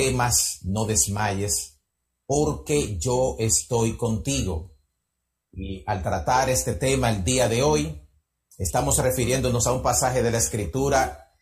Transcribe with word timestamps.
temas, 0.00 0.60
no 0.62 0.86
desmayes, 0.86 1.78
porque 2.24 2.96
yo 2.98 3.36
estoy 3.38 3.98
contigo. 3.98 4.72
Y 5.52 5.84
al 5.86 6.02
tratar 6.02 6.48
este 6.48 6.74
tema 6.74 7.10
el 7.10 7.22
día 7.22 7.48
de 7.48 7.62
hoy, 7.62 8.08
estamos 8.56 8.96
refiriéndonos 8.96 9.66
a 9.66 9.72
un 9.72 9.82
pasaje 9.82 10.22
de 10.22 10.30
la 10.30 10.38
Escritura 10.38 11.34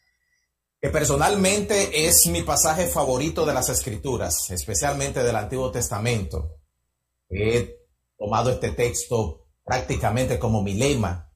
que 0.80 0.88
personalmente 0.88 2.06
es 2.06 2.26
mi 2.26 2.42
pasaje 2.42 2.88
favorito 2.88 3.46
de 3.46 3.54
las 3.54 3.68
Escrituras, 3.68 4.50
especialmente 4.50 5.22
del 5.22 5.36
Antiguo 5.36 5.70
Testamento. 5.70 6.56
He 7.28 7.86
tomado 8.16 8.50
este 8.50 8.72
texto 8.72 9.46
prácticamente 9.62 10.38
como 10.38 10.62
mi 10.62 10.74
lema, 10.74 11.27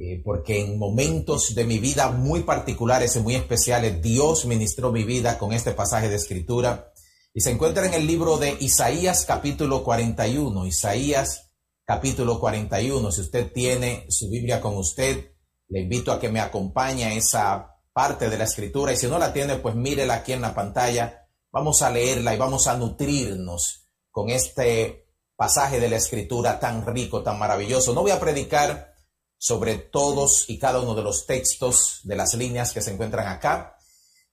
eh, 0.00 0.22
porque 0.24 0.60
en 0.60 0.78
momentos 0.78 1.56
de 1.56 1.64
mi 1.64 1.80
vida 1.80 2.12
muy 2.12 2.44
particulares 2.44 3.16
y 3.16 3.20
muy 3.20 3.34
especiales, 3.34 4.00
Dios 4.00 4.46
ministró 4.46 4.92
mi 4.92 5.02
vida 5.02 5.38
con 5.38 5.52
este 5.52 5.72
pasaje 5.72 6.08
de 6.08 6.14
Escritura. 6.14 6.92
Y 7.34 7.40
se 7.40 7.50
encuentra 7.50 7.84
en 7.84 7.94
el 7.94 8.06
libro 8.06 8.36
de 8.36 8.56
Isaías 8.60 9.24
capítulo 9.24 9.82
41, 9.82 10.66
Isaías 10.66 11.50
capítulo 11.84 12.38
41. 12.38 13.10
Si 13.10 13.22
usted 13.22 13.52
tiene 13.52 14.06
su 14.08 14.30
Biblia 14.30 14.60
con 14.60 14.76
usted, 14.76 15.32
le 15.68 15.80
invito 15.80 16.12
a 16.12 16.20
que 16.20 16.28
me 16.28 16.38
acompañe 16.38 17.04
a 17.04 17.14
esa 17.14 17.74
parte 17.92 18.30
de 18.30 18.38
la 18.38 18.44
escritura 18.44 18.92
y 18.92 18.96
si 18.96 19.08
no 19.08 19.18
la 19.18 19.32
tiene, 19.32 19.56
pues 19.56 19.74
mírela 19.74 20.14
aquí 20.14 20.32
en 20.32 20.42
la 20.42 20.54
pantalla. 20.54 21.26
Vamos 21.50 21.82
a 21.82 21.90
leerla 21.90 22.34
y 22.34 22.38
vamos 22.38 22.68
a 22.68 22.76
nutrirnos 22.76 23.88
con 24.12 24.30
este 24.30 25.08
pasaje 25.34 25.80
de 25.80 25.90
la 25.90 25.96
escritura 25.96 26.60
tan 26.60 26.86
rico, 26.86 27.24
tan 27.24 27.36
maravilloso. 27.36 27.92
No 27.92 28.02
voy 28.02 28.12
a 28.12 28.20
predicar 28.20 28.94
sobre 29.38 29.76
todos 29.78 30.44
y 30.48 30.58
cada 30.58 30.80
uno 30.80 30.94
de 30.94 31.02
los 31.02 31.26
textos 31.26 32.00
de 32.04 32.16
las 32.16 32.34
líneas 32.34 32.72
que 32.72 32.82
se 32.82 32.92
encuentran 32.92 33.28
acá, 33.28 33.78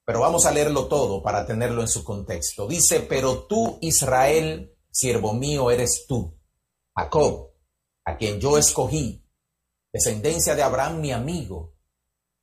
pero 0.04 0.20
vamos 0.20 0.46
a 0.46 0.52
leerlo 0.52 0.88
todo 0.88 1.24
para 1.24 1.46
tenerlo 1.46 1.82
en 1.82 1.88
su 1.88 2.04
contexto. 2.04 2.68
Dice, 2.68 3.02
pero 3.02 3.44
tú, 3.44 3.78
Israel, 3.82 4.76
siervo 4.92 5.34
mío, 5.34 5.72
eres 5.72 6.06
tú, 6.08 6.38
Jacob, 6.96 7.52
a 8.04 8.18
quien 8.18 8.40
yo 8.40 8.58
escogí, 8.58 9.26
descendencia 9.94 10.56
de 10.56 10.64
Abraham, 10.64 11.00
mi 11.00 11.12
amigo 11.12 11.76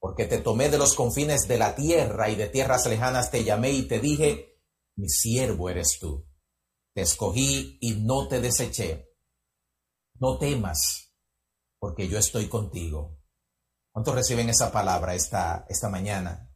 porque 0.02 0.24
te 0.24 0.38
tomé 0.38 0.68
de 0.68 0.78
los 0.78 0.94
confines 0.94 1.46
de 1.46 1.58
la 1.58 1.76
tierra 1.76 2.28
y 2.28 2.34
de 2.34 2.48
tierras 2.48 2.86
lejanas 2.86 3.30
te 3.30 3.44
llamé 3.44 3.70
y 3.70 3.82
te 3.82 4.00
dije, 4.00 4.58
mi 4.96 5.08
siervo 5.08 5.70
eres 5.70 5.98
tú. 6.00 6.26
Te 6.92 7.02
escogí 7.02 7.78
y 7.80 7.92
no 7.92 8.26
te 8.26 8.40
deseché. 8.40 9.14
No 10.18 10.38
temas, 10.38 11.11
porque 11.82 12.06
yo 12.06 12.16
estoy 12.16 12.46
contigo. 12.46 13.18
¿Cuántos 13.90 14.14
reciben 14.14 14.48
esa 14.48 14.70
palabra 14.70 15.16
esta, 15.16 15.66
esta 15.68 15.88
mañana? 15.88 16.48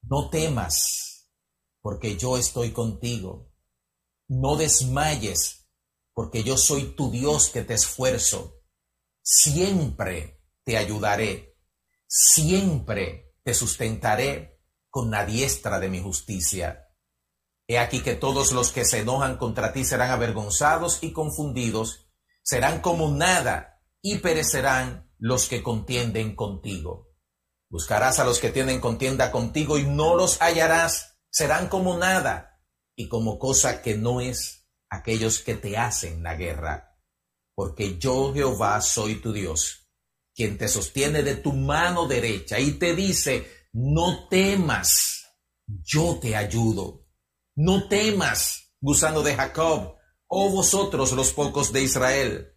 No 0.00 0.30
temas, 0.30 1.28
porque 1.82 2.16
yo 2.16 2.38
estoy 2.38 2.70
contigo. 2.70 3.52
No 4.28 4.56
desmayes, 4.56 5.68
porque 6.14 6.42
yo 6.42 6.56
soy 6.56 6.94
tu 6.96 7.10
Dios 7.10 7.50
que 7.50 7.64
te 7.64 7.74
esfuerzo. 7.74 8.62
Siempre 9.20 10.42
te 10.64 10.78
ayudaré 10.78 11.58
siempre 12.06 13.34
te 13.42 13.52
sustentaré 13.52 14.62
con 14.88 15.10
la 15.10 15.26
diestra 15.26 15.78
de 15.78 15.90
mi 15.90 16.00
justicia. 16.00 16.88
He 17.66 17.78
aquí 17.78 18.02
que 18.02 18.14
todos 18.14 18.52
los 18.52 18.72
que 18.72 18.86
se 18.86 19.00
enojan 19.00 19.36
contra 19.36 19.74
ti 19.74 19.84
serán 19.84 20.12
avergonzados 20.12 21.02
y 21.02 21.12
confundidos, 21.12 22.08
serán 22.42 22.80
como 22.80 23.10
nada 23.10 23.75
y 24.08 24.18
perecerán 24.18 25.10
los 25.18 25.48
que 25.48 25.64
contienden 25.64 26.36
contigo. 26.36 27.12
Buscarás 27.68 28.20
a 28.20 28.24
los 28.24 28.38
que 28.38 28.50
tienen 28.50 28.80
contienda 28.80 29.32
contigo 29.32 29.78
y 29.78 29.82
no 29.82 30.14
los 30.14 30.38
hallarás, 30.40 31.18
serán 31.28 31.68
como 31.68 31.98
nada 31.98 32.62
y 32.94 33.08
como 33.08 33.36
cosa 33.40 33.82
que 33.82 33.96
no 33.96 34.20
es 34.20 34.68
aquellos 34.88 35.40
que 35.40 35.56
te 35.56 35.76
hacen 35.76 36.22
la 36.22 36.36
guerra. 36.36 36.96
Porque 37.56 37.98
yo 37.98 38.32
Jehová 38.32 38.80
soy 38.80 39.16
tu 39.16 39.32
Dios 39.32 39.88
quien 40.36 40.56
te 40.56 40.68
sostiene 40.68 41.24
de 41.24 41.34
tu 41.34 41.52
mano 41.52 42.06
derecha 42.06 42.60
y 42.60 42.72
te 42.72 42.94
dice, 42.94 43.68
no 43.72 44.28
temas, 44.28 45.24
yo 45.66 46.20
te 46.20 46.36
ayudo. 46.36 47.08
No 47.56 47.88
temas, 47.88 48.74
gusano 48.80 49.22
de 49.22 49.34
Jacob, 49.34 49.96
oh 50.28 50.50
vosotros 50.50 51.10
los 51.10 51.32
pocos 51.32 51.72
de 51.72 51.82
Israel. 51.82 52.55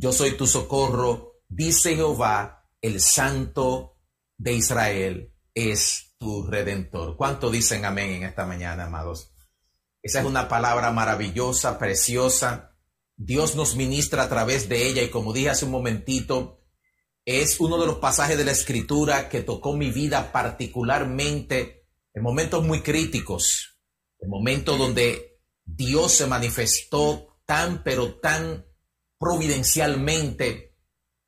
Yo 0.00 0.12
soy 0.12 0.36
tu 0.36 0.46
socorro, 0.46 1.40
dice 1.48 1.96
Jehová, 1.96 2.70
el 2.80 3.00
santo 3.00 3.96
de 4.36 4.52
Israel 4.52 5.34
es 5.52 6.14
tu 6.18 6.46
redentor. 6.46 7.16
¿Cuánto 7.16 7.50
dicen 7.50 7.84
amén 7.84 8.10
en 8.10 8.22
esta 8.22 8.46
mañana, 8.46 8.84
amados? 8.84 9.32
Esa 10.00 10.20
es 10.20 10.26
una 10.26 10.48
palabra 10.48 10.92
maravillosa, 10.92 11.80
preciosa. 11.80 12.76
Dios 13.16 13.56
nos 13.56 13.74
ministra 13.74 14.22
a 14.22 14.28
través 14.28 14.68
de 14.68 14.86
ella 14.86 15.02
y 15.02 15.10
como 15.10 15.32
dije 15.32 15.50
hace 15.50 15.64
un 15.64 15.72
momentito, 15.72 16.62
es 17.24 17.58
uno 17.58 17.76
de 17.76 17.86
los 17.86 17.96
pasajes 17.96 18.38
de 18.38 18.44
la 18.44 18.52
escritura 18.52 19.28
que 19.28 19.42
tocó 19.42 19.76
mi 19.76 19.90
vida 19.90 20.30
particularmente 20.30 21.88
en 22.14 22.22
momentos 22.22 22.62
muy 22.62 22.82
críticos, 22.82 23.80
en 24.20 24.30
momentos 24.30 24.78
donde 24.78 25.40
Dios 25.64 26.12
se 26.12 26.28
manifestó 26.28 27.40
tan, 27.44 27.82
pero 27.82 28.20
tan 28.20 28.67
providencialmente 29.18 30.76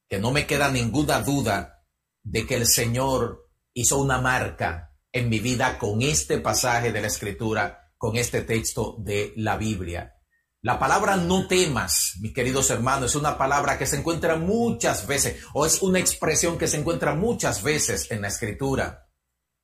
que 0.09 0.19
no 0.19 0.33
me 0.33 0.47
queda 0.47 0.71
ninguna 0.71 1.21
duda 1.21 1.85
de 2.23 2.47
que 2.47 2.57
el 2.57 2.67
Señor 2.67 3.51
hizo 3.75 3.99
una 3.99 4.21
marca 4.21 4.97
en 5.13 5.29
mi 5.29 5.41
vida 5.41 5.79
con 5.79 6.03
este 6.03 6.39
pasaje 6.39 6.93
de 6.93 7.01
la 7.01 7.09
escritura, 7.09 7.93
con 7.97 8.17
este 8.17 8.43
texto 8.43 8.97
de 8.99 9.33
la 9.37 9.57
Biblia. 9.57 10.15
La 10.63 10.79
palabra 10.79 11.17
no 11.17 11.49
temas, 11.49 12.17
mis 12.21 12.35
queridos 12.35 12.69
hermanos, 12.71 13.13
es 13.13 13.17
una 13.17 13.39
palabra 13.39 13.79
que 13.79 13.87
se 13.87 13.97
encuentra 13.97 14.37
muchas 14.37 15.07
veces, 15.07 15.43
o 15.55 15.65
es 15.65 15.81
una 15.81 15.99
expresión 15.99 16.59
que 16.59 16.69
se 16.69 16.77
encuentra 16.77 17.15
muchas 17.15 17.63
veces 17.63 18.11
en 18.11 18.21
la 18.21 18.29
escritura. 18.29 19.09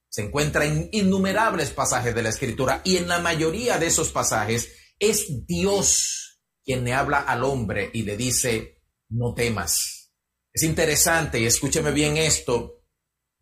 Se 0.09 0.23
encuentra 0.23 0.65
en 0.65 0.89
innumerables 0.93 1.71
pasajes 1.71 2.15
de 2.15 2.23
la 2.23 2.31
escritura 2.31 2.81
y 2.83 2.97
en 2.97 3.09
la 3.09 3.19
mayoría 3.19 3.79
de 3.79 3.89
esos 3.89 4.11
pasajes 4.11 4.73
es 4.99 5.47
Dios 5.47 6.26
quien 6.67 6.85
le 6.85 6.93
habla 6.93 7.21
al 7.21 7.45
hombre 7.45 7.91
y 7.95 8.03
le 8.03 8.17
dice, 8.17 8.83
no 9.09 9.33
temas. 9.33 10.13
Es 10.53 10.65
interesante, 10.65 11.39
y 11.39 11.47
escúcheme 11.47 11.93
bien 11.93 12.17
esto, 12.17 12.83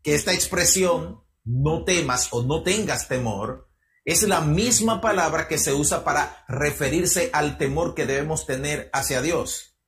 que 0.03 0.15
esta 0.15 0.35
expresión, 0.35 1.25
no 1.45 1.85
temas 1.85 2.29
o 2.33 2.43
no 2.43 2.63
tengas 2.63 3.09
temor, 3.09 3.71
es 4.05 4.23
la 4.25 4.43
misma 4.43 5.01
palabra 5.01 5.49
que 5.49 5.57
se 5.57 5.73
usa 5.73 6.05
para 6.05 6.45
referirse 6.49 7.31
al 7.33 7.57
temor 7.57 7.95
que 7.95 8.05
debemos 8.05 8.45
tener 8.45 8.91
hacia 8.93 9.23
Dios. 9.23 9.79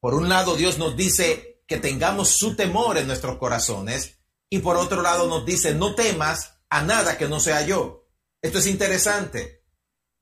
Por 0.00 0.14
un 0.14 0.28
lado, 0.28 0.56
Dios 0.56 0.78
nos 0.78 0.96
dice 0.96 1.62
que 1.68 1.76
tengamos 1.76 2.30
su 2.30 2.56
temor 2.56 2.98
en 2.98 3.06
nuestros 3.06 3.38
corazones 3.38 4.18
y 4.50 4.58
por 4.58 4.76
otro 4.76 5.02
lado 5.02 5.28
nos 5.28 5.46
dice, 5.46 5.74
no 5.74 5.94
temas 5.94 6.64
a 6.68 6.82
nada 6.82 7.16
que 7.16 7.28
no 7.28 7.38
sea 7.38 7.64
yo. 7.64 8.08
Esto 8.42 8.58
es 8.58 8.66
interesante. 8.66 9.64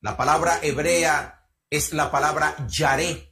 La 0.03 0.19
palabra 0.19 0.60
hebrea 0.62 1.40
es 1.70 1.92
la 1.92 2.10
palabra 2.10 2.66
yaré 2.69 3.31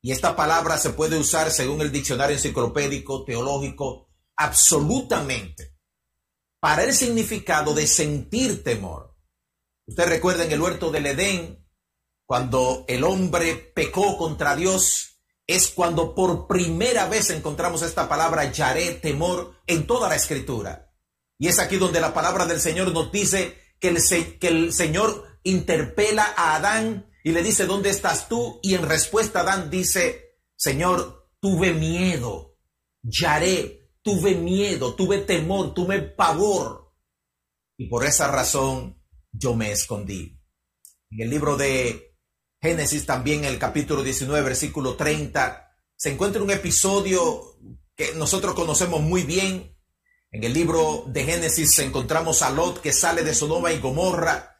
y 0.00 0.12
esta 0.12 0.36
palabra 0.36 0.78
se 0.78 0.90
puede 0.90 1.18
usar 1.18 1.50
según 1.50 1.80
el 1.80 1.90
diccionario 1.90 2.36
enciclopédico 2.36 3.24
teológico 3.24 4.08
absolutamente 4.36 5.76
para 6.60 6.84
el 6.84 6.94
significado 6.94 7.74
de 7.74 7.86
sentir 7.86 8.62
temor. 8.62 9.16
Usted 9.86 10.06
recuerda 10.06 10.44
en 10.44 10.52
el 10.52 10.60
huerto 10.60 10.90
del 10.90 11.06
Edén, 11.06 11.66
cuando 12.26 12.84
el 12.88 13.04
hombre 13.04 13.54
pecó 13.74 14.16
contra 14.16 14.56
Dios, 14.56 15.20
es 15.46 15.68
cuando 15.68 16.14
por 16.14 16.46
primera 16.46 17.06
vez 17.08 17.30
encontramos 17.30 17.82
esta 17.82 18.08
palabra 18.08 18.50
yaré, 18.50 18.94
temor, 18.94 19.60
en 19.66 19.86
toda 19.86 20.08
la 20.08 20.16
escritura. 20.16 20.94
Y 21.38 21.48
es 21.48 21.58
aquí 21.58 21.76
donde 21.76 22.00
la 22.00 22.14
palabra 22.14 22.46
del 22.46 22.60
Señor 22.60 22.92
nos 22.92 23.12
dice 23.12 23.58
que 23.80 23.88
el, 23.88 24.38
que 24.38 24.48
el 24.48 24.72
Señor 24.72 25.38
interpela 25.42 26.32
a 26.36 26.56
Adán 26.56 27.10
y 27.26 27.32
le 27.32 27.42
dice, 27.42 27.64
¿dónde 27.64 27.88
estás 27.88 28.28
tú? 28.28 28.60
Y 28.62 28.74
en 28.74 28.86
respuesta 28.86 29.40
Adán 29.40 29.70
dice, 29.70 30.36
Señor, 30.54 31.30
tuve 31.40 31.72
miedo, 31.72 32.58
yaré, 33.02 33.90
tuve 34.02 34.34
miedo, 34.34 34.94
tuve 34.94 35.18
temor, 35.22 35.72
tuve 35.72 36.02
pavor. 36.02 36.92
Y 37.78 37.88
por 37.88 38.04
esa 38.04 38.30
razón 38.30 39.02
yo 39.32 39.54
me 39.54 39.72
escondí. 39.72 40.38
En 41.10 41.22
el 41.22 41.30
libro 41.30 41.56
de 41.56 42.14
Génesis, 42.60 43.06
también 43.06 43.44
el 43.44 43.58
capítulo 43.58 44.02
19, 44.02 44.42
versículo 44.42 44.94
30, 44.94 45.74
se 45.96 46.12
encuentra 46.12 46.42
un 46.42 46.50
episodio 46.50 47.58
que 47.96 48.12
nosotros 48.16 48.52
conocemos 48.52 49.00
muy 49.00 49.22
bien. 49.22 49.74
En 50.30 50.44
el 50.44 50.52
libro 50.52 51.04
de 51.06 51.24
Génesis 51.24 51.78
encontramos 51.78 52.42
a 52.42 52.50
Lot 52.50 52.82
que 52.82 52.92
sale 52.92 53.24
de 53.24 53.34
Sodoma 53.34 53.72
y 53.72 53.80
Gomorra 53.80 54.53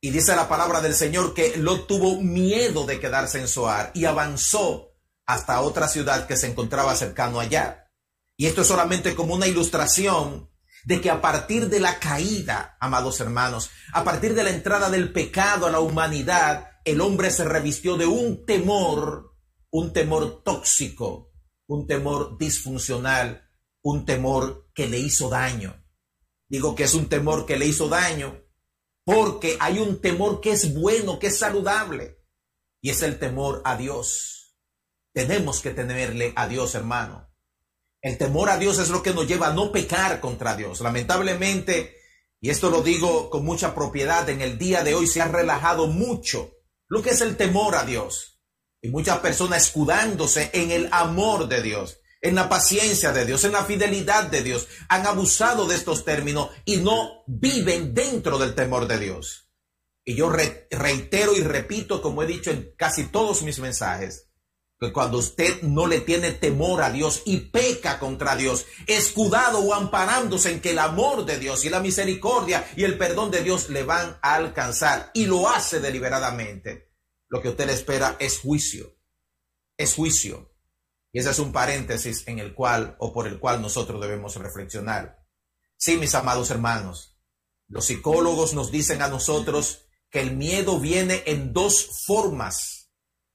y 0.00 0.10
dice 0.10 0.34
la 0.34 0.48
palabra 0.48 0.80
del 0.80 0.94
Señor 0.94 1.34
que 1.34 1.56
Lot 1.58 1.86
tuvo 1.86 2.20
miedo 2.20 2.86
de 2.86 2.98
quedarse 2.98 3.38
en 3.38 3.48
Soar 3.48 3.90
y 3.94 4.06
avanzó 4.06 4.94
hasta 5.26 5.60
otra 5.60 5.88
ciudad 5.88 6.26
que 6.26 6.36
se 6.36 6.46
encontraba 6.46 6.96
cercano 6.96 7.38
allá. 7.38 7.90
Y 8.36 8.46
esto 8.46 8.62
es 8.62 8.66
solamente 8.66 9.14
como 9.14 9.34
una 9.34 9.46
ilustración 9.46 10.50
de 10.84 11.00
que 11.02 11.10
a 11.10 11.20
partir 11.20 11.68
de 11.68 11.80
la 11.80 11.98
caída, 11.98 12.78
amados 12.80 13.20
hermanos, 13.20 13.70
a 13.92 14.02
partir 14.02 14.34
de 14.34 14.42
la 14.42 14.50
entrada 14.50 14.88
del 14.88 15.12
pecado 15.12 15.66
a 15.66 15.70
la 15.70 15.80
humanidad, 15.80 16.70
el 16.86 17.02
hombre 17.02 17.30
se 17.30 17.44
revistió 17.44 17.98
de 17.98 18.06
un 18.06 18.46
temor, 18.46 19.36
un 19.70 19.92
temor 19.92 20.42
tóxico, 20.42 21.30
un 21.66 21.86
temor 21.86 22.38
disfuncional, 22.38 23.50
un 23.82 24.06
temor 24.06 24.70
que 24.74 24.88
le 24.88 24.98
hizo 24.98 25.28
daño. 25.28 25.84
Digo 26.48 26.74
que 26.74 26.84
es 26.84 26.94
un 26.94 27.10
temor 27.10 27.44
que 27.44 27.58
le 27.58 27.66
hizo 27.66 27.88
daño 27.90 28.49
porque 29.04 29.56
hay 29.60 29.78
un 29.78 30.00
temor 30.00 30.40
que 30.40 30.52
es 30.52 30.74
bueno, 30.74 31.18
que 31.18 31.28
es 31.28 31.38
saludable, 31.38 32.18
y 32.80 32.90
es 32.90 33.02
el 33.02 33.18
temor 33.18 33.62
a 33.64 33.76
Dios. 33.76 34.56
Tenemos 35.12 35.60
que 35.60 35.70
tenerle 35.70 36.32
a 36.36 36.46
Dios, 36.46 36.74
hermano. 36.74 37.28
El 38.02 38.16
temor 38.16 38.48
a 38.48 38.58
Dios 38.58 38.78
es 38.78 38.88
lo 38.88 39.02
que 39.02 39.12
nos 39.12 39.26
lleva 39.26 39.48
a 39.48 39.52
no 39.52 39.72
pecar 39.72 40.20
contra 40.20 40.56
Dios. 40.56 40.80
Lamentablemente, 40.80 41.96
y 42.40 42.48
esto 42.48 42.70
lo 42.70 42.82
digo 42.82 43.28
con 43.28 43.44
mucha 43.44 43.74
propiedad, 43.74 44.28
en 44.30 44.40
el 44.40 44.56
día 44.56 44.82
de 44.82 44.94
hoy 44.94 45.06
se 45.06 45.20
ha 45.20 45.28
relajado 45.28 45.86
mucho 45.86 46.52
lo 46.88 47.02
que 47.02 47.10
es 47.10 47.20
el 47.20 47.36
temor 47.36 47.74
a 47.74 47.84
Dios. 47.84 48.40
Y 48.80 48.88
muchas 48.88 49.18
personas 49.18 49.66
escudándose 49.66 50.50
en 50.54 50.70
el 50.70 50.88
amor 50.92 51.48
de 51.48 51.62
Dios, 51.62 51.99
en 52.20 52.34
la 52.34 52.48
paciencia 52.48 53.12
de 53.12 53.24
Dios, 53.24 53.44
en 53.44 53.52
la 53.52 53.64
fidelidad 53.64 54.24
de 54.24 54.42
Dios, 54.42 54.68
han 54.88 55.06
abusado 55.06 55.66
de 55.66 55.76
estos 55.76 56.04
términos 56.04 56.50
y 56.64 56.76
no 56.78 57.24
viven 57.26 57.94
dentro 57.94 58.38
del 58.38 58.54
temor 58.54 58.86
de 58.86 58.98
Dios. 58.98 59.50
Y 60.04 60.14
yo 60.14 60.30
reitero 60.30 61.36
y 61.36 61.42
repito, 61.42 62.02
como 62.02 62.22
he 62.22 62.26
dicho 62.26 62.50
en 62.50 62.74
casi 62.76 63.04
todos 63.04 63.42
mis 63.42 63.58
mensajes, 63.58 64.30
que 64.80 64.92
cuando 64.92 65.18
usted 65.18 65.60
no 65.62 65.86
le 65.86 66.00
tiene 66.00 66.32
temor 66.32 66.82
a 66.82 66.90
Dios 66.90 67.22
y 67.26 67.36
peca 67.36 67.98
contra 67.98 68.34
Dios, 68.34 68.64
escudado 68.86 69.58
o 69.58 69.74
amparándose 69.74 70.50
en 70.50 70.60
que 70.60 70.70
el 70.70 70.78
amor 70.78 71.26
de 71.26 71.38
Dios 71.38 71.64
y 71.66 71.68
la 71.68 71.80
misericordia 71.80 72.66
y 72.76 72.84
el 72.84 72.96
perdón 72.96 73.30
de 73.30 73.42
Dios 73.42 73.68
le 73.68 73.82
van 73.82 74.18
a 74.22 74.34
alcanzar 74.34 75.10
y 75.12 75.26
lo 75.26 75.48
hace 75.48 75.80
deliberadamente, 75.80 76.94
lo 77.28 77.42
que 77.42 77.50
usted 77.50 77.68
espera 77.68 78.16
es 78.18 78.38
juicio. 78.38 78.96
Es 79.76 79.94
juicio. 79.94 80.49
Y 81.12 81.20
ese 81.20 81.30
es 81.30 81.38
un 81.38 81.52
paréntesis 81.52 82.26
en 82.28 82.38
el 82.38 82.54
cual 82.54 82.96
o 82.98 83.12
por 83.12 83.26
el 83.26 83.38
cual 83.38 83.60
nosotros 83.60 84.00
debemos 84.00 84.36
reflexionar. 84.36 85.24
Sí, 85.76 85.96
mis 85.96 86.14
amados 86.14 86.50
hermanos, 86.50 87.18
los 87.68 87.86
psicólogos 87.86 88.54
nos 88.54 88.70
dicen 88.70 89.02
a 89.02 89.08
nosotros 89.08 89.86
que 90.10 90.20
el 90.20 90.36
miedo 90.36 90.78
viene 90.78 91.22
en 91.26 91.52
dos 91.52 92.04
formas 92.06 92.80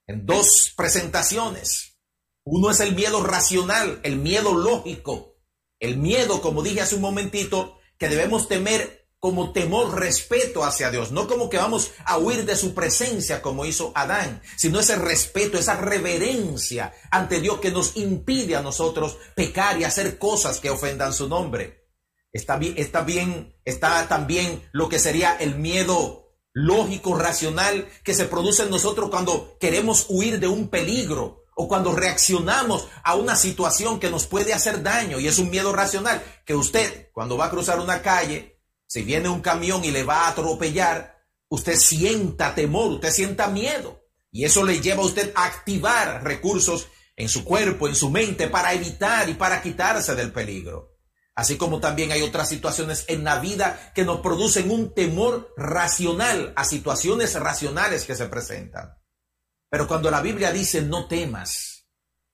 en 0.08 0.26
dos 0.26 0.74
presentaciones. 0.76 1.98
Uno 2.44 2.70
es 2.70 2.80
el 2.80 2.96
miedo 2.96 3.24
racional, 3.24 4.00
el 4.04 4.18
miedo 4.18 4.54
lógico, 4.54 5.38
el 5.80 5.98
miedo, 5.98 6.42
como 6.42 6.62
dije 6.62 6.82
hace 6.82 6.96
un 6.96 7.02
momentito, 7.02 7.80
que 7.98 8.08
debemos 8.08 8.48
temer 8.48 9.05
como 9.20 9.52
temor, 9.54 10.00
respeto 10.00 10.64
hacia 10.64 10.92
Dios, 10.92 11.12
no 11.12 11.28
como 11.28 11.50
que 11.50 11.58
vamos 11.58 11.92
a 12.06 12.18
huir 12.18 12.46
de 12.46 12.56
su 12.56 12.74
presencia 12.74 13.42
como 13.42 13.66
hizo 13.66 13.92
Adán, 13.96 14.42
sino 14.56 14.80
ese 14.80 14.96
respeto, 14.98 15.58
esa 15.58 15.78
reverencia 15.78 16.94
ante 17.10 17.40
Dios 17.42 17.60
que 17.60 17.72
nos 17.72 17.98
impide 17.98 18.56
a 18.56 18.62
nosotros 18.62 19.18
pecar 19.36 19.80
y 19.80 19.84
hacer 19.84 20.20
cosas 20.20 20.60
que 20.60 20.70
ofendan 20.70 21.14
su 21.14 21.28
nombre. 21.28 21.86
Está 22.32 22.58
bien, 22.58 22.76
está 22.78 23.02
bien, 23.02 23.56
está 23.64 24.08
también 24.08 24.68
lo 24.74 24.90
que 24.90 25.00
sería 25.00 25.36
el 25.38 25.56
miedo 25.56 26.26
lógico, 26.52 27.18
racional, 27.18 27.88
que 28.04 28.14
se 28.14 28.26
produce 28.26 28.64
en 28.64 28.70
nosotros 28.70 29.10
cuando 29.10 29.58
queremos 29.60 30.06
huir 30.10 30.40
de 30.40 30.48
un 30.48 30.70
peligro 30.70 31.46
o 31.56 31.68
cuando 31.68 31.94
reaccionamos 31.94 32.88
a 33.04 33.16
una 33.16 33.36
situación 33.36 34.00
que 34.00 34.10
nos 34.10 34.28
puede 34.28 34.54
hacer 34.54 34.84
daño 34.84 35.20
y 35.20 35.28
es 35.28 35.40
un 35.40 35.50
miedo 35.50 35.74
racional, 35.74 36.22
que 36.46 36.56
usted 36.56 37.10
cuando 37.14 37.38
va 37.38 37.46
a 37.46 37.50
cruzar 37.50 37.80
una 37.80 38.02
calle, 38.02 38.55
si 38.88 39.04
viene 39.04 39.30
un 39.30 39.42
camión 39.42 39.84
y 39.84 39.92
le 39.92 40.04
va 40.04 40.26
a 40.26 40.30
atropellar, 40.30 41.24
usted 41.50 41.76
sienta 41.76 42.56
temor, 42.56 42.92
usted 42.92 43.12
sienta 43.12 43.48
miedo 43.48 44.02
y 44.32 44.44
eso 44.46 44.64
le 44.64 44.82
lleva 44.82 45.02
a 45.02 45.06
usted 45.06 45.32
a 45.36 45.46
activar 45.46 46.24
recursos 46.24 46.88
en 47.16 47.30
su 47.30 47.46
cuerpo, 47.46 47.88
en 47.88 47.96
su 47.96 48.10
mente, 48.10 48.48
para 48.48 48.74
evitar 48.74 49.30
y 49.30 49.36
para 49.36 49.62
quitarse 49.62 50.16
del 50.16 50.34
peligro. 50.34 50.96
Así 51.34 51.58
como 51.58 51.80
también 51.80 52.12
hay 52.12 52.22
otras 52.22 52.50
situaciones 52.50 53.06
en 53.08 53.24
la 53.24 53.40
vida 53.40 53.92
que 53.94 54.06
nos 54.06 54.22
producen 54.22 54.72
un 54.72 54.94
temor 54.94 55.54
racional 55.58 56.54
a 56.56 56.66
situaciones 56.66 57.34
racionales 57.36 58.06
que 58.06 58.16
se 58.16 58.28
presentan. 58.28 58.98
Pero 59.70 59.88
cuando 59.88 60.10
la 60.12 60.22
Biblia 60.22 60.52
dice 60.52 60.82
no 60.82 61.08
temas, 61.08 61.88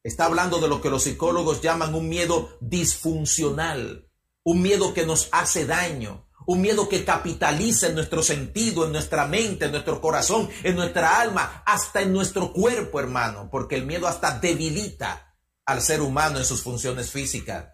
está 0.03 0.25
hablando 0.25 0.59
de 0.59 0.68
lo 0.68 0.81
que 0.81 0.89
los 0.89 1.03
psicólogos 1.03 1.62
llaman 1.62 1.95
un 1.95 2.09
miedo 2.09 2.57
disfuncional, 2.62 4.09
un 4.44 4.62
miedo 4.62 4.94
que 4.94 5.06
nos 5.06 5.30
hace 5.31 5.65
daño, 5.65 6.27
un 6.51 6.62
miedo 6.62 6.89
que 6.89 7.06
capitaliza 7.06 7.88
en 7.88 7.95
nuestro 7.95 8.21
sentido, 8.21 8.86
en 8.86 8.92
nuestra 8.92 9.25
mente, 9.25 9.65
en 9.65 9.71
nuestro 9.71 10.01
corazón, 10.01 10.50
en 10.63 10.75
nuestra 10.75 11.21
alma, 11.21 11.63
hasta 11.65 12.01
en 12.01 12.12
nuestro 12.12 12.51
cuerpo, 12.51 13.00
hermano, 13.00 13.50
porque 13.50 13.75
el 13.75 13.86
miedo 13.86 14.07
hasta 14.07 14.39
debilita 14.39 15.38
al 15.65 15.81
ser 15.81 16.01
humano 16.01 16.39
en 16.39 16.45
sus 16.45 16.62
funciones 16.62 17.09
físicas. 17.09 17.69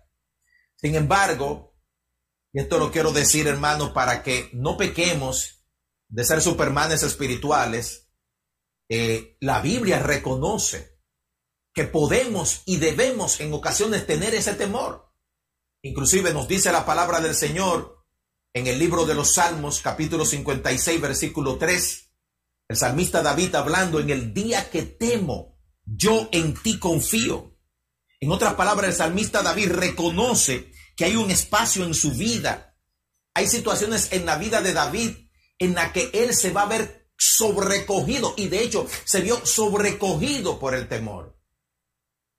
Sin 0.75 0.95
embargo, 0.95 1.75
y 2.53 2.59
esto 2.59 2.77
lo 2.77 2.91
quiero 2.91 3.11
decir, 3.11 3.47
hermano, 3.47 3.93
para 3.93 4.21
que 4.21 4.49
no 4.53 4.77
pequemos 4.77 5.65
de 6.07 6.23
ser 6.23 6.41
supermanes 6.41 7.01
espirituales, 7.01 8.09
eh, 8.89 9.37
la 9.41 9.59
Biblia 9.59 9.99
reconoce 9.99 10.99
que 11.73 11.83
podemos 11.83 12.61
y 12.65 12.77
debemos 12.77 13.39
en 13.39 13.53
ocasiones 13.53 14.05
tener 14.05 14.35
ese 14.35 14.53
temor. 14.53 15.11
Inclusive 15.81 16.33
nos 16.33 16.47
dice 16.47 16.71
la 16.71 16.85
palabra 16.85 17.19
del 17.21 17.35
Señor 17.35 17.96
en 18.57 18.65
el 18.65 18.79
libro 18.79 19.05
de 19.05 19.13
los 19.13 19.35
Salmos, 19.35 19.81
capítulo 19.81 20.25
56, 20.25 20.99
versículo 20.99 21.57
3, 21.57 22.09
el 22.69 22.75
salmista 22.75 23.21
David 23.21 23.53
hablando, 23.53 23.99
en 23.99 24.09
el 24.09 24.33
día 24.33 24.71
que 24.71 24.81
temo, 24.81 25.59
yo 25.85 26.27
en 26.31 26.55
ti 26.55 26.79
confío. 26.79 27.55
En 28.19 28.31
otras 28.31 28.55
palabras, 28.55 28.89
el 28.89 28.95
salmista 28.95 29.43
David 29.43 29.73
reconoce 29.73 30.71
que 30.95 31.05
hay 31.05 31.15
un 31.15 31.29
espacio 31.29 31.85
en 31.85 31.93
su 31.93 32.13
vida. 32.13 32.75
Hay 33.35 33.47
situaciones 33.47 34.11
en 34.11 34.25
la 34.25 34.37
vida 34.37 34.59
de 34.61 34.73
David 34.73 35.11
en 35.59 35.75
la 35.75 35.93
que 35.93 36.09
él 36.11 36.33
se 36.33 36.49
va 36.51 36.63
a 36.63 36.67
ver 36.67 37.11
sobrecogido 37.15 38.33
y 38.37 38.47
de 38.47 38.63
hecho 38.63 38.87
se 39.05 39.21
vio 39.21 39.45
sobrecogido 39.45 40.57
por 40.57 40.73
el 40.73 40.87
temor. 40.87 41.39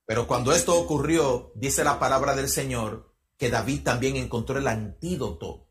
Pero 0.04 0.26
cuando 0.26 0.52
esto 0.52 0.76
ocurrió, 0.76 1.52
dice 1.54 1.84
la 1.84 2.00
palabra 2.00 2.34
del 2.34 2.48
Señor, 2.48 3.14
que 3.36 3.50
David 3.50 3.84
también 3.84 4.16
encontró 4.16 4.58
el 4.58 4.66
antídoto, 4.66 5.67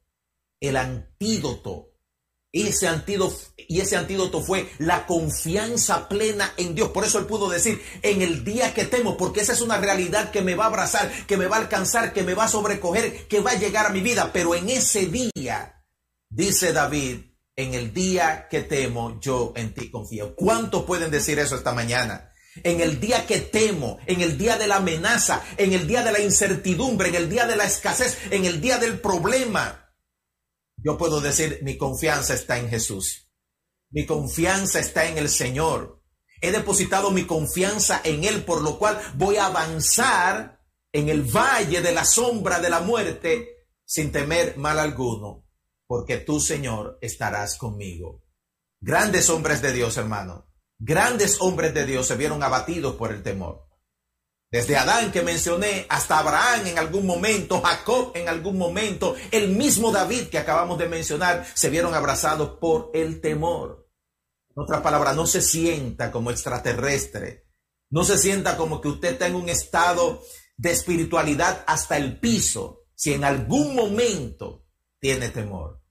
el 0.60 0.78
antídoto 0.78 1.98
ese 2.54 2.88
antídoto, 2.88 3.38
y 3.58 3.82
ese 3.82 3.98
antídoto 3.98 4.42
fue 4.42 4.70
la 4.80 5.06
confianza 5.06 6.08
plena 6.08 6.54
en 6.58 6.76
Dios. 6.76 6.90
Por 6.90 7.04
eso 7.04 7.20
él 7.20 7.26
pudo 7.26 7.50
decir, 7.50 7.82
en 8.02 8.22
el 8.22 8.44
día 8.44 8.74
que 8.74 8.86
temo, 8.86 9.18
porque 9.18 9.42
esa 9.42 9.54
es 9.54 9.62
una 9.62 9.78
realidad 9.78 10.32
que 10.32 10.42
me 10.42 10.56
va 10.56 10.66
a 10.66 10.68
abrazar, 10.68 11.12
que 11.28 11.38
me 11.38 11.48
va 11.48 11.58
a 11.58 11.60
alcanzar, 11.60 12.14
que 12.14 12.24
me 12.24 12.34
va 12.34 12.46
a 12.46 12.50
sobrecoger, 12.50 13.28
que 13.28 13.42
va 13.42 13.52
a 13.52 13.60
llegar 13.60 13.86
a 13.86 13.90
mi 13.90 14.02
vida. 14.02 14.32
Pero 14.34 14.56
en 14.56 14.70
ese 14.70 15.08
día, 15.08 15.84
dice 16.30 16.74
David, 16.74 17.20
en 17.56 17.74
el 17.74 17.94
día 17.94 18.48
que 18.50 18.62
temo, 18.62 19.20
yo 19.20 19.54
en 19.56 19.74
ti 19.74 19.92
confío. 19.92 20.36
¿Cuántos 20.36 20.86
pueden 20.86 21.12
decir 21.12 21.40
eso 21.40 21.56
esta 21.56 21.74
mañana? 21.74 22.32
En 22.64 22.82
el 22.82 23.00
día 23.00 23.28
que 23.28 23.40
temo, 23.40 24.00
en 24.08 24.22
el 24.22 24.38
día 24.38 24.58
de 24.58 24.68
la 24.68 24.78
amenaza, 24.78 25.44
en 25.58 25.74
el 25.74 25.86
día 25.86 26.02
de 26.04 26.12
la 26.12 26.20
incertidumbre, 26.20 27.10
en 27.10 27.16
el 27.16 27.30
día 27.30 27.46
de 27.46 27.56
la 27.56 27.66
escasez, 27.66 28.18
en 28.32 28.46
el 28.46 28.62
día 28.62 28.80
del 28.80 29.00
problema 29.00 29.87
yo 30.78 30.98
puedo 30.98 31.22
decir, 31.22 31.60
mi 31.64 31.78
confianza 31.78 32.34
está 32.34 32.58
en 32.58 32.70
Jesús. 32.70 33.30
Mi 33.90 34.06
confianza 34.06 34.80
está 34.80 35.08
en 35.08 35.18
el 35.18 35.30
Señor. 35.30 36.02
He 36.42 36.52
depositado 36.52 37.12
mi 37.12 37.26
confianza 37.26 38.02
en 38.04 38.24
Él, 38.24 38.44
por 38.44 38.62
lo 38.62 38.78
cual 38.78 39.00
voy 39.16 39.38
a 39.38 39.48
avanzar 39.48 40.62
en 40.92 41.10
el 41.10 41.24
valle 41.24 41.82
de 41.82 41.92
la 41.92 42.06
sombra 42.06 42.60
de 42.60 42.70
la 42.70 42.80
muerte 42.80 43.68
sin 43.86 44.12
temer 44.12 44.58
mal 44.58 44.80
alguno, 44.80 45.46
porque 45.88 46.18
tú, 46.18 46.40
Señor, 46.40 46.98
estarás 47.02 47.58
conmigo. 47.58 48.24
Grandes 48.80 49.30
hombres 49.30 49.62
de 49.62 49.74
Dios, 49.74 49.98
hermano, 49.98 50.48
grandes 50.78 51.38
hombres 51.40 51.74
de 51.74 51.86
Dios 51.86 52.08
se 52.08 52.16
vieron 52.16 52.44
abatidos 52.44 52.96
por 52.96 53.12
el 53.12 53.24
temor. 53.24 53.67
Desde 54.58 54.76
Adán 54.76 55.12
que 55.12 55.22
mencioné 55.22 55.86
hasta 55.88 56.18
Abraham 56.18 56.66
en 56.66 56.80
algún 56.80 57.06
momento, 57.06 57.62
Jacob 57.62 58.12
en 58.16 58.28
algún 58.28 58.58
momento, 58.58 59.16
el 59.30 59.50
mismo 59.50 59.92
David 59.92 60.30
que 60.30 60.40
acabamos 60.40 60.80
de 60.80 60.90
mencionar, 60.90 61.46
se 61.54 61.70
vieron 61.70 61.94
abrazados 61.94 62.58
por 62.60 62.90
el 62.96 63.22
temor. 63.22 63.88
En 64.50 64.64
otras 64.64 64.82
palabras, 64.82 65.16
no 65.16 65.28
se 65.28 65.44
sienta 65.44 66.12
como 66.12 66.32
extraterrestre, 66.32 67.46
no 67.92 68.04
se 68.04 68.18
sienta 68.18 68.58
como 68.58 68.82
que 68.82 68.88
usted 68.88 69.10
está 69.10 69.28
en 69.28 69.36
un 69.36 69.48
estado 69.48 70.24
de 70.58 70.72
espiritualidad 70.72 71.64
hasta 71.68 71.98
el 71.98 72.20
piso, 72.20 72.88
si 72.96 73.14
en 73.14 73.26
algún 73.26 73.76
momento 73.76 74.66
tiene 75.00 75.30
temor. 75.30 75.84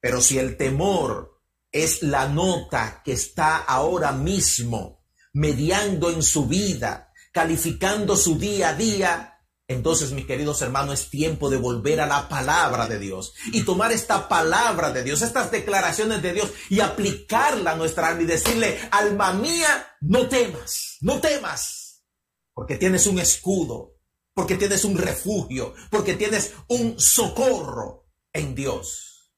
Pero 0.00 0.20
si 0.20 0.38
el 0.38 0.58
temor 0.58 1.40
es 1.70 2.02
la 2.02 2.28
nota 2.28 3.00
que 3.02 3.12
está 3.12 3.56
ahora 3.56 4.12
mismo 4.12 5.02
mediando 5.32 6.10
en 6.10 6.22
su 6.22 6.46
vida, 6.46 7.11
calificando 7.32 8.16
su 8.16 8.38
día 8.38 8.70
a 8.70 8.74
día, 8.74 9.28
Entonces, 9.68 10.10
mis 10.10 10.26
queridos 10.26 10.60
hermanos, 10.60 11.00
es 11.00 11.08
tiempo 11.08 11.48
de 11.48 11.56
volver 11.56 12.00
a 12.00 12.06
la 12.06 12.28
palabra 12.28 12.88
de 12.88 12.98
Dios 12.98 13.32
y 13.52 13.62
tomar 13.62 13.90
esta 13.90 14.28
palabra 14.28 14.90
de 14.90 15.02
Dios, 15.02 15.22
estas 15.22 15.50
declaraciones 15.50 16.20
de 16.20 16.34
Dios 16.34 16.52
y 16.68 16.80
aplicarla 16.80 17.70
a 17.70 17.76
nuestra 17.76 18.08
alma 18.08 18.22
y 18.22 18.26
decirle, 18.26 18.78
alma 18.90 19.32
mía, 19.32 19.86
no 20.02 20.28
temas, 20.28 20.98
no 21.00 21.20
temas, 21.20 22.04
porque 22.52 22.76
tienes 22.76 23.06
un 23.06 23.18
escudo, 23.18 23.96
porque 24.34 24.56
tienes 24.56 24.84
un 24.84 24.98
refugio, 24.98 25.74
porque 25.90 26.14
tienes 26.14 26.52
un 26.68 27.00
socorro 27.00 28.10
en 28.34 28.54
Dios. 28.54 29.32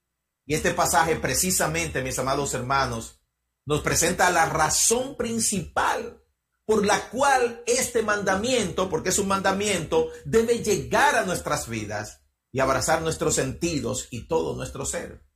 Y 0.46 0.54
este 0.54 0.72
pasaje 0.72 1.16
precisamente, 1.16 2.02
mis 2.02 2.18
amados 2.18 2.54
hermanos, 2.54 3.20
nos 3.66 3.82
presenta 3.82 4.30
la 4.30 4.46
razón 4.46 5.16
principal 5.16 6.23
por 6.66 6.86
la 6.86 7.10
cual 7.10 7.62
este 7.66 8.02
mandamiento, 8.02 8.88
porque 8.88 9.10
es 9.10 9.18
un 9.18 9.28
mandamiento, 9.28 10.08
debe 10.24 10.62
llegar 10.62 11.16
a 11.16 11.24
nuestras 11.24 11.68
vidas 11.68 12.22
y 12.52 12.60
abrazar 12.60 13.02
nuestros 13.02 13.34
sentidos 13.34 14.08
y 14.10 14.26
todo 14.28 14.56
nuestro 14.56 14.86
ser. 14.86 15.26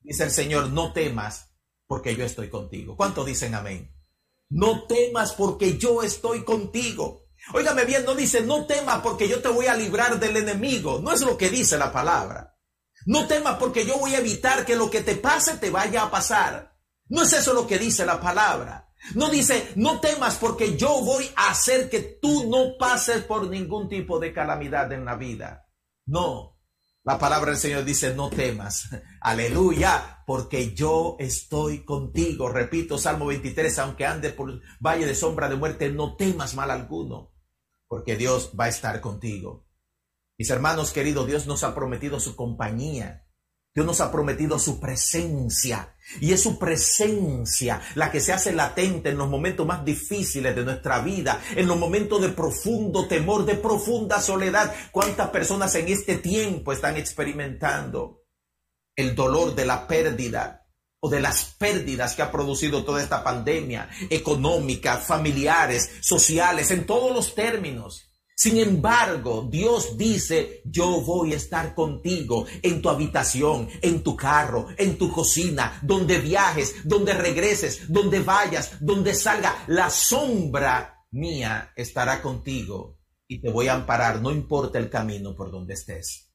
Dice 0.00 0.24
el 0.24 0.30
Señor, 0.30 0.70
no 0.70 0.92
temas 0.92 1.54
porque 1.86 2.16
yo 2.16 2.24
estoy 2.24 2.48
contigo. 2.48 2.96
¿Cuánto 2.96 3.24
dicen 3.24 3.54
amén? 3.54 3.94
No 4.50 4.86
temas 4.86 5.32
porque 5.32 5.78
yo 5.78 6.02
estoy 6.02 6.44
contigo. 6.44 7.26
Óigame 7.52 7.84
bien, 7.84 8.04
no 8.04 8.14
dice, 8.14 8.40
no 8.40 8.66
temas 8.66 9.00
porque 9.02 9.28
yo 9.28 9.42
te 9.42 9.48
voy 9.48 9.66
a 9.66 9.76
librar 9.76 10.18
del 10.18 10.36
enemigo. 10.36 11.00
No 11.00 11.12
es 11.12 11.20
lo 11.20 11.36
que 11.36 11.50
dice 11.50 11.76
la 11.76 11.92
palabra. 11.92 12.56
No 13.06 13.26
temas 13.26 13.58
porque 13.58 13.84
yo 13.84 13.98
voy 13.98 14.14
a 14.14 14.18
evitar 14.18 14.64
que 14.64 14.76
lo 14.76 14.90
que 14.90 15.02
te 15.02 15.16
pase 15.16 15.58
te 15.58 15.70
vaya 15.70 16.04
a 16.04 16.10
pasar. 16.10 16.78
No 17.08 17.22
es 17.22 17.32
eso 17.34 17.52
lo 17.52 17.66
que 17.66 17.78
dice 17.78 18.06
la 18.06 18.20
palabra. 18.20 18.88
No 19.14 19.30
dice, 19.30 19.72
no 19.76 20.00
temas 20.00 20.36
porque 20.36 20.76
yo 20.76 21.02
voy 21.02 21.28
a 21.36 21.50
hacer 21.50 21.90
que 21.90 22.00
tú 22.00 22.48
no 22.48 22.78
pases 22.78 23.22
por 23.22 23.48
ningún 23.48 23.88
tipo 23.88 24.18
de 24.18 24.32
calamidad 24.32 24.90
en 24.92 25.04
la 25.04 25.16
vida. 25.16 25.68
No, 26.06 26.54
la 27.04 27.18
palabra 27.18 27.50
del 27.50 27.60
Señor 27.60 27.84
dice, 27.84 28.14
no 28.14 28.30
temas. 28.30 28.88
Aleluya, 29.20 30.22
porque 30.26 30.74
yo 30.74 31.16
estoy 31.18 31.84
contigo. 31.84 32.48
Repito, 32.48 32.96
Salmo 32.96 33.26
23, 33.26 33.78
aunque 33.80 34.06
ande 34.06 34.30
por 34.30 34.62
valle 34.80 35.04
de 35.04 35.14
sombra 35.14 35.50
de 35.50 35.56
muerte, 35.56 35.90
no 35.90 36.16
temas 36.16 36.54
mal 36.54 36.70
alguno, 36.70 37.34
porque 37.88 38.16
Dios 38.16 38.52
va 38.58 38.64
a 38.64 38.68
estar 38.68 39.02
contigo. 39.02 39.66
Mis 40.38 40.48
hermanos 40.48 40.92
queridos, 40.92 41.26
Dios 41.26 41.46
nos 41.46 41.62
ha 41.62 41.74
prometido 41.74 42.18
su 42.20 42.36
compañía. 42.36 43.23
Dios 43.74 43.86
nos 43.86 44.00
ha 44.00 44.12
prometido 44.12 44.56
su 44.60 44.78
presencia 44.78 45.96
y 46.20 46.32
es 46.32 46.40
su 46.40 46.60
presencia 46.60 47.80
la 47.96 48.12
que 48.12 48.20
se 48.20 48.32
hace 48.32 48.52
latente 48.52 49.08
en 49.08 49.18
los 49.18 49.28
momentos 49.28 49.66
más 49.66 49.84
difíciles 49.84 50.54
de 50.54 50.64
nuestra 50.64 51.00
vida, 51.00 51.42
en 51.56 51.66
los 51.66 51.76
momentos 51.76 52.22
de 52.22 52.28
profundo 52.28 53.08
temor, 53.08 53.44
de 53.44 53.56
profunda 53.56 54.20
soledad. 54.20 54.72
¿Cuántas 54.92 55.30
personas 55.30 55.74
en 55.74 55.88
este 55.88 56.18
tiempo 56.18 56.72
están 56.72 56.96
experimentando 56.96 58.22
el 58.94 59.16
dolor 59.16 59.56
de 59.56 59.64
la 59.64 59.88
pérdida 59.88 60.68
o 61.00 61.08
de 61.08 61.20
las 61.20 61.44
pérdidas 61.58 62.14
que 62.14 62.22
ha 62.22 62.30
producido 62.30 62.84
toda 62.84 63.02
esta 63.02 63.24
pandemia 63.24 63.90
económica, 64.08 64.98
familiares, 64.98 65.90
sociales, 66.00 66.70
en 66.70 66.86
todos 66.86 67.12
los 67.12 67.34
términos? 67.34 68.13
Sin 68.36 68.56
embargo, 68.58 69.46
Dios 69.48 69.96
dice, 69.96 70.60
yo 70.64 71.00
voy 71.02 71.32
a 71.32 71.36
estar 71.36 71.74
contigo 71.74 72.46
en 72.62 72.82
tu 72.82 72.88
habitación, 72.88 73.68
en 73.80 74.02
tu 74.02 74.16
carro, 74.16 74.66
en 74.76 74.98
tu 74.98 75.12
cocina, 75.12 75.78
donde 75.82 76.18
viajes, 76.18 76.74
donde 76.84 77.14
regreses, 77.14 77.92
donde 77.92 78.20
vayas, 78.20 78.72
donde 78.80 79.14
salga. 79.14 79.64
La 79.68 79.88
sombra 79.88 81.06
mía 81.12 81.72
estará 81.76 82.20
contigo 82.20 82.98
y 83.28 83.40
te 83.40 83.50
voy 83.50 83.68
a 83.68 83.74
amparar, 83.74 84.20
no 84.20 84.32
importa 84.32 84.78
el 84.80 84.90
camino 84.90 85.36
por 85.36 85.52
donde 85.52 85.74
estés. 85.74 86.32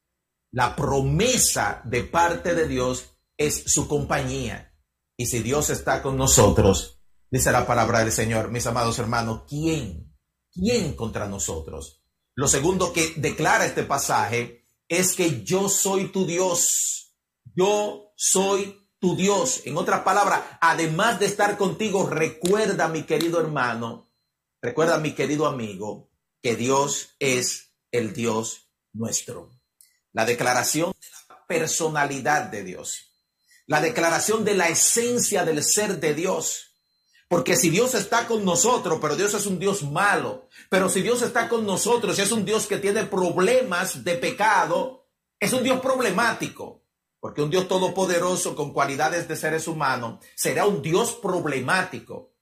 La 0.52 0.74
promesa 0.74 1.82
de 1.84 2.02
parte 2.02 2.54
de 2.54 2.66
Dios 2.66 3.10
es 3.36 3.62
su 3.66 3.86
compañía. 3.86 4.74
Y 5.18 5.26
si 5.26 5.40
Dios 5.40 5.68
está 5.68 6.02
con 6.02 6.16
nosotros, 6.16 6.98
dice 7.30 7.52
la 7.52 7.66
palabra 7.66 8.00
del 8.00 8.10
Señor, 8.10 8.50
mis 8.50 8.66
amados 8.66 8.98
hermanos, 8.98 9.42
¿quién 9.46 10.09
¿quién 10.52 10.94
contra 10.94 11.28
nosotros? 11.28 12.02
Lo 12.34 12.48
segundo 12.48 12.92
que 12.92 13.14
declara 13.16 13.66
este 13.66 13.82
pasaje 13.82 14.66
es 14.88 15.14
que 15.14 15.42
yo 15.44 15.68
soy 15.68 16.08
tu 16.10 16.26
Dios. 16.26 17.14
Yo 17.54 18.12
soy 18.16 18.88
tu 18.98 19.16
Dios. 19.16 19.62
En 19.64 19.76
otras 19.76 20.00
palabras, 20.00 20.42
además 20.60 21.18
de 21.18 21.26
estar 21.26 21.56
contigo, 21.56 22.08
recuerda, 22.08 22.88
mi 22.88 23.04
querido 23.04 23.40
hermano, 23.40 24.10
recuerda, 24.60 24.98
mi 24.98 25.12
querido 25.12 25.46
amigo, 25.46 26.10
que 26.42 26.56
Dios 26.56 27.16
es 27.18 27.72
el 27.90 28.12
Dios 28.12 28.68
nuestro. 28.92 29.50
La 30.12 30.24
declaración 30.24 30.92
de 30.92 31.06
la 31.28 31.46
personalidad 31.46 32.44
de 32.44 32.64
Dios. 32.64 33.06
La 33.66 33.80
declaración 33.80 34.44
de 34.44 34.54
la 34.54 34.68
esencia 34.68 35.44
del 35.44 35.62
ser 35.62 36.00
de 36.00 36.14
Dios 36.14 36.69
porque 37.30 37.54
si 37.54 37.70
Dios 37.70 37.94
está 37.94 38.26
con 38.26 38.44
nosotros, 38.44 38.98
pero 39.00 39.14
Dios 39.14 39.34
es 39.34 39.46
un 39.46 39.60
Dios 39.60 39.84
malo, 39.84 40.48
pero 40.68 40.88
si 40.88 41.00
Dios 41.00 41.22
está 41.22 41.48
con 41.48 41.64
nosotros 41.64 42.18
y 42.18 42.22
es 42.22 42.32
un 42.32 42.44
Dios 42.44 42.66
que 42.66 42.78
tiene 42.78 43.04
problemas 43.04 44.02
de 44.02 44.16
pecado, 44.16 45.06
es 45.38 45.52
un 45.52 45.62
Dios 45.62 45.78
problemático. 45.78 46.82
Porque 47.20 47.40
un 47.40 47.48
Dios 47.48 47.68
todopoderoso 47.68 48.56
con 48.56 48.72
cualidades 48.72 49.28
de 49.28 49.36
seres 49.36 49.68
humanos 49.68 50.18
será 50.34 50.66
un 50.66 50.82
Dios 50.82 51.12
problemático. 51.22 52.34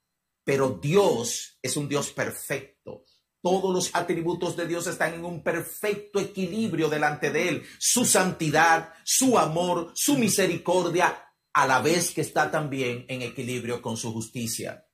Pero 0.43 0.79
Dios 0.81 1.59
es 1.61 1.77
un 1.77 1.87
Dios 1.87 2.11
perfecto. 2.11 3.05
Todos 3.43 3.75
los 3.75 3.95
atributos 3.95 4.57
de 4.57 4.67
Dios 4.67 4.87
están 4.87 5.13
en 5.13 5.25
un 5.27 5.43
perfecto 5.43 6.19
equilibrio 6.19 6.89
delante 6.89 7.31
de 7.31 7.49
Él. 7.49 7.67
Su 7.79 8.07
santidad, 8.07 8.95
su 9.05 9.39
amor, 9.39 9.93
su 9.95 10.17
misericordia, 10.17 11.28
a 11.53 11.67
la 11.67 11.81
vez 11.81 12.13
que 12.13 12.21
está 12.21 12.51
también 12.51 13.05
en 13.09 13.23
equilibrio 13.23 13.83
con 13.83 13.97
su 13.97 14.13
justicia. 14.13 14.87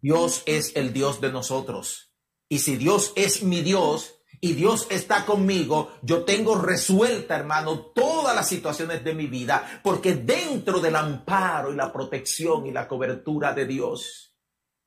Dios 0.00 0.42
es 0.46 0.76
el 0.76 0.92
Dios 0.92 1.20
de 1.20 1.32
nosotros. 1.32 2.12
Y 2.48 2.58
si 2.60 2.76
Dios 2.76 3.12
es 3.16 3.42
mi 3.42 3.62
Dios 3.62 4.16
y 4.40 4.54
Dios 4.54 4.86
está 4.90 5.26
conmigo, 5.26 5.92
yo 6.02 6.24
tengo 6.24 6.56
resuelta, 6.56 7.36
hermano, 7.36 7.92
todas 7.94 8.34
las 8.34 8.48
situaciones 8.48 9.04
de 9.04 9.14
mi 9.14 9.26
vida, 9.26 9.80
porque 9.84 10.14
dentro 10.14 10.80
del 10.80 10.96
amparo 10.96 11.72
y 11.72 11.76
la 11.76 11.92
protección 11.92 12.66
y 12.66 12.72
la 12.72 12.88
cobertura 12.88 13.52
de 13.52 13.66
Dios, 13.66 14.34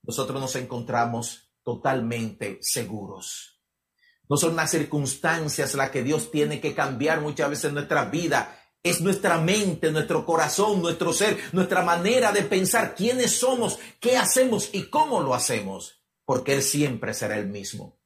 nosotros 0.02 0.42
nos 0.42 0.56
encontramos 0.56 1.54
totalmente 1.63 2.58
seguros. 2.62 3.62
No 4.30 4.38
son 4.38 4.56
las 4.56 4.72
circunstancias 4.72 5.75
las 5.75 5.92
que 5.92 6.04
Dios 6.04 6.32
tiene 6.32 6.60
que 6.60 6.74
cambiar 6.74 7.22
muchas 7.22 7.50
veces 7.50 7.66
en 7.66 7.75
nuestra 7.75 8.06
vida 8.06 8.60
es 8.84 9.00
nuestra 9.02 9.38
mente, 9.40 9.92
nuestro 9.92 10.25
corazón, 10.25 10.82
nuestro 10.82 11.13
ser, 11.13 11.38
nuestra 11.54 11.82
manera 11.82 12.34
de 12.34 12.44
pensar 12.44 12.94
quiénes 12.94 13.40
somos, 13.40 13.80
qué 14.00 14.18
hacemos 14.18 14.70
y 14.74 14.90
cómo 14.90 15.22
lo 15.22 15.34
hacemos, 15.34 16.04
porque 16.25 16.54
Él 16.54 16.62
siempre 16.62 17.13
será 17.13 17.38
el 17.38 17.48
mismo. 17.48 17.98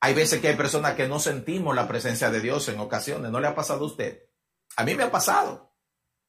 Hay 0.00 0.14
veces 0.14 0.40
que 0.40 0.48
hay 0.48 0.56
personas 0.56 0.94
que 0.94 1.08
no 1.08 1.20
sentimos 1.20 1.74
la 1.74 1.88
presencia 1.88 2.30
de 2.30 2.40
Dios 2.40 2.68
en 2.68 2.80
ocasiones. 2.80 3.30
¿No 3.30 3.40
le 3.40 3.48
ha 3.48 3.54
pasado 3.54 3.84
a 3.84 3.88
usted? 3.88 4.30
A 4.76 4.84
mí 4.84 4.94
me 4.94 5.02
ha 5.02 5.10
pasado. 5.10 5.74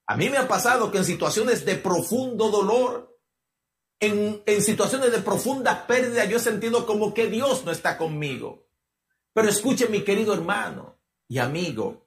A 0.08 0.16
mí 0.16 0.30
me 0.30 0.38
ha 0.38 0.48
pasado 0.48 0.90
que 0.90 1.00
en 1.00 1.06
situaciones 1.06 1.66
de 1.66 1.76
profundo 1.76 2.50
dolor, 2.50 3.20
en, 4.00 4.42
situaciones 4.62 5.12
de 5.12 5.20
profunda 5.20 5.86
pérdida, 5.86 6.26
yo 6.26 6.38
he 6.38 6.40
sentido 6.40 6.86
como 6.86 7.14
que 7.14 7.28
Dios 7.28 7.66
no 7.66 7.72
está 7.72 7.98
conmigo. 7.98 8.70
Pero 9.34 9.50
escuche 9.50 9.90
mi 9.90 10.04
querido 10.04 10.34
hermano 10.34 11.00
y 11.28 11.40
amigo, 11.40 12.07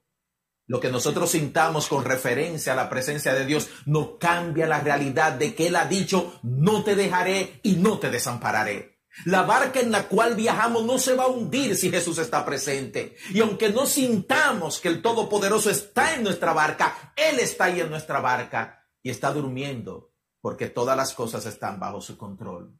lo 0.70 0.78
que 0.78 0.92
nosotros 0.92 1.32
sintamos 1.32 1.88
con 1.88 2.04
referencia 2.04 2.74
a 2.74 2.76
la 2.76 2.88
presencia 2.88 3.34
de 3.34 3.44
Dios 3.44 3.68
no 3.86 4.18
cambia 4.18 4.68
la 4.68 4.78
realidad 4.78 5.32
de 5.32 5.52
que 5.52 5.66
Él 5.66 5.74
ha 5.74 5.86
dicho, 5.86 6.38
no 6.44 6.84
te 6.84 6.94
dejaré 6.94 7.58
y 7.64 7.72
no 7.72 7.98
te 7.98 8.08
desampararé. 8.08 9.00
La 9.24 9.42
barca 9.42 9.80
en 9.80 9.90
la 9.90 10.06
cual 10.06 10.36
viajamos 10.36 10.84
no 10.84 10.96
se 11.00 11.16
va 11.16 11.24
a 11.24 11.26
hundir 11.26 11.76
si 11.76 11.90
Jesús 11.90 12.18
está 12.18 12.44
presente. 12.44 13.16
Y 13.30 13.40
aunque 13.40 13.70
no 13.70 13.84
sintamos 13.84 14.78
que 14.78 14.86
el 14.86 15.02
Todopoderoso 15.02 15.70
está 15.70 16.14
en 16.14 16.22
nuestra 16.22 16.52
barca, 16.52 17.14
Él 17.16 17.40
está 17.40 17.64
ahí 17.64 17.80
en 17.80 17.90
nuestra 17.90 18.20
barca 18.20 18.86
y 19.02 19.10
está 19.10 19.32
durmiendo 19.32 20.12
porque 20.40 20.68
todas 20.68 20.96
las 20.96 21.14
cosas 21.14 21.46
están 21.46 21.80
bajo 21.80 22.00
su 22.00 22.16
control. 22.16 22.78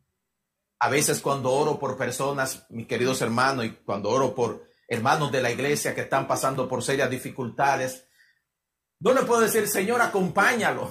A 0.79 0.91
veces 0.91 1.19
cuando 1.19 1.51
oro 1.51 1.81
por 1.81 1.97
personas, 1.97 2.67
mis 2.71 2.87
queridos 2.87 3.21
hermanos, 3.21 3.65
y 3.65 3.71
cuando 3.71 4.11
oro 4.11 4.33
por 4.33 4.70
hermanos 4.91 5.31
de 5.31 5.41
la 5.41 5.53
iglesia 5.53 5.95
que 5.95 6.03
están 6.03 6.27
pasando 6.27 6.69
por 6.69 6.83
serias 6.83 7.09
dificultades. 7.09 8.09
No 8.99 9.15
le 9.15 9.23
puedo 9.23 9.41
decir, 9.41 9.69
Señor, 9.69 10.03
acompáñalo. 10.03 10.91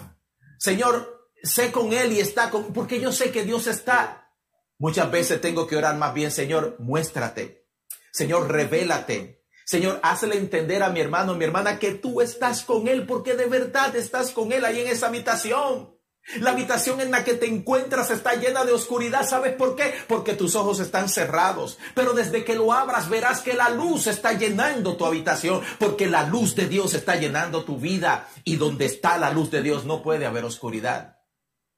Señor, 0.58 1.30
sé 1.44 1.72
con 1.72 1.92
él 1.92 2.14
y 2.14 2.22
está 2.22 2.50
con, 2.50 2.74
porque 2.74 3.02
yo 3.02 3.12
sé 3.12 3.30
que 3.30 3.44
Dios 3.44 3.68
está. 3.68 4.32
Muchas 4.78 5.12
veces 5.12 5.42
tengo 5.42 5.68
que 5.68 5.76
orar 5.76 5.98
más 5.98 6.14
bien, 6.14 6.32
Señor, 6.32 6.78
muéstrate. 6.80 7.68
Señor, 8.12 8.50
revélate. 8.50 9.44
Señor, 9.66 10.00
hazle 10.02 10.38
entender 10.38 10.82
a 10.82 10.90
mi 10.90 11.02
hermano, 11.02 11.36
mi 11.36 11.44
hermana, 11.44 11.78
que 11.78 11.92
tú 11.92 12.22
estás 12.22 12.64
con 12.64 12.88
él, 12.88 13.06
porque 13.06 13.36
de 13.36 13.48
verdad 13.48 13.96
estás 13.98 14.32
con 14.32 14.54
él 14.54 14.64
ahí 14.64 14.80
en 14.80 14.88
esa 14.88 15.08
habitación. 15.08 15.99
La 16.38 16.52
habitación 16.52 17.02
en 17.02 17.12
la 17.12 17.24
que 17.24 17.34
te 17.34 17.48
encuentras 17.48 18.12
está 18.12 18.36
llena 18.36 18.64
de 18.64 18.72
oscuridad. 18.72 19.28
¿Sabes 19.28 19.54
por 19.56 19.76
qué? 19.76 19.94
Porque 20.08 20.34
tus 20.34 20.56
ojos 20.56 20.80
están 20.80 21.10
cerrados. 21.10 21.80
Pero 21.96 22.14
desde 22.14 22.44
que 22.44 22.56
lo 22.56 22.72
abras 22.72 23.10
verás 23.10 23.42
que 23.42 23.54
la 23.54 23.70
luz 23.70 24.08
está 24.08 24.34
llenando 24.34 24.96
tu 24.96 25.06
habitación. 25.06 25.62
Porque 25.80 26.08
la 26.08 26.24
luz 26.24 26.56
de 26.56 26.68
Dios 26.68 26.94
está 26.94 27.16
llenando 27.16 27.64
tu 27.64 27.78
vida. 27.78 28.30
Y 28.44 28.58
donde 28.58 28.86
está 28.86 29.18
la 29.18 29.32
luz 29.32 29.50
de 29.50 29.64
Dios 29.64 29.86
no 29.86 30.04
puede 30.04 30.26
haber 30.28 30.46
oscuridad. 30.46 31.18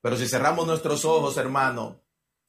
Pero 0.01 0.17
si 0.17 0.27
cerramos 0.27 0.67
nuestros 0.67 1.05
ojos, 1.05 1.37
hermano, 1.37 2.03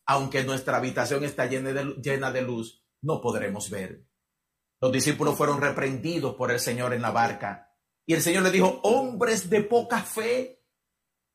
aunque 0.06 0.42
nuestra 0.42 0.78
habitación 0.78 1.24
está 1.24 1.46
llena 1.46 2.30
de, 2.30 2.42
luz, 2.42 2.84
no 3.02 3.20
podremos 3.20 3.70
ver. 3.70 4.06
Los 4.80 4.90
discípulos 4.90 5.36
fueron 5.36 5.60
reprendidos 5.60 6.34
por 6.34 6.50
el 6.50 6.58
Señor 6.58 6.92
en 6.94 7.02
la 7.02 7.10
barca. 7.10 7.76
Y 8.06 8.14
el 8.14 8.22
Señor 8.22 8.42
le 8.42 8.50
dijo, 8.50 8.80
hombres 8.82 9.48
de 9.48 9.62
poca 9.62 10.02
fe. 10.02 10.61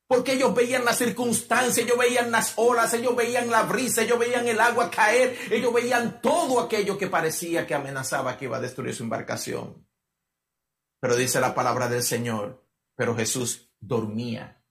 Porque 0.08 0.32
ellos 0.32 0.54
veían 0.54 0.86
las 0.86 0.96
circunstancias, 0.96 1.76
ellos 1.76 1.98
veían 1.98 2.30
las 2.30 2.54
olas, 2.56 2.94
ellos 2.94 3.14
veían 3.14 3.50
la 3.50 3.64
brisa, 3.64 4.02
ellos 4.02 4.18
veían 4.18 4.48
el 4.48 4.58
agua 4.58 4.90
caer, 4.90 5.36
ellos 5.50 5.70
veían 5.72 6.22
todo 6.22 6.60
aquello 6.60 6.96
que 6.96 7.08
parecía 7.08 7.66
que 7.66 7.74
amenazaba 7.74 8.38
que 8.38 8.46
iba 8.46 8.56
a 8.56 8.60
destruir 8.60 8.94
su 8.94 9.02
embarcación. 9.02 9.86
Pero 10.98 11.14
dice 11.14 11.40
la 11.40 11.54
palabra 11.54 11.88
del 11.88 12.02
Señor, 12.02 12.66
pero 12.96 13.14
Jesús 13.14 13.70
dormía. 13.80 14.64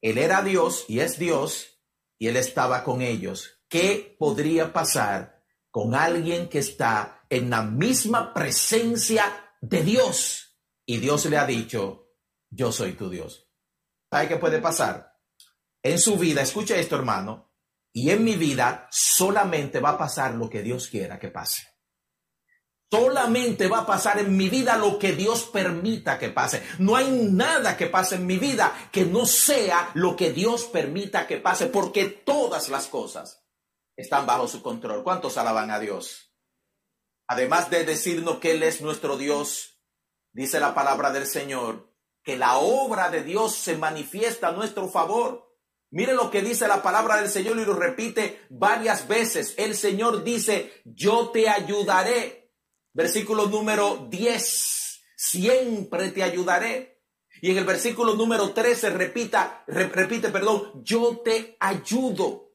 Él 0.00 0.16
era 0.16 0.42
Dios 0.42 0.86
y 0.88 1.00
es 1.00 1.18
Dios 1.18 1.78
y 2.18 2.28
él 2.28 2.36
estaba 2.38 2.82
con 2.82 3.02
ellos. 3.02 3.62
¿Qué 3.68 4.16
podría 4.18 4.72
pasar 4.72 5.44
con 5.70 5.94
alguien 5.94 6.48
que 6.48 6.60
está 6.60 7.26
en 7.28 7.50
la 7.50 7.62
misma 7.62 8.32
presencia 8.32 9.54
de 9.60 9.82
Dios? 9.82 10.58
Y 10.86 10.96
Dios 10.96 11.26
le 11.26 11.36
ha 11.36 11.46
dicho, 11.46 12.16
yo 12.48 12.72
soy 12.72 12.94
tu 12.94 13.10
Dios. 13.10 13.51
¿Sabe 14.12 14.28
qué 14.28 14.36
puede 14.36 14.58
pasar? 14.58 15.16
En 15.82 15.98
su 15.98 16.18
vida, 16.18 16.42
escucha 16.42 16.76
esto 16.76 16.96
hermano, 16.96 17.50
y 17.94 18.10
en 18.10 18.22
mi 18.22 18.36
vida 18.36 18.86
solamente 18.90 19.80
va 19.80 19.92
a 19.92 19.98
pasar 19.98 20.34
lo 20.34 20.50
que 20.50 20.60
Dios 20.60 20.88
quiera 20.88 21.18
que 21.18 21.28
pase. 21.28 21.66
Solamente 22.90 23.68
va 23.68 23.78
a 23.78 23.86
pasar 23.86 24.18
en 24.18 24.36
mi 24.36 24.50
vida 24.50 24.76
lo 24.76 24.98
que 24.98 25.12
Dios 25.12 25.44
permita 25.44 26.18
que 26.18 26.28
pase. 26.28 26.62
No 26.78 26.94
hay 26.94 27.10
nada 27.10 27.74
que 27.78 27.86
pase 27.86 28.16
en 28.16 28.26
mi 28.26 28.36
vida 28.36 28.90
que 28.92 29.06
no 29.06 29.24
sea 29.24 29.92
lo 29.94 30.14
que 30.14 30.30
Dios 30.30 30.64
permita 30.64 31.26
que 31.26 31.38
pase, 31.38 31.68
porque 31.68 32.04
todas 32.04 32.68
las 32.68 32.88
cosas 32.88 33.46
están 33.96 34.26
bajo 34.26 34.46
su 34.46 34.62
control. 34.62 35.04
¿Cuántos 35.04 35.38
alaban 35.38 35.70
a 35.70 35.78
Dios? 35.78 36.34
Además 37.28 37.70
de 37.70 37.86
decirnos 37.86 38.40
que 38.40 38.50
Él 38.50 38.62
es 38.62 38.82
nuestro 38.82 39.16
Dios, 39.16 39.80
dice 40.32 40.60
la 40.60 40.74
palabra 40.74 41.12
del 41.12 41.26
Señor, 41.26 41.91
que 42.22 42.36
la 42.36 42.58
obra 42.58 43.10
de 43.10 43.22
Dios 43.22 43.54
se 43.54 43.76
manifiesta 43.76 44.48
a 44.48 44.52
nuestro 44.52 44.88
favor. 44.88 45.52
Mire 45.90 46.14
lo 46.14 46.30
que 46.30 46.40
dice 46.40 46.66
la 46.68 46.82
palabra 46.82 47.16
del 47.16 47.28
Señor 47.28 47.58
y 47.58 47.64
lo 47.64 47.74
repite 47.74 48.40
varias 48.48 49.08
veces. 49.08 49.54
El 49.58 49.74
Señor 49.74 50.24
dice, 50.24 50.72
yo 50.84 51.30
te 51.30 51.48
ayudaré. 51.48 52.50
Versículo 52.94 53.46
número 53.46 54.06
10, 54.08 55.02
siempre 55.16 56.10
te 56.10 56.22
ayudaré. 56.22 57.02
Y 57.40 57.50
en 57.50 57.58
el 57.58 57.64
versículo 57.64 58.14
número 58.14 58.52
13 58.52 58.90
repita, 58.90 59.64
repite, 59.66 60.28
perdón, 60.28 60.82
yo 60.84 61.18
te 61.24 61.56
ayudo. 61.58 62.52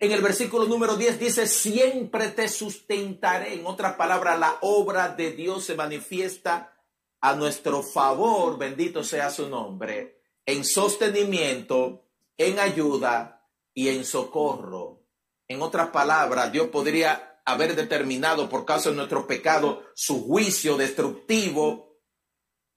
En 0.00 0.12
el 0.12 0.22
versículo 0.22 0.66
número 0.66 0.96
10 0.96 1.18
dice, 1.18 1.46
siempre 1.46 2.28
te 2.28 2.46
sustentaré. 2.46 3.54
En 3.54 3.66
otras 3.66 3.96
palabras, 3.96 4.38
la 4.38 4.58
obra 4.60 5.08
de 5.08 5.32
Dios 5.32 5.64
se 5.64 5.74
manifiesta 5.74 6.77
a 7.20 7.34
nuestro 7.34 7.82
favor, 7.82 8.58
bendito 8.58 9.02
sea 9.02 9.30
su 9.30 9.48
nombre, 9.48 10.22
en 10.46 10.64
sostenimiento, 10.64 12.06
en 12.36 12.58
ayuda 12.58 13.46
y 13.74 13.88
en 13.88 14.04
socorro. 14.04 15.06
En 15.48 15.62
otras 15.62 15.88
palabras, 15.88 16.52
Dios 16.52 16.68
podría 16.68 17.40
haber 17.44 17.74
determinado 17.74 18.48
por 18.48 18.64
causa 18.64 18.90
de 18.90 18.96
nuestro 18.96 19.26
pecado 19.26 19.82
su 19.94 20.26
juicio 20.26 20.76
destructivo 20.76 21.88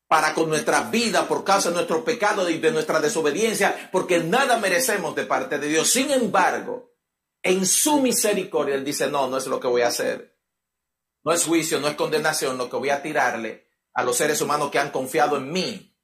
para 0.08 0.34
con 0.34 0.50
nuestra 0.50 0.90
vida 0.90 1.28
por 1.28 1.44
causa 1.44 1.70
de 1.70 1.76
nuestro 1.76 2.04
pecado 2.04 2.50
y 2.50 2.58
de 2.58 2.72
nuestra 2.72 3.00
desobediencia, 3.00 3.90
porque 3.92 4.20
nada 4.20 4.58
merecemos 4.58 5.16
de 5.16 5.26
parte 5.26 5.58
de 5.58 5.68
Dios. 5.68 5.90
Sin 5.90 6.12
embargo, 6.12 6.96
en 7.44 7.66
su 7.66 8.02
misericordia, 8.02 8.76
Él 8.76 8.84
dice, 8.84 9.10
no, 9.10 9.28
no 9.28 9.38
es 9.38 9.48
lo 9.48 9.60
que 9.60 9.68
voy 9.68 9.82
a 9.82 9.88
hacer. 9.88 10.38
No 11.24 11.32
es 11.32 11.46
juicio, 11.46 11.80
no 11.80 11.88
es 11.88 11.96
condenación 11.96 12.58
lo 12.58 12.70
que 12.70 12.78
voy 12.78 12.90
a 12.90 13.02
tirarle 13.02 13.71
a 13.94 14.04
los 14.04 14.18
seres 14.18 14.42
humanos 14.42 14.72
que 14.72 14.80
han 14.80 14.92
confiado 14.92 15.38
en 15.38 15.52
mí, 15.52 15.98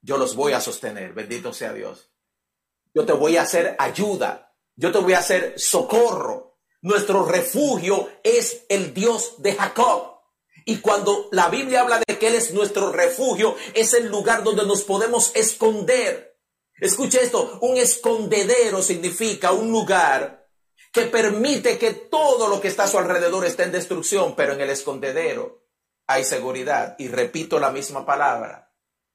yo 0.00 0.18
los 0.18 0.36
voy 0.36 0.52
a 0.52 0.60
sostener, 0.60 1.14
bendito 1.14 1.52
sea 1.52 1.72
Dios. 1.72 2.10
Yo 2.92 3.04
te 3.06 3.12
voy 3.12 3.36
a 3.36 3.42
hacer 3.42 3.74
ayuda, 3.78 4.54
yo 4.76 4.92
te 4.92 4.98
voy 4.98 5.14
a 5.14 5.18
hacer 5.18 5.54
socorro. 5.56 6.58
Nuestro 6.82 7.24
refugio 7.24 8.10
es 8.22 8.66
el 8.68 8.92
Dios 8.92 9.36
de 9.38 9.54
Jacob. 9.54 10.20
Y 10.66 10.78
cuando 10.78 11.28
la 11.32 11.48
Biblia 11.48 11.80
habla 11.80 12.00
de 12.06 12.18
que 12.18 12.26
Él 12.28 12.34
es 12.34 12.52
nuestro 12.52 12.92
refugio, 12.92 13.56
es 13.72 13.94
el 13.94 14.08
lugar 14.08 14.44
donde 14.44 14.66
nos 14.66 14.82
podemos 14.82 15.32
esconder. 15.34 16.38
Escuche 16.78 17.22
esto, 17.22 17.58
un 17.62 17.78
escondedero 17.78 18.82
significa 18.82 19.52
un 19.52 19.70
lugar 19.70 20.46
que 20.92 21.02
permite 21.02 21.78
que 21.78 21.92
todo 21.92 22.48
lo 22.48 22.60
que 22.60 22.68
está 22.68 22.84
a 22.84 22.88
su 22.88 22.98
alrededor 22.98 23.46
esté 23.46 23.64
en 23.64 23.72
destrucción, 23.72 24.36
pero 24.36 24.52
en 24.52 24.60
el 24.60 24.70
escondedero 24.70 25.63
hay 26.06 26.24
seguridad. 26.24 26.96
Y 26.98 27.08
repito 27.08 27.58
la 27.58 27.70
misma 27.70 28.04
palabra. 28.04 28.72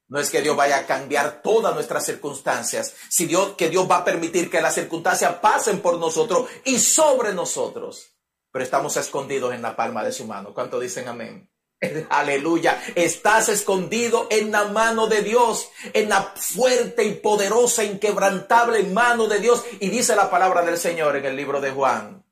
No 0.08 0.18
es 0.18 0.30
que 0.30 0.42
Dios 0.42 0.56
vaya 0.56 0.78
a 0.78 0.86
cambiar 0.86 1.40
todas 1.40 1.72
nuestras 1.72 2.04
circunstancias, 2.04 2.94
sino 3.08 3.56
que 3.56 3.68
Dios 3.68 3.88
va 3.88 3.98
a 3.98 4.04
permitir 4.04 4.50
que 4.50 4.60
las 4.60 4.74
circunstancias 4.74 5.36
pasen 5.36 5.80
por 5.80 5.98
nosotros 5.98 6.48
y 6.64 6.80
sobre 6.80 7.32
nosotros. 7.32 8.16
Pero 8.50 8.64
estamos 8.64 8.96
escondidos 8.96 9.54
en 9.54 9.62
la 9.62 9.76
palma 9.76 10.02
de 10.02 10.10
su 10.10 10.26
mano. 10.26 10.52
¿Cuánto 10.52 10.80
dicen 10.80 11.06
amén? 11.06 11.48
Aleluya. 12.10 12.82
Estás 12.96 13.48
escondido 13.50 14.26
en 14.30 14.50
la 14.50 14.64
mano 14.64 15.06
de 15.06 15.22
Dios, 15.22 15.70
en 15.92 16.08
la 16.08 16.22
fuerte 16.22 17.04
y 17.04 17.14
poderosa, 17.14 17.84
inquebrantable 17.84 18.82
mano 18.82 19.28
de 19.28 19.38
Dios. 19.38 19.64
Y 19.78 19.90
dice 19.90 20.16
la 20.16 20.28
palabra 20.28 20.62
del 20.62 20.76
Señor 20.76 21.16
en 21.16 21.24
el 21.24 21.36
libro 21.36 21.60
de 21.60 21.70
Juan. 21.70 22.26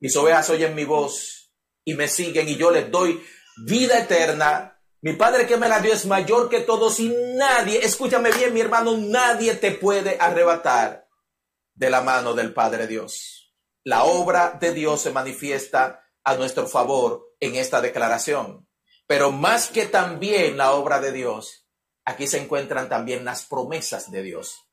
Mis 0.00 0.16
ovejas 0.16 0.50
oyen 0.50 0.74
mi 0.74 0.84
voz 0.84 1.52
y 1.84 1.94
me 1.94 2.08
siguen 2.08 2.48
y 2.48 2.56
yo 2.56 2.70
les 2.70 2.90
doy 2.90 3.22
vida 3.56 3.98
eterna. 3.98 4.80
Mi 5.00 5.12
Padre 5.12 5.46
que 5.46 5.56
me 5.56 5.68
la 5.68 5.80
dio 5.80 5.92
es 5.92 6.06
mayor 6.06 6.48
que 6.48 6.60
todos 6.60 6.98
y 6.98 7.14
nadie, 7.36 7.84
escúchame 7.84 8.32
bien 8.32 8.54
mi 8.54 8.60
hermano, 8.60 8.96
nadie 8.96 9.54
te 9.54 9.72
puede 9.72 10.16
arrebatar 10.18 11.08
de 11.74 11.90
la 11.90 12.00
mano 12.00 12.34
del 12.34 12.54
Padre 12.54 12.86
Dios. 12.86 13.54
La 13.84 14.04
obra 14.04 14.56
de 14.58 14.72
Dios 14.72 15.02
se 15.02 15.10
manifiesta 15.10 16.02
a 16.24 16.36
nuestro 16.36 16.66
favor 16.66 17.34
en 17.38 17.56
esta 17.56 17.82
declaración. 17.82 18.66
Pero 19.06 19.30
más 19.30 19.68
que 19.68 19.84
también 19.84 20.56
la 20.56 20.72
obra 20.72 21.00
de 21.00 21.12
Dios, 21.12 21.68
aquí 22.06 22.26
se 22.26 22.38
encuentran 22.38 22.88
también 22.88 23.24
las 23.24 23.44
promesas 23.44 24.10
de 24.10 24.22
Dios. 24.22 24.70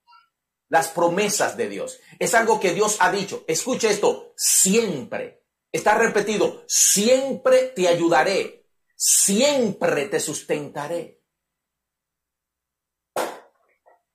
Las 0.70 0.88
promesas 0.88 1.58
de 1.58 1.68
Dios. 1.68 2.00
Es 2.20 2.34
algo 2.34 2.62
que 2.62 2.74
Dios 2.74 2.98
ha 3.02 3.12
dicho. 3.12 3.44
Escuche 3.48 3.90
esto, 3.90 4.32
siempre. 4.38 5.44
Está 5.74 5.96
repetido, 5.96 6.64
siempre 6.68 7.64
te 7.76 7.90
ayudaré 7.90 8.61
siempre 9.02 10.06
te 10.06 10.20
sustentaré. 10.20 11.24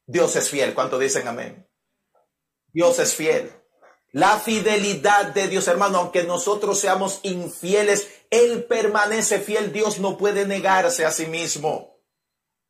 Dios 0.06 0.36
es 0.36 0.48
fiel. 0.48 0.74
¿Cuánto 0.74 0.96
dicen 0.96 1.26
amén? 1.26 1.68
Dios 2.72 3.00
es 3.00 3.12
fiel. 3.12 3.52
La 4.12 4.38
fidelidad 4.38 5.34
de 5.34 5.48
Dios, 5.48 5.66
hermano, 5.66 5.98
aunque 5.98 6.22
nosotros 6.22 6.78
seamos 6.78 7.18
infieles, 7.24 8.08
Él 8.30 8.64
permanece 8.64 9.40
fiel. 9.40 9.72
Dios 9.72 9.98
no 9.98 10.16
puede 10.16 10.46
negarse 10.46 11.04
a 11.04 11.10
sí 11.10 11.26
mismo. 11.26 11.95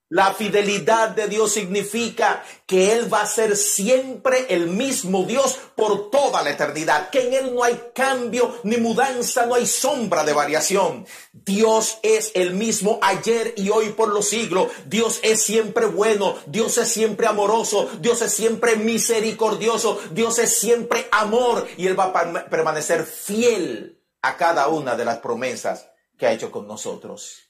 La 0.08 0.34
fidelidad 0.34 1.08
de 1.08 1.26
Dios 1.26 1.52
significa 1.52 2.44
que 2.64 2.92
Él 2.92 3.12
va 3.12 3.22
a 3.22 3.26
ser 3.26 3.56
siempre 3.56 4.46
el 4.50 4.68
mismo 4.68 5.24
Dios 5.24 5.58
por 5.74 6.10
toda 6.10 6.42
la 6.42 6.50
eternidad, 6.50 7.10
que 7.10 7.26
en 7.26 7.34
Él 7.34 7.54
no 7.54 7.64
hay 7.64 7.90
cambio 7.92 8.56
ni 8.62 8.76
mudanza, 8.76 9.46
no 9.46 9.56
hay 9.56 9.66
sombra 9.66 10.22
de 10.22 10.32
variación. 10.32 11.08
Dios 11.32 11.98
es 12.04 12.30
el 12.34 12.54
mismo 12.54 13.00
ayer 13.02 13.52
y 13.56 13.70
hoy 13.70 13.88
por 13.90 14.10
los 14.10 14.28
siglos. 14.28 14.68
Dios 14.84 15.18
es 15.24 15.42
siempre 15.42 15.86
bueno, 15.86 16.36
Dios 16.46 16.78
es 16.78 16.88
siempre 16.88 17.26
amoroso, 17.26 17.90
Dios 18.00 18.22
es 18.22 18.32
siempre 18.32 18.76
misericordioso, 18.76 20.00
Dios 20.12 20.38
es 20.38 20.56
siempre 20.56 21.08
amor 21.10 21.66
y 21.76 21.88
Él 21.88 21.98
va 21.98 22.04
a 22.04 22.48
permanecer 22.48 23.04
fiel 23.04 24.00
a 24.22 24.36
cada 24.36 24.68
una 24.68 24.94
de 24.94 25.04
las 25.04 25.18
promesas 25.18 25.88
que 26.16 26.28
ha 26.28 26.32
hecho 26.32 26.52
con 26.52 26.68
nosotros. 26.68 27.45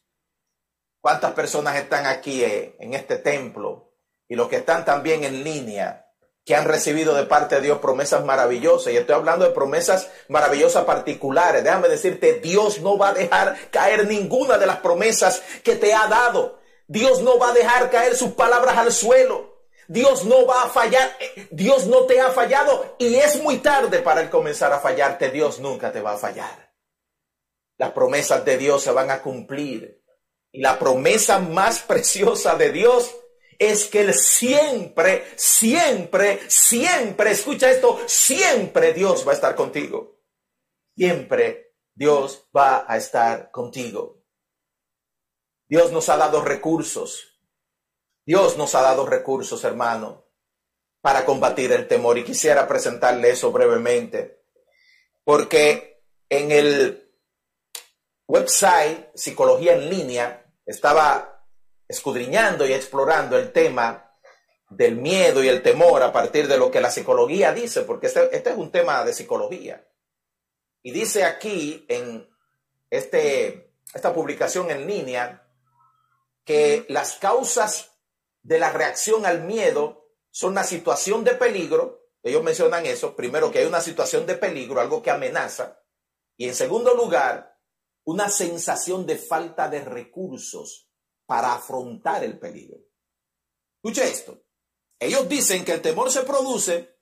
¿Cuántas 1.06 1.34
personas 1.34 1.76
están 1.76 2.04
aquí 2.04 2.42
eh, 2.42 2.74
en 2.80 2.92
este 2.92 3.18
templo 3.18 3.92
y 4.26 4.34
los 4.34 4.48
que 4.48 4.56
están 4.56 4.84
también 4.84 5.22
en 5.22 5.44
línea 5.44 6.10
que 6.44 6.56
han 6.56 6.64
recibido 6.64 7.14
de 7.14 7.26
parte 7.26 7.54
de 7.54 7.60
Dios 7.60 7.78
promesas 7.78 8.24
maravillosas? 8.24 8.92
Y 8.92 8.96
estoy 8.96 9.14
hablando 9.14 9.44
de 9.44 9.52
promesas 9.52 10.10
maravillosas 10.26 10.84
particulares. 10.84 11.62
Déjame 11.62 11.86
decirte, 11.86 12.40
Dios 12.40 12.80
no 12.80 12.98
va 12.98 13.10
a 13.10 13.14
dejar 13.14 13.56
caer 13.70 14.08
ninguna 14.08 14.58
de 14.58 14.66
las 14.66 14.78
promesas 14.78 15.44
que 15.62 15.76
te 15.76 15.94
ha 15.94 16.08
dado. 16.08 16.58
Dios 16.88 17.22
no 17.22 17.38
va 17.38 17.50
a 17.50 17.54
dejar 17.54 17.88
caer 17.88 18.16
sus 18.16 18.32
palabras 18.32 18.76
al 18.76 18.90
suelo. 18.90 19.62
Dios 19.86 20.24
no 20.24 20.44
va 20.44 20.64
a 20.64 20.70
fallar, 20.70 21.16
Dios 21.52 21.86
no 21.86 22.06
te 22.06 22.20
ha 22.20 22.32
fallado 22.32 22.96
y 22.98 23.14
es 23.14 23.40
muy 23.40 23.58
tarde 23.58 24.00
para 24.00 24.22
él 24.22 24.28
comenzar 24.28 24.72
a 24.72 24.80
fallarte, 24.80 25.30
Dios 25.30 25.60
nunca 25.60 25.92
te 25.92 26.00
va 26.00 26.14
a 26.14 26.18
fallar. 26.18 26.74
Las 27.76 27.92
promesas 27.92 28.44
de 28.44 28.58
Dios 28.58 28.82
se 28.82 28.90
van 28.90 29.12
a 29.12 29.22
cumplir 29.22 30.04
y 30.56 30.60
la 30.62 30.78
promesa 30.78 31.38
más 31.38 31.80
preciosa 31.80 32.56
de 32.56 32.72
Dios 32.72 33.14
es 33.58 33.84
que 33.88 34.00
Él 34.00 34.14
siempre, 34.14 35.26
siempre, 35.36 36.40
siempre, 36.48 37.30
escucha 37.30 37.70
esto, 37.70 38.00
siempre 38.06 38.94
Dios 38.94 39.28
va 39.28 39.32
a 39.32 39.34
estar 39.34 39.54
contigo. 39.54 40.18
Siempre 40.96 41.74
Dios 41.94 42.48
va 42.56 42.86
a 42.88 42.96
estar 42.96 43.50
contigo. 43.50 44.24
Dios 45.68 45.92
nos 45.92 46.08
ha 46.08 46.16
dado 46.16 46.40
recursos. 46.42 47.38
Dios 48.24 48.56
nos 48.56 48.74
ha 48.74 48.80
dado 48.80 49.04
recursos, 49.04 49.62
hermano, 49.62 50.24
para 51.02 51.26
combatir 51.26 51.70
el 51.72 51.86
temor. 51.86 52.16
Y 52.16 52.24
quisiera 52.24 52.66
presentarle 52.66 53.28
eso 53.28 53.52
brevemente. 53.52 54.42
Porque 55.22 56.02
en 56.30 56.50
el 56.50 57.12
website 58.26 59.10
Psicología 59.14 59.74
en 59.74 59.90
línea 59.90 60.44
estaba 60.66 61.46
escudriñando 61.88 62.66
y 62.66 62.72
explorando 62.72 63.38
el 63.38 63.52
tema 63.52 64.07
del 64.68 64.96
miedo 64.96 65.42
y 65.42 65.48
el 65.48 65.62
temor 65.62 66.02
a 66.02 66.12
partir 66.12 66.48
de 66.48 66.59
lo 66.59 66.70
que 66.70 66.81
la 66.81 66.90
psicología 66.90 67.52
dice, 67.52 67.83
porque 67.83 68.09
este, 68.09 68.37
este, 68.37 68.50
es 68.50 68.57
un 68.57 68.72
tema 68.72 69.05
de 69.05 69.12
psicología. 69.12 69.87
Y 70.83 70.90
dice 70.90 71.24
aquí 71.24 71.87
en 71.88 72.29
este, 72.90 73.72
esta 73.94 74.12
publicación 74.12 74.70
en 74.70 74.87
línea 74.87 75.48
que 76.44 76.85
las 76.88 77.14
causas 77.14 77.92
de 78.42 78.59
la 78.59 78.70
reacción 78.72 79.26
al 79.26 79.42
miedo 79.42 80.11
son 80.31 80.52
una 80.52 80.64
situación 80.64 81.24
de 81.24 81.35
peligro. 81.35 82.11
Ellos 82.22 82.42
mencionan 82.42 82.87
eso. 82.87 83.16
Primero, 83.16 83.50
que 83.50 83.61
hay 83.61 83.66
una 83.66 83.81
situación 83.81 84.26
de 84.26 84.37
peligro, 84.37 84.81
algo 84.81 85.02
que 85.02 85.11
amenaza. 85.11 85.81
Y 86.37 86.46
en 86.48 86.55
segundo 86.55 86.94
lugar, 86.94 87.55
una 88.06 88.30
sensación 88.30 89.04
de 89.04 89.18
falta 89.18 89.68
de 89.68 89.84
recursos 89.84 90.88
para 91.26 91.54
afrontar 91.54 92.22
el 92.22 92.38
peligro. 92.38 92.78
Escuche 93.82 94.08
esto. 94.08 94.42
Ellos 94.98 95.28
dicen 95.28 95.64
que 95.64 95.72
el 95.72 95.82
temor 95.82 96.10
se 96.10 96.22
produce 96.22 96.96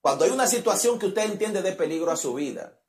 cuando 0.00 0.24
hay 0.24 0.30
una 0.30 0.46
situación 0.46 0.98
que 0.98 1.06
usted 1.06 1.24
entiende 1.24 1.62
de 1.62 1.72
peligro 1.72 2.10
a 2.10 2.16
su 2.16 2.34
vida. 2.34 2.82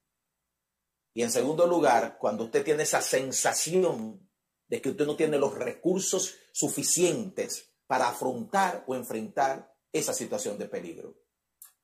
Y 1.13 1.23
en 1.23 1.31
segundo 1.31 1.67
lugar, 1.67 2.17
cuando 2.17 2.45
usted 2.45 2.63
tiene 2.63 2.83
esa 2.83 3.01
sensación 3.01 4.29
de 4.67 4.81
que 4.81 4.89
usted 4.89 5.05
no 5.05 5.15
tiene 5.15 5.37
los 5.37 5.53
recursos 5.53 6.35
suficientes 6.51 7.73
para 7.85 8.09
afrontar 8.09 8.83
o 8.87 8.95
enfrentar 8.95 9.77
esa 9.91 10.13
situación 10.13 10.57
de 10.57 10.67
peligro. 10.67 11.15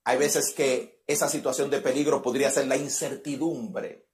Hay 0.03 0.17
veces 0.17 0.53
que 0.53 1.03
esa 1.07 1.29
situación 1.29 1.69
de 1.69 1.81
peligro 1.81 2.21
podría 2.21 2.49
ser 2.51 2.67
la 2.67 2.75
incertidumbre, 2.77 4.10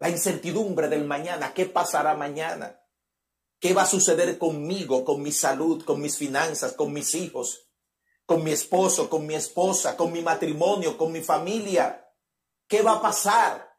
la 0.00 0.08
incertidumbre 0.08 0.88
del 0.88 1.04
mañana, 1.04 1.52
¿qué 1.52 1.66
pasará 1.66 2.14
mañana? 2.14 2.80
¿Qué 3.60 3.74
va 3.74 3.82
a 3.82 3.86
suceder 3.86 4.38
conmigo, 4.38 5.04
con 5.04 5.22
mi 5.22 5.30
salud, 5.30 5.84
con 5.84 6.00
mis 6.00 6.16
finanzas, 6.16 6.72
con 6.72 6.92
mis 6.92 7.14
hijos, 7.14 7.68
con 8.24 8.42
mi 8.42 8.50
esposo, 8.50 9.10
con 9.10 9.26
mi 9.26 9.34
esposa, 9.34 9.98
con 9.98 10.10
mi 10.10 10.22
matrimonio, 10.22 10.96
con 10.96 11.12
mi 11.12 11.20
familia? 11.20 12.10
¿Qué 12.66 12.80
va 12.80 12.92
a 12.92 13.02
pasar? 13.02 13.76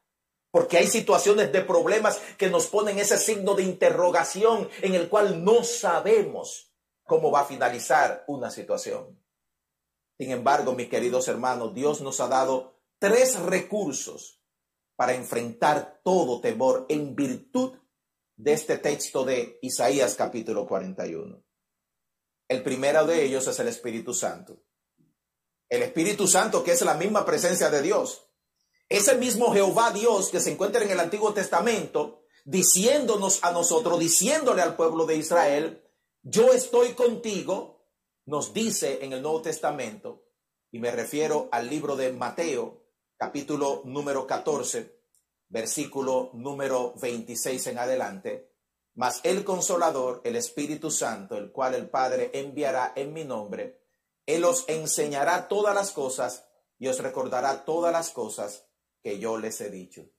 Porque 0.51 0.77
hay 0.77 0.85
situaciones 0.85 1.51
de 1.51 1.61
problemas 1.61 2.21
que 2.37 2.51
nos 2.51 2.67
ponen 2.67 2.99
ese 2.99 3.17
signo 3.17 3.55
de 3.55 3.63
interrogación 3.63 4.69
en 4.81 4.93
el 4.93 5.09
cual 5.09 5.43
no 5.43 5.63
sabemos 5.63 6.71
cómo 7.03 7.31
va 7.31 7.41
a 7.41 7.45
finalizar 7.45 8.25
una 8.27 8.51
situación. 8.51 9.19
Sin 10.19 10.29
embargo, 10.29 10.73
mis 10.73 10.87
queridos 10.87 11.27
hermanos, 11.27 11.73
Dios 11.73 12.01
nos 12.01 12.19
ha 12.19 12.27
dado 12.27 12.79
tres 12.99 13.39
recursos 13.39 14.40
para 15.01 15.15
enfrentar 15.15 15.99
todo 16.03 16.41
temor 16.41 16.85
en 16.87 17.15
virtud 17.15 17.73
de 18.35 18.53
este 18.53 18.77
texto 18.77 19.25
de 19.25 19.57
Isaías 19.63 20.13
capítulo 20.13 20.67
41. 20.67 21.43
El 22.47 22.61
primero 22.61 23.07
de 23.07 23.23
ellos 23.23 23.47
es 23.47 23.57
el 23.57 23.67
Espíritu 23.67 24.13
Santo. 24.13 24.61
El 25.69 25.81
Espíritu 25.81 26.27
Santo 26.27 26.63
que 26.63 26.73
es 26.73 26.83
la 26.83 26.93
misma 26.93 27.25
presencia 27.25 27.71
de 27.71 27.81
Dios. 27.81 28.29
Ese 28.89 29.15
mismo 29.15 29.51
Jehová 29.51 29.89
Dios 29.89 30.29
que 30.29 30.39
se 30.39 30.51
encuentra 30.51 30.83
en 30.83 30.91
el 30.91 30.99
Antiguo 30.99 31.33
Testamento, 31.33 32.21
diciéndonos 32.45 33.43
a 33.43 33.51
nosotros, 33.51 33.97
diciéndole 33.97 34.61
al 34.61 34.75
pueblo 34.75 35.07
de 35.07 35.15
Israel, 35.15 35.83
yo 36.21 36.53
estoy 36.53 36.89
contigo, 36.89 37.87
nos 38.27 38.53
dice 38.53 38.99
en 39.03 39.13
el 39.13 39.23
Nuevo 39.23 39.41
Testamento, 39.41 40.27
y 40.69 40.77
me 40.77 40.91
refiero 40.91 41.49
al 41.51 41.71
libro 41.71 41.95
de 41.95 42.13
Mateo, 42.13 42.80
capítulo 43.21 43.83
número 43.85 44.25
14, 44.25 44.99
versículo 45.49 46.31
número 46.33 46.95
26 46.99 47.67
en 47.67 47.77
adelante, 47.77 48.51
mas 48.95 49.21
el 49.23 49.43
consolador, 49.43 50.21
el 50.23 50.35
Espíritu 50.35 50.89
Santo, 50.89 51.37
el 51.37 51.51
cual 51.51 51.75
el 51.75 51.87
Padre 51.87 52.31
enviará 52.33 52.93
en 52.95 53.13
mi 53.13 53.23
nombre, 53.23 53.85
Él 54.25 54.43
os 54.43 54.67
enseñará 54.67 55.47
todas 55.47 55.75
las 55.75 55.91
cosas 55.91 56.47
y 56.79 56.87
os 56.87 56.97
recordará 56.97 57.63
todas 57.63 57.93
las 57.93 58.09
cosas 58.09 58.67
que 59.03 59.19
yo 59.19 59.37
les 59.37 59.61
he 59.61 59.69
dicho. 59.69 60.09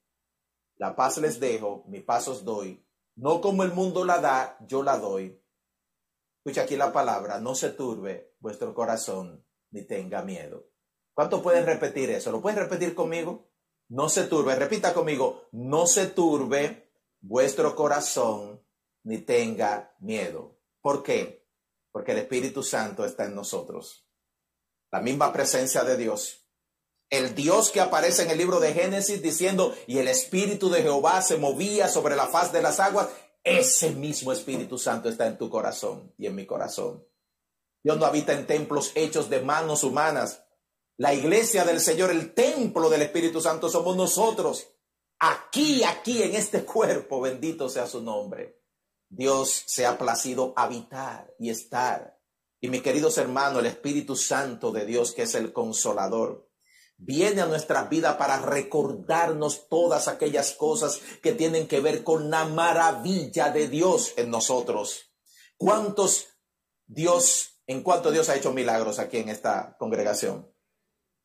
La 0.77 0.95
paz 0.95 1.19
les 1.19 1.41
dejo, 1.41 1.83
mi 1.89 1.99
paz 1.99 2.29
os 2.29 2.45
doy, 2.45 2.87
no 3.17 3.41
como 3.41 3.65
el 3.65 3.73
mundo 3.73 4.05
la 4.05 4.21
da, 4.21 4.57
yo 4.61 4.85
la 4.85 4.97
doy. 4.99 5.43
Escucha 6.37 6.63
aquí 6.63 6.77
la 6.77 6.93
palabra, 6.93 7.41
no 7.41 7.57
se 7.57 7.71
turbe 7.71 8.37
vuestro 8.39 8.73
corazón 8.73 9.45
ni 9.73 9.83
tenga 9.83 10.23
miedo. 10.23 10.72
¿Cuánto 11.15 11.43
pueden 11.43 11.67
repetir 11.67 12.11
eso? 12.11 12.31
¿Lo 12.31 12.41
pueden 12.41 12.59
repetir 12.59 12.95
conmigo? 12.95 13.53
no 13.93 14.09
se 14.09 14.25
turbe, 14.25 14.55
repita 14.55 14.95
conmigo, 14.95 15.49
no 15.53 15.87
se 15.87 16.07
turbe 16.07 16.91
vuestro 17.21 17.77
corazón 17.77 18.65
ni 19.05 19.19
tenga 19.19 19.95
miedo. 20.01 20.59
¿Por 20.81 21.03
qué? 21.03 21.47
Porque 21.91 22.13
el 22.13 22.19
Espíritu 22.19 22.63
Santo 22.63 23.05
está 23.05 23.27
en 23.27 23.35
nosotros. 23.35 24.09
La 24.91 25.01
misma 25.01 25.31
presencia 25.31 25.85
de 25.85 25.99
Dios. 25.99 26.47
El 27.11 27.35
Dios 27.35 27.71
que 27.71 27.83
aparece 27.83 28.23
en 28.23 28.31
el 28.31 28.39
libro 28.39 28.61
de 28.61 28.73
Génesis 28.73 29.21
diciendo, 29.21 29.75
y 29.87 29.99
el 29.99 30.09
Espíritu 30.09 30.71
de 30.71 30.81
Jehová 30.81 31.21
se 31.21 31.37
movía 31.37 31.87
sobre 31.89 32.17
la 32.17 32.29
faz 32.29 32.51
de 32.51 32.63
las 32.63 32.81
aguas, 32.81 33.09
ese 33.45 33.91
mismo 33.91 34.33
Espíritu 34.33 34.79
Santo 34.79 35.11
está 35.11 35.27
en 35.27 35.37
tu 35.37 35.51
corazón 35.51 36.15
y 36.17 36.27
en 36.27 36.35
mi 36.35 36.47
corazón. 36.47 37.07
Dios 37.85 37.99
no 37.99 38.07
habita 38.07 38.33
en 38.33 38.47
templos 38.47 38.93
hechos 38.95 39.29
de 39.29 39.43
manos 39.43 39.85
humanas, 39.85 40.43
la 40.97 41.15
iglesia 41.15 41.65
del 41.65 41.81
Señor, 41.81 42.11
el 42.11 42.35
templo 42.35 42.91
del 42.91 43.03
Espíritu 43.03 43.41
Santo 43.41 43.69
somos 43.69 43.97
nosotros. 43.97 44.69
Aquí, 45.19 45.83
aquí, 45.85 46.23
en 46.23 46.35
este 46.35 46.65
cuerpo, 46.65 47.21
bendito 47.21 47.69
sea 47.69 47.87
su 47.87 48.03
nombre. 48.03 48.61
Dios 49.09 49.65
se 49.67 49.87
ha 49.87 49.99
placido 49.99 50.53
habitar 50.57 51.35
y 51.39 51.51
estar. 51.51 52.19
Y 52.61 52.69
mis 52.69 52.83
queridos 52.83 53.19
hermanos, 53.19 53.61
el 53.61 53.67
Espíritu 53.67 54.17
Santo 54.17 54.71
de 54.71 54.85
Dios, 54.85 55.13
que 55.13 55.23
es 55.23 55.35
el 55.35 55.53
consolador, 55.53 56.49
viene 56.97 57.41
a 57.41 57.47
nuestra 57.47 57.85
vida 57.85 58.17
para 58.17 58.39
recordarnos 58.41 59.69
todas 59.69 60.09
aquellas 60.09 60.53
cosas 60.53 61.01
que 61.23 61.33
tienen 61.33 61.67
que 61.67 61.81
ver 61.81 62.05
con 62.05 62.31
la 62.31 62.45
maravilla 62.45 63.51
de 63.51 63.69
Dios 63.69 64.15
en 64.17 64.31
nosotros. 64.31 65.13
¿Cuántos 65.57 66.29
Dios, 66.87 67.61
en 67.67 67.83
cuánto 67.83 68.11
Dios 68.13 68.29
ha 68.29 68.37
hecho 68.37 68.53
milagros 68.53 68.99
aquí 68.99 69.19
en 69.19 69.29
esta 69.29 69.77
congregación? 69.79 70.52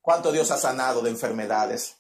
Cuánto 0.08 0.32
Dios 0.32 0.52
ha 0.52 0.58
sanado 0.58 1.02
de 1.02 1.10
enfermedades, 1.10 1.98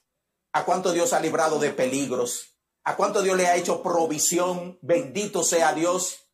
a 0.53 0.63
cuánto 0.63 0.93
Dios 0.93 1.11
ha 1.11 1.19
librado 1.19 1.59
de 1.59 1.71
peligros, 1.71 2.57
a 2.85 2.95
cuánto 2.95 3.21
Dios 3.21 3.35
le 3.35 3.47
ha 3.47 3.57
hecho 3.57 3.83
provisión, 3.83 4.79
bendito 4.81 5.43
sea 5.43 5.73
Dios. 5.73 6.29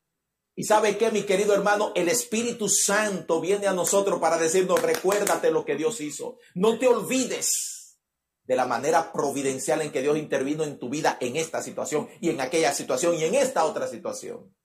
Y 0.54 0.66
sabe 0.66 1.00
que, 1.00 1.10
mi 1.10 1.24
querido 1.24 1.56
hermano, 1.56 1.92
el 1.96 2.10
Espíritu 2.10 2.70
Santo 2.70 3.42
viene 3.42 3.66
a 3.66 3.74
nosotros 3.74 4.20
para 4.20 4.38
decirnos, 4.38 4.84
recuérdate 4.84 5.50
lo 5.50 5.66
que 5.66 5.76
Dios 5.76 6.00
hizo. 6.00 6.38
No 6.54 6.78
te 6.78 6.88
olvides 6.88 7.98
de 8.44 8.56
la 8.56 8.68
manera 8.68 9.12
providencial 9.12 9.82
en 9.82 9.92
que 9.92 10.04
Dios 10.04 10.16
intervino 10.20 10.64
en 10.64 10.78
tu 10.78 10.90
vida 10.90 11.18
en 11.22 11.38
esta 11.38 11.64
situación 11.64 12.08
y 12.22 12.30
en 12.30 12.40
aquella 12.40 12.72
situación 12.72 13.16
y 13.16 13.24
en 13.24 13.34
esta 13.34 13.66
otra 13.66 13.88
situación. 13.88 14.56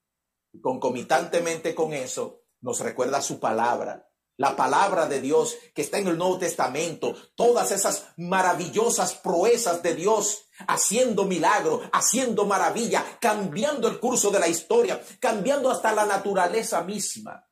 Y 0.53 0.61
concomitantemente 0.61 1.75
con 1.75 1.94
eso, 1.94 2.42
nos 2.61 2.81
recuerda 2.81 3.23
su 3.23 3.40
palabra 3.40 4.08
la 4.38 4.55
palabra 4.57 5.07
de 5.07 5.20
Dios 5.20 5.57
que 5.74 5.83
está 5.83 5.98
en 5.98 6.07
el 6.07 6.16
Nuevo 6.16 6.38
Testamento, 6.38 7.14
todas 7.35 7.72
esas 7.72 8.07
maravillosas 8.16 9.14
proezas 9.14 9.83
de 9.83 9.94
Dios, 9.94 10.46
haciendo 10.68 11.24
milagro, 11.24 11.83
haciendo 11.92 12.46
maravilla, 12.46 13.05
cambiando 13.20 13.88
el 13.88 13.98
curso 13.98 14.31
de 14.31 14.38
la 14.38 14.48
historia, 14.48 15.03
cambiando 15.20 15.70
hasta 15.70 15.92
la 15.92 16.07
naturaleza 16.07 16.83
misma, 16.85 17.48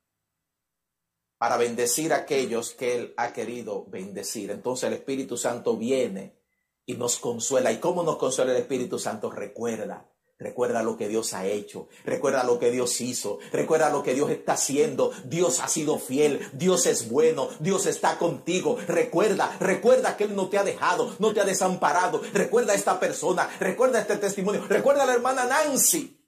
para 1.38 1.56
bendecir 1.56 2.12
a 2.12 2.18
aquellos 2.18 2.70
que 2.70 2.94
Él 2.96 3.14
ha 3.16 3.32
querido 3.32 3.84
bendecir. 3.88 4.52
Entonces 4.52 4.84
el 4.86 4.94
Espíritu 4.94 5.36
Santo 5.36 5.76
viene 5.76 6.40
y 6.86 6.94
nos 6.94 7.18
consuela. 7.18 7.72
¿Y 7.72 7.78
cómo 7.78 8.04
nos 8.04 8.16
consuela 8.16 8.52
el 8.52 8.58
Espíritu 8.58 9.00
Santo? 9.00 9.28
Recuerda, 9.28 10.08
Recuerda 10.38 10.82
lo 10.82 10.98
que 10.98 11.08
Dios 11.08 11.32
ha 11.32 11.46
hecho, 11.46 11.88
recuerda 12.04 12.44
lo 12.44 12.58
que 12.58 12.70
Dios 12.70 13.00
hizo, 13.00 13.38
recuerda 13.52 13.88
lo 13.88 14.02
que 14.02 14.12
Dios 14.12 14.30
está 14.30 14.52
haciendo. 14.52 15.10
Dios 15.24 15.60
ha 15.60 15.68
sido 15.68 15.98
fiel, 15.98 16.46
Dios 16.52 16.84
es 16.84 17.08
bueno, 17.08 17.48
Dios 17.58 17.86
está 17.86 18.18
contigo. 18.18 18.76
Recuerda, 18.86 19.56
recuerda 19.60 20.14
que 20.18 20.24
Él 20.24 20.36
no 20.36 20.50
te 20.50 20.58
ha 20.58 20.64
dejado, 20.64 21.16
no 21.20 21.32
te 21.32 21.40
ha 21.40 21.44
desamparado. 21.44 22.20
Recuerda 22.34 22.74
a 22.74 22.76
esta 22.76 23.00
persona, 23.00 23.48
recuerda 23.60 23.98
este 23.98 24.18
testimonio, 24.18 24.62
recuerda 24.68 25.04
a 25.04 25.06
la 25.06 25.14
hermana 25.14 25.46
Nancy, 25.46 26.22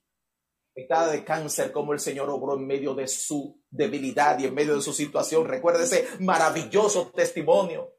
afectada 0.75 1.12
de 1.12 1.23
cáncer, 1.23 1.71
como 1.71 1.92
el 1.92 2.01
Señor 2.01 2.31
obró 2.31 2.55
en 2.55 2.66
medio 2.66 2.94
de 2.94 3.09
su 3.09 3.62
debilidad 3.68 4.38
y 4.38 4.47
en 4.47 4.55
medio 4.55 4.75
de 4.75 4.81
su 4.83 4.94
situación. 4.94 5.44
Recuerda 5.44 5.85
ese 5.85 6.09
maravilloso 6.21 7.12
testimonio 7.14 7.92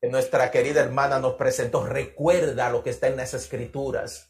que 0.00 0.08
nuestra 0.08 0.50
querida 0.50 0.80
hermana 0.80 1.20
nos 1.20 1.34
presentó. 1.34 1.86
Recuerda 1.86 2.68
lo 2.70 2.82
que 2.82 2.90
está 2.90 3.06
en 3.06 3.16
las 3.16 3.32
escrituras 3.34 4.27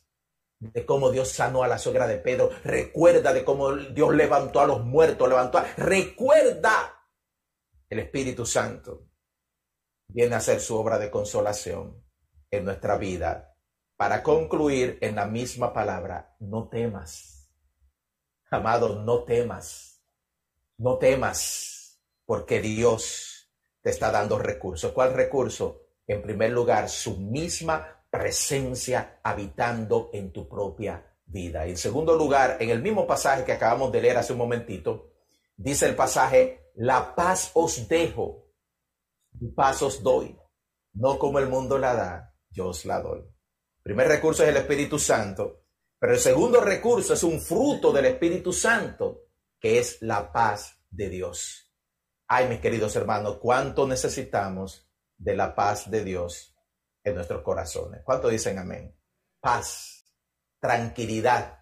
de 0.61 0.85
cómo 0.85 1.11
Dios 1.11 1.29
sanó 1.29 1.62
a 1.62 1.68
la 1.68 1.79
suegra 1.79 2.07
de 2.07 2.18
Pedro, 2.18 2.51
recuerda 2.64 3.33
de 3.33 3.44
cómo 3.44 3.75
Dios 3.75 4.14
levantó 4.14 4.61
a 4.61 4.66
los 4.66 4.85
muertos, 4.85 5.29
levantó 5.29 5.59
a... 5.59 5.66
Recuerda, 5.77 7.07
el 7.88 8.01
Espíritu 8.01 8.44
Santo 8.44 9.09
viene 10.09 10.35
a 10.35 10.38
hacer 10.38 10.61
su 10.61 10.77
obra 10.77 10.99
de 10.99 11.11
consolación 11.11 12.03
en 12.51 12.64
nuestra 12.64 12.97
vida 12.97 13.55
para 13.97 14.23
concluir 14.23 14.99
en 15.01 15.16
la 15.16 15.27
misma 15.27 15.73
palabra, 15.73 16.37
no 16.40 16.68
temas. 16.68 17.51
Amado, 18.51 19.03
no 19.03 19.25
temas, 19.25 20.03
no 20.79 20.99
temas, 20.99 22.01
porque 22.25 22.61
Dios 22.61 23.51
te 23.83 23.90
está 23.90 24.11
dando 24.11 24.38
recursos. 24.38 24.92
¿Cuál 24.92 25.14
recurso? 25.14 25.83
En 26.07 26.23
primer 26.23 26.51
lugar, 26.51 26.88
su 26.88 27.18
misma 27.18 27.97
presencia 28.11 29.21
habitando 29.23 30.11
en 30.12 30.33
tu 30.33 30.49
propia 30.49 31.16
vida. 31.27 31.66
En 31.66 31.77
segundo 31.77 32.16
lugar, 32.16 32.57
en 32.61 32.71
el 32.71 32.83
mismo 32.83 33.07
pasaje 33.07 33.44
que 33.44 33.53
acabamos 33.53 33.92
de 33.92 34.01
leer 34.01 34.16
hace 34.16 34.33
un 34.33 34.38
momentito, 34.38 35.12
dice 35.57 35.87
el 35.87 35.94
pasaje, 35.94 36.71
la 36.75 37.14
paz 37.14 37.51
os 37.55 37.88
dejo, 37.88 38.47
y 39.40 39.49
paz 39.49 39.83
os 39.83 40.03
doy, 40.03 40.37
no 40.94 41.18
como 41.18 41.38
el 41.38 41.49
mundo 41.49 41.79
la 41.79 41.94
da, 41.94 42.35
yo 42.51 42.68
os 42.68 42.85
la 42.85 43.01
doy. 43.01 43.21
El 43.21 43.83
primer 43.83 44.09
recurso 44.09 44.42
es 44.42 44.49
el 44.49 44.57
Espíritu 44.57 44.99
Santo, 44.99 45.64
pero 45.99 46.14
el 46.14 46.18
segundo 46.18 46.61
recurso 46.61 47.14
es 47.14 47.23
un 47.23 47.40
fruto 47.40 47.92
del 47.92 48.07
Espíritu 48.07 48.53
Santo, 48.53 49.27
que 49.61 49.79
es 49.79 50.01
la 50.03 50.33
paz 50.33 50.81
de 50.90 51.09
Dios. 51.09 51.73
Ay, 52.27 52.49
mis 52.49 52.61
queridos 52.61 52.94
hermanos, 52.97 53.38
cuánto 53.40 53.87
necesitamos 53.87 54.88
de 55.16 55.35
la 55.35 55.55
paz 55.55 55.90
de 55.90 56.05
Dios 56.05 56.58
en 57.09 57.16
nuestros 57.16 57.42
corazones. 57.42 58.03
¿Cuánto 58.05 58.29
dicen 58.29 58.59
amén? 58.59 58.94
Paz, 59.40 60.05
tranquilidad, 60.61 61.59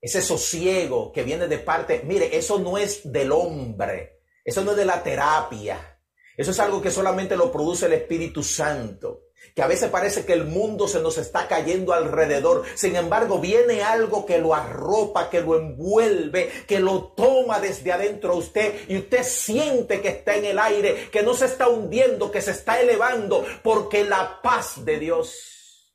ese 0.00 0.22
sosiego 0.22 1.10
que 1.12 1.24
viene 1.24 1.48
de 1.48 1.58
parte, 1.58 2.02
mire, 2.04 2.36
eso 2.36 2.58
no 2.58 2.78
es 2.78 3.10
del 3.10 3.32
hombre, 3.32 4.20
eso 4.44 4.62
no 4.62 4.72
es 4.72 4.76
de 4.76 4.84
la 4.84 5.02
terapia, 5.02 6.00
eso 6.36 6.50
es 6.50 6.60
algo 6.60 6.80
que 6.80 6.90
solamente 6.90 7.36
lo 7.36 7.50
produce 7.50 7.86
el 7.86 7.94
Espíritu 7.94 8.42
Santo 8.42 9.25
que 9.54 9.62
a 9.62 9.66
veces 9.66 9.90
parece 9.90 10.24
que 10.24 10.32
el 10.32 10.44
mundo 10.44 10.88
se 10.88 11.00
nos 11.00 11.18
está 11.18 11.48
cayendo 11.48 11.92
alrededor. 11.92 12.64
Sin 12.74 12.96
embargo, 12.96 13.38
viene 13.38 13.82
algo 13.82 14.26
que 14.26 14.38
lo 14.38 14.54
arropa, 14.54 15.30
que 15.30 15.40
lo 15.40 15.58
envuelve, 15.58 16.50
que 16.66 16.80
lo 16.80 17.12
toma 17.12 17.60
desde 17.60 17.92
adentro 17.92 18.32
a 18.32 18.36
usted 18.36 18.88
y 18.88 18.98
usted 18.98 19.22
siente 19.22 20.00
que 20.00 20.08
está 20.08 20.36
en 20.36 20.44
el 20.44 20.58
aire, 20.58 21.10
que 21.10 21.22
no 21.22 21.34
se 21.34 21.46
está 21.46 21.68
hundiendo, 21.68 22.30
que 22.30 22.42
se 22.42 22.50
está 22.50 22.80
elevando, 22.80 23.44
porque 23.62 24.04
la 24.04 24.40
paz 24.42 24.84
de 24.84 24.98
Dios 24.98 25.94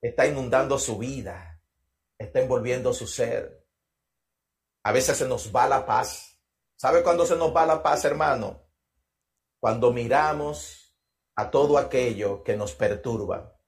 está 0.00 0.26
inundando 0.26 0.78
su 0.78 0.98
vida, 0.98 1.60
está 2.18 2.40
envolviendo 2.40 2.92
su 2.92 3.06
ser. 3.06 3.64
A 4.82 4.92
veces 4.92 5.16
se 5.16 5.26
nos 5.26 5.54
va 5.54 5.66
la 5.66 5.86
paz. 5.86 6.38
¿Sabe 6.76 7.02
cuándo 7.02 7.24
se 7.24 7.36
nos 7.36 7.54
va 7.54 7.64
la 7.64 7.82
paz, 7.82 8.04
hermano? 8.04 8.62
Cuando 9.58 9.90
miramos 9.92 10.83
a 11.36 11.50
todo 11.50 11.78
aquello 11.78 12.42
que 12.42 12.56
nos 12.56 12.74
perturba, 12.74 13.58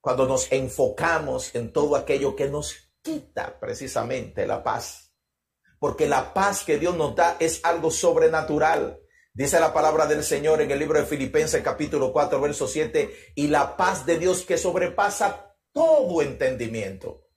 cuando 0.00 0.26
nos 0.26 0.50
enfocamos 0.52 1.54
en 1.54 1.72
todo 1.72 1.96
aquello 1.96 2.34
que 2.34 2.48
nos 2.48 2.90
quita 3.02 3.58
precisamente 3.58 4.46
la 4.46 4.62
paz. 4.62 5.14
Porque 5.78 6.06
la 6.06 6.34
paz 6.34 6.64
que 6.64 6.78
Dios 6.78 6.96
nos 6.96 7.14
da 7.14 7.36
es 7.40 7.60
algo 7.64 7.90
sobrenatural. 7.90 9.00
Dice 9.32 9.60
la 9.60 9.72
palabra 9.72 10.06
del 10.06 10.24
Señor 10.24 10.60
en 10.60 10.70
el 10.70 10.78
libro 10.78 10.98
de 10.98 11.06
Filipenses 11.06 11.62
capítulo 11.62 12.12
4, 12.12 12.40
verso 12.40 12.66
7, 12.66 13.32
y 13.34 13.48
la 13.48 13.76
paz 13.76 14.04
de 14.04 14.18
Dios 14.18 14.44
que 14.44 14.58
sobrepasa 14.58 15.56
todo 15.72 16.20
entendimiento, 16.20 17.28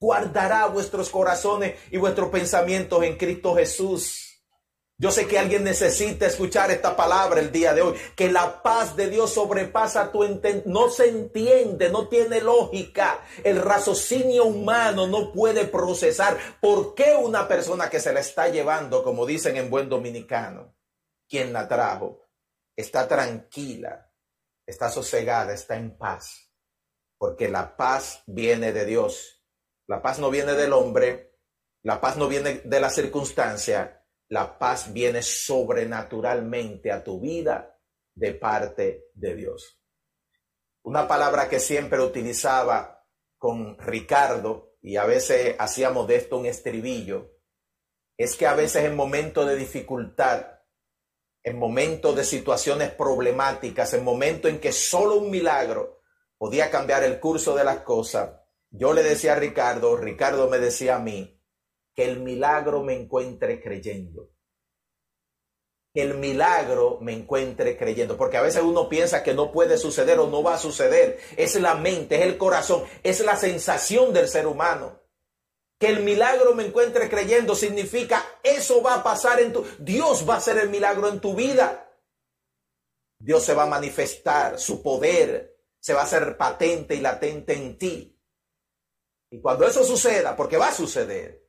guardará 0.00 0.66
vuestros 0.66 1.10
corazones 1.10 1.76
y 1.90 1.96
vuestros 1.96 2.28
pensamientos 2.30 3.02
en 3.04 3.16
Cristo 3.16 3.54
Jesús. 3.54 4.27
Yo 5.00 5.12
sé 5.12 5.28
que 5.28 5.38
alguien 5.38 5.62
necesita 5.62 6.26
escuchar 6.26 6.72
esta 6.72 6.96
palabra 6.96 7.38
el 7.38 7.52
día 7.52 7.72
de 7.72 7.82
hoy, 7.82 7.96
que 8.16 8.32
la 8.32 8.64
paz 8.64 8.96
de 8.96 9.08
Dios 9.08 9.32
sobrepasa 9.32 10.10
tu 10.10 10.24
entendimiento, 10.24 10.70
no 10.70 10.90
se 10.90 11.08
entiende, 11.08 11.88
no 11.88 12.08
tiene 12.08 12.40
lógica. 12.40 13.24
El 13.44 13.62
raciocinio 13.62 14.46
humano 14.46 15.06
no 15.06 15.32
puede 15.32 15.66
procesar 15.66 16.36
por 16.60 16.96
qué 16.96 17.14
una 17.14 17.46
persona 17.46 17.88
que 17.88 18.00
se 18.00 18.12
la 18.12 18.18
está 18.18 18.48
llevando, 18.48 19.04
como 19.04 19.24
dicen 19.24 19.56
en 19.56 19.70
buen 19.70 19.88
dominicano, 19.88 20.74
quien 21.28 21.52
la 21.52 21.68
trajo, 21.68 22.28
está 22.76 23.06
tranquila, 23.06 24.12
está 24.66 24.90
sosegada, 24.90 25.54
está 25.54 25.76
en 25.76 25.96
paz, 25.96 26.50
porque 27.18 27.48
la 27.48 27.76
paz 27.76 28.24
viene 28.26 28.72
de 28.72 28.84
Dios. 28.84 29.44
La 29.86 30.02
paz 30.02 30.18
no 30.18 30.28
viene 30.30 30.54
del 30.54 30.72
hombre, 30.72 31.38
la 31.84 32.00
paz 32.00 32.16
no 32.16 32.26
viene 32.26 32.62
de 32.64 32.80
la 32.80 32.90
circunstancia, 32.90 33.97
la 34.28 34.58
paz 34.58 34.92
viene 34.92 35.22
sobrenaturalmente 35.22 36.92
a 36.92 37.02
tu 37.02 37.20
vida 37.20 37.78
de 38.14 38.34
parte 38.34 39.06
de 39.14 39.34
Dios. 39.34 39.80
Una 40.82 41.08
palabra 41.08 41.48
que 41.48 41.60
siempre 41.60 42.00
utilizaba 42.00 43.06
con 43.36 43.78
Ricardo, 43.78 44.76
y 44.80 44.96
a 44.96 45.04
veces 45.04 45.56
hacíamos 45.58 46.06
de 46.06 46.16
esto 46.16 46.38
un 46.38 46.46
estribillo, 46.46 47.32
es 48.16 48.36
que 48.36 48.46
a 48.46 48.54
veces 48.54 48.84
en 48.84 48.96
momentos 48.96 49.46
de 49.46 49.56
dificultad, 49.56 50.46
en 51.42 51.58
momentos 51.58 52.16
de 52.16 52.24
situaciones 52.24 52.90
problemáticas, 52.90 53.94
en 53.94 54.04
momentos 54.04 54.50
en 54.50 54.60
que 54.60 54.72
solo 54.72 55.16
un 55.16 55.30
milagro 55.30 56.00
podía 56.36 56.70
cambiar 56.70 57.04
el 57.04 57.20
curso 57.20 57.54
de 57.54 57.64
las 57.64 57.78
cosas, 57.78 58.30
yo 58.70 58.92
le 58.92 59.02
decía 59.02 59.32
a 59.32 59.38
Ricardo, 59.38 59.96
Ricardo 59.96 60.48
me 60.48 60.58
decía 60.58 60.96
a 60.96 61.00
mí, 61.00 61.37
que 61.98 62.04
el 62.04 62.20
milagro 62.20 62.84
me 62.84 62.94
encuentre 62.94 63.60
creyendo. 63.60 64.30
Que 65.92 66.02
el 66.02 66.14
milagro 66.14 66.98
me 67.00 67.12
encuentre 67.12 67.76
creyendo. 67.76 68.16
Porque 68.16 68.36
a 68.36 68.40
veces 68.40 68.62
uno 68.62 68.88
piensa 68.88 69.24
que 69.24 69.34
no 69.34 69.50
puede 69.50 69.76
suceder 69.78 70.20
o 70.20 70.28
no 70.28 70.44
va 70.44 70.54
a 70.54 70.58
suceder. 70.58 71.18
Es 71.36 71.60
la 71.60 71.74
mente, 71.74 72.14
es 72.14 72.22
el 72.22 72.38
corazón, 72.38 72.84
es 73.02 73.18
la 73.18 73.34
sensación 73.34 74.12
del 74.12 74.28
ser 74.28 74.46
humano. 74.46 75.02
Que 75.80 75.88
el 75.88 76.04
milagro 76.04 76.54
me 76.54 76.66
encuentre 76.66 77.10
creyendo 77.10 77.56
significa 77.56 78.24
eso 78.44 78.80
va 78.80 78.94
a 78.94 79.02
pasar 79.02 79.40
en 79.40 79.52
tu... 79.52 79.66
Dios 79.80 80.24
va 80.24 80.34
a 80.34 80.38
hacer 80.38 80.56
el 80.58 80.70
milagro 80.70 81.08
en 81.08 81.18
tu 81.18 81.34
vida. 81.34 81.98
Dios 83.18 83.42
se 83.42 83.54
va 83.54 83.64
a 83.64 83.66
manifestar, 83.66 84.60
su 84.60 84.84
poder 84.84 85.58
se 85.80 85.94
va 85.94 86.02
a 86.02 86.04
hacer 86.04 86.36
patente 86.36 86.94
y 86.94 87.00
latente 87.00 87.54
en 87.54 87.76
ti. 87.76 88.16
Y 89.32 89.40
cuando 89.40 89.66
eso 89.66 89.82
suceda, 89.82 90.36
porque 90.36 90.58
va 90.58 90.68
a 90.68 90.72
suceder, 90.72 91.47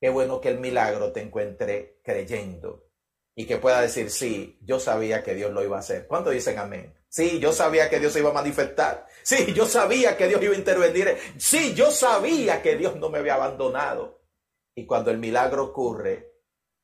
Qué 0.00 0.10
bueno 0.10 0.40
que 0.40 0.48
el 0.48 0.60
milagro 0.60 1.12
te 1.12 1.20
encuentre 1.20 2.00
creyendo 2.02 2.86
y 3.34 3.46
que 3.46 3.58
pueda 3.58 3.80
decir, 3.80 4.10
sí, 4.10 4.58
yo 4.62 4.78
sabía 4.78 5.22
que 5.22 5.34
Dios 5.34 5.52
lo 5.52 5.62
iba 5.62 5.76
a 5.76 5.80
hacer. 5.80 6.06
¿Cuánto 6.06 6.30
dicen 6.30 6.58
amén? 6.58 6.94
Sí, 7.08 7.38
yo 7.38 7.52
sabía 7.52 7.88
que 7.88 7.98
Dios 8.00 8.12
se 8.12 8.20
iba 8.20 8.30
a 8.30 8.34
manifestar. 8.34 9.06
Sí, 9.22 9.52
yo 9.54 9.66
sabía 9.66 10.16
que 10.16 10.28
Dios 10.28 10.42
iba 10.42 10.54
a 10.54 10.58
intervenir. 10.58 11.16
Sí, 11.38 11.74
yo 11.74 11.90
sabía 11.90 12.62
que 12.62 12.76
Dios 12.76 12.96
no 12.96 13.08
me 13.08 13.18
había 13.18 13.34
abandonado. 13.34 14.22
Y 14.74 14.86
cuando 14.86 15.10
el 15.10 15.18
milagro 15.18 15.64
ocurre, 15.64 16.34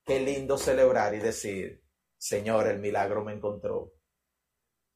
qué 0.05 0.21
lindo 0.21 0.57
celebrar 0.57 1.15
y 1.15 1.19
decir, 1.19 1.85
Señor, 2.19 2.67
el 2.69 2.79
milagro 2.79 3.25
me 3.25 3.35
encontró. 3.35 3.95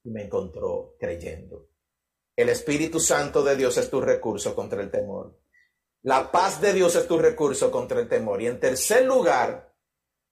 Y 0.04 0.10
me 0.10 0.24
encontró 0.24 0.94
creyendo. 0.98 1.68
El 2.36 2.48
Espíritu 2.50 3.00
Santo 3.00 3.42
de 3.42 3.56
Dios 3.56 3.76
es 3.78 3.90
tu 3.90 4.00
recurso 4.00 4.54
contra 4.54 4.82
el 4.82 4.90
temor. 4.90 5.38
La 6.06 6.30
paz 6.30 6.60
de 6.60 6.72
Dios 6.72 6.94
es 6.94 7.08
tu 7.08 7.18
recurso 7.18 7.68
contra 7.68 7.98
el 7.98 8.08
temor. 8.08 8.40
Y 8.40 8.46
en 8.46 8.60
tercer 8.60 9.04
lugar, 9.04 9.74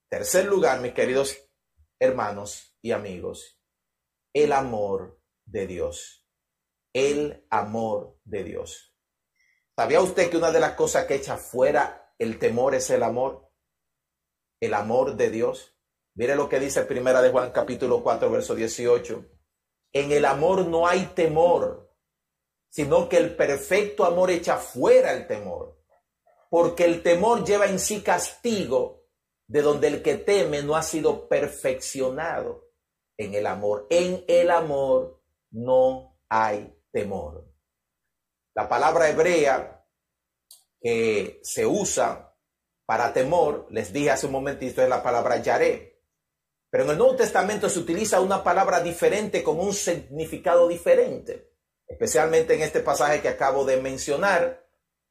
tercer 0.08 0.44
lugar, 0.44 0.80
mis 0.80 0.92
queridos 0.92 1.36
hermanos 1.98 2.78
y 2.80 2.92
amigos, 2.92 3.60
el 4.32 4.52
amor 4.52 5.20
de 5.44 5.66
Dios. 5.66 6.28
El 6.92 7.44
amor 7.50 8.20
de 8.22 8.44
Dios. 8.44 8.94
¿Sabía 9.76 10.00
usted 10.00 10.30
que 10.30 10.36
una 10.36 10.52
de 10.52 10.60
las 10.60 10.74
cosas 10.74 11.06
que 11.06 11.16
echa 11.16 11.36
fuera 11.38 12.14
el 12.20 12.38
temor 12.38 12.76
es 12.76 12.88
el 12.90 13.02
amor? 13.02 13.50
El 14.60 14.74
amor 14.74 15.16
de 15.16 15.28
Dios. 15.30 15.76
Mire 16.14 16.36
lo 16.36 16.48
que 16.48 16.60
dice 16.60 16.84
Primera 16.84 17.20
de 17.20 17.32
Juan 17.32 17.50
capítulo 17.50 18.00
4 18.00 18.30
verso 18.30 18.54
18. 18.54 19.26
En 19.92 20.12
el 20.12 20.24
amor 20.24 20.68
no 20.68 20.86
hay 20.86 21.06
temor, 21.16 21.83
sino 22.74 23.08
que 23.08 23.18
el 23.18 23.36
perfecto 23.36 24.04
amor 24.04 24.32
echa 24.32 24.56
fuera 24.56 25.12
el 25.12 25.28
temor, 25.28 25.78
porque 26.50 26.82
el 26.82 27.04
temor 27.04 27.44
lleva 27.44 27.66
en 27.66 27.78
sí 27.78 28.02
castigo, 28.02 29.04
de 29.46 29.62
donde 29.62 29.86
el 29.86 30.02
que 30.02 30.16
teme 30.16 30.60
no 30.60 30.74
ha 30.74 30.82
sido 30.82 31.28
perfeccionado 31.28 32.72
en 33.16 33.34
el 33.34 33.46
amor. 33.46 33.86
En 33.90 34.24
el 34.26 34.50
amor 34.50 35.22
no 35.52 36.18
hay 36.28 36.76
temor. 36.90 37.46
La 38.56 38.68
palabra 38.68 39.08
hebrea 39.08 39.86
que 40.80 41.38
se 41.44 41.64
usa 41.64 42.36
para 42.86 43.12
temor, 43.12 43.68
les 43.70 43.92
dije 43.92 44.10
hace 44.10 44.26
un 44.26 44.32
momentito, 44.32 44.82
es 44.82 44.88
la 44.88 45.00
palabra 45.00 45.36
yaré. 45.36 46.02
Pero 46.70 46.82
en 46.82 46.90
el 46.90 46.98
Nuevo 46.98 47.14
Testamento 47.14 47.68
se 47.68 47.78
utiliza 47.78 48.20
una 48.20 48.42
palabra 48.42 48.80
diferente 48.80 49.44
con 49.44 49.60
un 49.60 49.72
significado 49.72 50.66
diferente 50.66 51.53
especialmente 51.86 52.54
en 52.54 52.62
este 52.62 52.80
pasaje 52.80 53.20
que 53.20 53.28
acabo 53.28 53.64
de 53.64 53.80
mencionar, 53.80 54.64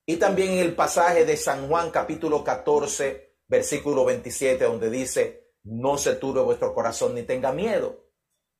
y 0.05 0.17
también 0.17 0.51
en 0.51 0.59
el 0.59 0.75
pasaje 0.75 1.25
de 1.25 1.37
San 1.37 1.67
Juan 1.69 1.89
capítulo 1.89 2.43
14, 2.43 3.37
versículo 3.47 4.03
27, 4.05 4.65
donde 4.65 4.89
dice, 4.89 5.53
no 5.63 5.97
se 5.97 6.15
turbe 6.15 6.41
vuestro 6.41 6.73
corazón 6.73 7.15
ni 7.15 7.23
tenga 7.23 7.53
miedo. 7.53 8.09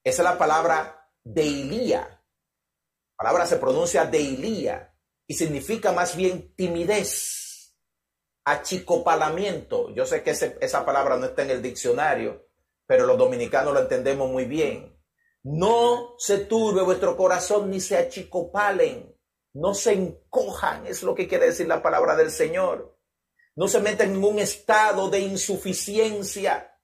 Esa 0.04 0.22
es 0.22 0.30
la 0.30 0.38
palabra 0.38 1.10
deilía. 1.24 2.00
La 2.00 3.18
palabra 3.18 3.46
se 3.46 3.58
pronuncia 3.58 4.06
deilía 4.06 4.96
y 5.28 5.34
significa 5.34 5.92
más 5.92 6.16
bien 6.16 6.54
timidez, 6.56 7.74
achicopalamiento. 8.46 9.94
Yo 9.94 10.06
sé 10.06 10.24
que 10.24 10.32
esa 10.32 10.86
palabra 10.86 11.18
no 11.18 11.26
está 11.26 11.44
en 11.44 11.52
el 11.52 11.62
diccionario, 11.62 12.48
pero 12.86 13.06
los 13.06 13.18
dominicanos 13.18 13.74
lo 13.74 13.82
entendemos 13.82 14.30
muy 14.30 14.46
bien. 14.46 14.93
No 15.44 16.16
se 16.18 16.40
turbe 16.40 16.82
vuestro 16.84 17.18
corazón 17.18 17.70
ni 17.70 17.82
se 17.82 17.98
achicopalen, 17.98 19.14
no 19.54 19.74
se 19.74 19.94
encojan, 19.94 20.88
es 20.88 21.04
lo 21.04 21.14
que 21.14 21.28
quiere 21.28 21.48
decir 21.48 21.68
la 21.68 21.84
palabra 21.84 22.16
del 22.16 22.32
Señor. 22.32 22.98
No 23.56 23.68
se 23.68 23.82
metan 23.82 24.12
en 24.12 24.24
un 24.24 24.40
estado 24.40 25.10
de 25.10 25.20
insuficiencia 25.20 26.80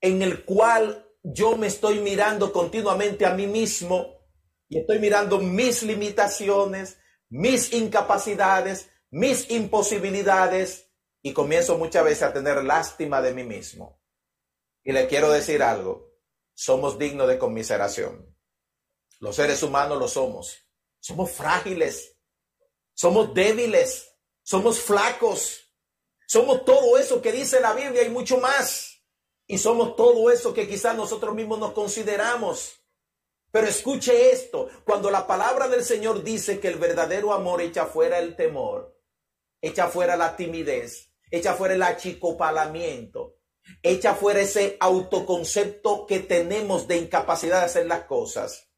en 0.00 0.22
el 0.22 0.44
cual 0.44 1.08
yo 1.22 1.56
me 1.56 1.68
estoy 1.68 2.00
mirando 2.00 2.52
continuamente 2.52 3.24
a 3.24 3.34
mí 3.34 3.46
mismo 3.46 4.20
y 4.68 4.78
estoy 4.78 4.98
mirando 4.98 5.38
mis 5.38 5.82
limitaciones, 5.82 6.98
mis 7.28 7.72
incapacidades, 7.72 8.90
mis 9.10 9.50
imposibilidades 9.50 10.90
y 11.22 11.32
comienzo 11.32 11.78
muchas 11.78 12.04
veces 12.04 12.22
a 12.24 12.32
tener 12.32 12.62
lástima 12.64 13.22
de 13.22 13.32
mí 13.32 13.44
mismo. 13.44 14.00
Y 14.84 14.92
le 14.92 15.06
quiero 15.06 15.30
decir 15.30 15.62
algo, 15.62 16.11
somos 16.54 16.98
dignos 16.98 17.28
de 17.28 17.38
conmiseración. 17.38 18.36
Los 19.18 19.36
seres 19.36 19.62
humanos 19.62 19.98
lo 19.98 20.08
somos. 20.08 20.58
Somos 21.00 21.30
frágiles, 21.30 22.16
somos 22.94 23.34
débiles, 23.34 24.16
somos 24.42 24.80
flacos, 24.80 25.74
somos 26.26 26.64
todo 26.64 26.96
eso 26.98 27.20
que 27.20 27.32
dice 27.32 27.60
la 27.60 27.72
Biblia 27.72 28.02
y 28.02 28.10
mucho 28.10 28.38
más. 28.38 29.02
Y 29.46 29.58
somos 29.58 29.96
todo 29.96 30.30
eso 30.30 30.54
que 30.54 30.68
quizás 30.68 30.96
nosotros 30.96 31.34
mismos 31.34 31.58
nos 31.58 31.72
consideramos. 31.72 32.82
Pero 33.50 33.66
escuche 33.66 34.30
esto, 34.30 34.68
cuando 34.84 35.10
la 35.10 35.26
palabra 35.26 35.68
del 35.68 35.84
Señor 35.84 36.22
dice 36.22 36.58
que 36.58 36.68
el 36.68 36.78
verdadero 36.78 37.32
amor 37.34 37.60
echa 37.60 37.86
fuera 37.86 38.18
el 38.18 38.34
temor, 38.34 38.98
echa 39.60 39.88
fuera 39.88 40.16
la 40.16 40.36
timidez, 40.36 41.12
echa 41.30 41.54
fuera 41.54 41.74
el 41.74 41.82
achicopalamiento, 41.82 43.36
Echa 43.82 44.14
fuera 44.14 44.40
ese 44.40 44.76
autoconcepto 44.80 46.06
que 46.06 46.20
tenemos 46.20 46.88
de 46.88 46.96
incapacidad 46.96 47.60
de 47.60 47.66
hacer 47.66 47.86
las 47.86 48.04
cosas. 48.04 48.68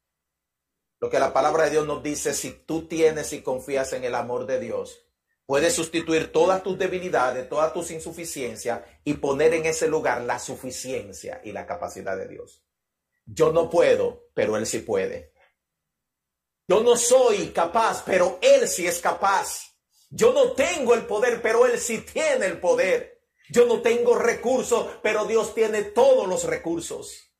Lo 0.99 1.09
que 1.09 1.19
la 1.19 1.33
palabra 1.33 1.65
de 1.65 1.71
Dios 1.71 1.87
nos 1.87 2.01
dice, 2.01 2.33
si 2.33 2.51
tú 2.51 2.87
tienes 2.87 3.33
y 3.33 3.41
confías 3.41 3.93
en 3.93 4.03
el 4.03 4.15
amor 4.15 4.45
de 4.45 4.59
Dios, 4.59 5.05
puedes 5.45 5.73
sustituir 5.73 6.31
todas 6.31 6.63
tus 6.63 6.77
debilidades, 6.77 7.47
todas 7.49 7.73
tus 7.73 7.91
insuficiencias 7.91 8.81
y 9.03 9.15
poner 9.15 9.53
en 9.53 9.65
ese 9.65 9.87
lugar 9.87 10.21
la 10.21 10.39
suficiencia 10.39 11.41
y 11.43 11.51
la 11.51 11.65
capacidad 11.65 12.17
de 12.17 12.27
Dios. 12.27 12.63
Yo 13.25 13.51
no 13.51 13.69
puedo, 13.69 14.29
pero 14.33 14.57
Él 14.57 14.65
sí 14.65 14.79
puede. 14.79 15.33
Yo 16.67 16.81
no 16.81 16.95
soy 16.95 17.49
capaz, 17.49 18.03
pero 18.05 18.39
Él 18.41 18.67
sí 18.67 18.87
es 18.87 18.99
capaz. 18.99 19.75
Yo 20.09 20.33
no 20.33 20.53
tengo 20.53 20.93
el 20.93 21.05
poder, 21.05 21.41
pero 21.41 21.65
Él 21.65 21.77
sí 21.79 21.99
tiene 21.99 22.45
el 22.45 22.59
poder. 22.59 23.14
Yo 23.49 23.65
no 23.65 23.81
tengo 23.81 24.15
recursos, 24.17 24.87
pero 25.01 25.25
Dios 25.25 25.53
tiene 25.53 25.83
todos 25.83 26.27
los 26.27 26.45
recursos. 26.45 27.31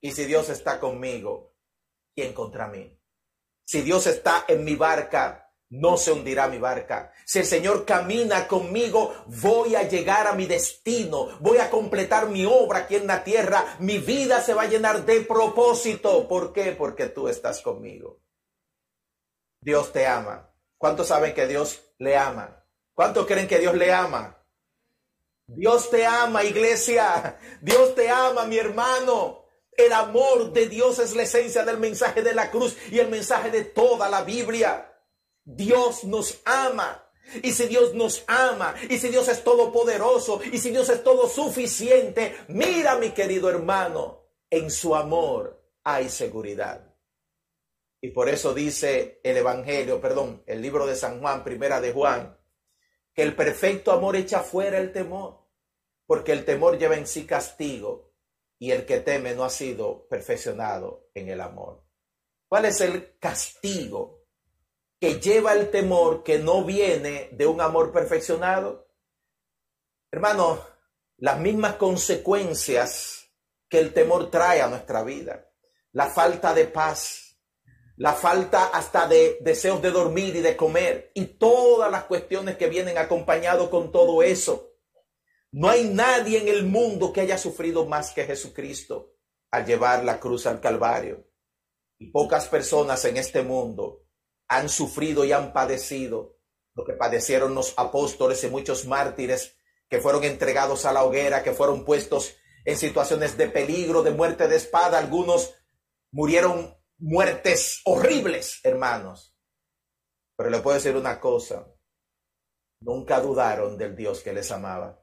Y 0.00 0.12
si 0.12 0.24
Dios 0.24 0.48
está 0.48 0.80
conmigo, 0.80 1.54
¿quién 2.14 2.32
contra 2.32 2.68
mí? 2.68 2.98
Si 3.64 3.82
Dios 3.82 4.06
está 4.06 4.44
en 4.48 4.64
mi 4.64 4.74
barca, 4.74 5.50
no 5.70 5.96
se 5.96 6.10
hundirá 6.10 6.48
mi 6.48 6.58
barca. 6.58 7.12
Si 7.24 7.38
el 7.38 7.46
Señor 7.46 7.84
camina 7.84 8.48
conmigo, 8.48 9.24
voy 9.26 9.76
a 9.76 9.84
llegar 9.84 10.26
a 10.26 10.32
mi 10.32 10.46
destino, 10.46 11.38
voy 11.40 11.58
a 11.58 11.70
completar 11.70 12.28
mi 12.28 12.44
obra 12.44 12.80
aquí 12.80 12.96
en 12.96 13.06
la 13.06 13.22
tierra, 13.22 13.76
mi 13.78 13.98
vida 13.98 14.40
se 14.40 14.54
va 14.54 14.62
a 14.62 14.68
llenar 14.68 15.04
de 15.04 15.20
propósito. 15.20 16.26
¿Por 16.26 16.52
qué? 16.52 16.72
Porque 16.72 17.06
tú 17.06 17.28
estás 17.28 17.62
conmigo. 17.62 18.20
Dios 19.60 19.92
te 19.92 20.06
ama. 20.06 20.52
¿Cuántos 20.76 21.08
saben 21.08 21.34
que 21.34 21.46
Dios 21.46 21.92
le 21.98 22.16
ama? 22.16 22.64
¿Cuántos 22.94 23.26
creen 23.26 23.46
que 23.46 23.58
Dios 23.58 23.74
le 23.74 23.92
ama? 23.92 24.39
Dios 25.56 25.90
te 25.90 26.06
ama, 26.06 26.44
iglesia. 26.44 27.38
Dios 27.60 27.94
te 27.94 28.08
ama, 28.08 28.46
mi 28.46 28.56
hermano. 28.56 29.44
El 29.72 29.92
amor 29.92 30.52
de 30.52 30.68
Dios 30.68 30.98
es 30.98 31.14
la 31.16 31.22
esencia 31.22 31.64
del 31.64 31.78
mensaje 31.78 32.22
de 32.22 32.34
la 32.34 32.50
cruz 32.50 32.76
y 32.90 32.98
el 32.98 33.08
mensaje 33.08 33.50
de 33.50 33.64
toda 33.64 34.08
la 34.08 34.22
Biblia. 34.22 34.92
Dios 35.44 36.04
nos 36.04 36.40
ama. 36.44 37.06
Y 37.42 37.52
si 37.52 37.66
Dios 37.66 37.94
nos 37.94 38.24
ama, 38.26 38.74
y 38.88 38.98
si 38.98 39.08
Dios 39.08 39.28
es 39.28 39.44
todopoderoso, 39.44 40.40
y 40.50 40.58
si 40.58 40.70
Dios 40.70 40.88
es 40.88 41.04
todo 41.04 41.28
suficiente, 41.28 42.36
mira 42.48 42.96
mi 42.96 43.10
querido 43.10 43.48
hermano, 43.48 44.26
en 44.50 44.68
su 44.70 44.96
amor 44.96 45.62
hay 45.84 46.08
seguridad. 46.08 46.92
Y 48.00 48.10
por 48.10 48.28
eso 48.28 48.52
dice 48.52 49.20
el 49.22 49.36
Evangelio, 49.36 50.00
perdón, 50.00 50.42
el 50.46 50.60
libro 50.60 50.86
de 50.86 50.96
San 50.96 51.20
Juan, 51.20 51.44
primera 51.44 51.80
de 51.80 51.92
Juan, 51.92 52.39
que 53.20 53.26
el 53.26 53.36
perfecto 53.36 53.92
amor 53.92 54.16
echa 54.16 54.40
fuera 54.40 54.78
el 54.78 54.94
temor 54.94 55.46
porque 56.06 56.32
el 56.32 56.46
temor 56.46 56.78
lleva 56.78 56.96
en 56.96 57.06
sí 57.06 57.26
castigo 57.26 58.14
y 58.58 58.70
el 58.70 58.86
que 58.86 59.00
teme 59.00 59.34
no 59.34 59.44
ha 59.44 59.50
sido 59.50 60.08
perfeccionado 60.08 61.10
en 61.12 61.28
el 61.28 61.42
amor. 61.42 61.84
¿Cuál 62.48 62.64
es 62.64 62.80
el 62.80 63.18
castigo 63.18 64.24
que 64.98 65.20
lleva 65.20 65.52
el 65.52 65.70
temor 65.70 66.22
que 66.22 66.38
no 66.38 66.64
viene 66.64 67.28
de 67.32 67.46
un 67.46 67.60
amor 67.60 67.92
perfeccionado? 67.92 68.88
Hermano, 70.10 70.64
las 71.18 71.38
mismas 71.40 71.74
consecuencias 71.74 73.30
que 73.68 73.80
el 73.80 73.92
temor 73.92 74.30
trae 74.30 74.62
a 74.62 74.68
nuestra 74.68 75.02
vida, 75.04 75.46
la 75.92 76.08
falta 76.08 76.54
de 76.54 76.68
paz, 76.68 77.19
la 78.00 78.14
falta 78.14 78.68
hasta 78.68 79.06
de 79.06 79.36
deseos 79.42 79.82
de 79.82 79.90
dormir 79.90 80.34
y 80.34 80.40
de 80.40 80.56
comer 80.56 81.10
y 81.12 81.26
todas 81.26 81.92
las 81.92 82.04
cuestiones 82.04 82.56
que 82.56 82.66
vienen 82.66 82.96
acompañado 82.96 83.68
con 83.68 83.92
todo 83.92 84.22
eso 84.22 84.70
no 85.52 85.68
hay 85.68 85.84
nadie 85.84 86.40
en 86.40 86.48
el 86.48 86.64
mundo 86.64 87.12
que 87.12 87.20
haya 87.20 87.36
sufrido 87.36 87.84
más 87.84 88.12
que 88.12 88.24
Jesucristo 88.24 89.12
al 89.50 89.66
llevar 89.66 90.02
la 90.02 90.18
cruz 90.18 90.46
al 90.46 90.62
Calvario. 90.62 91.28
Y 91.98 92.06
pocas 92.10 92.48
personas 92.48 93.04
en 93.04 93.18
este 93.18 93.42
mundo 93.42 94.06
han 94.48 94.70
sufrido 94.70 95.26
y 95.26 95.32
han 95.32 95.52
padecido 95.52 96.38
lo 96.74 96.86
que 96.86 96.94
padecieron 96.94 97.54
los 97.54 97.74
apóstoles 97.76 98.42
y 98.44 98.48
muchos 98.48 98.86
mártires 98.86 99.58
que 99.90 100.00
fueron 100.00 100.24
entregados 100.24 100.86
a 100.86 100.94
la 100.94 101.04
hoguera, 101.04 101.42
que 101.42 101.52
fueron 101.52 101.84
puestos 101.84 102.34
en 102.64 102.78
situaciones 102.78 103.36
de 103.36 103.48
peligro, 103.48 104.02
de 104.02 104.12
muerte 104.12 104.48
de 104.48 104.56
espada. 104.56 104.96
Algunos 104.96 105.52
murieron 106.12 106.79
muertes 107.00 107.80
horribles, 107.84 108.60
hermanos. 108.62 109.34
Pero 110.36 110.50
le 110.50 110.60
puedo 110.60 110.76
decir 110.76 110.96
una 110.96 111.20
cosa, 111.20 111.66
nunca 112.82 113.20
dudaron 113.20 113.76
del 113.76 113.96
Dios 113.96 114.20
que 114.20 114.32
les 114.32 114.50
amaba. 114.50 115.02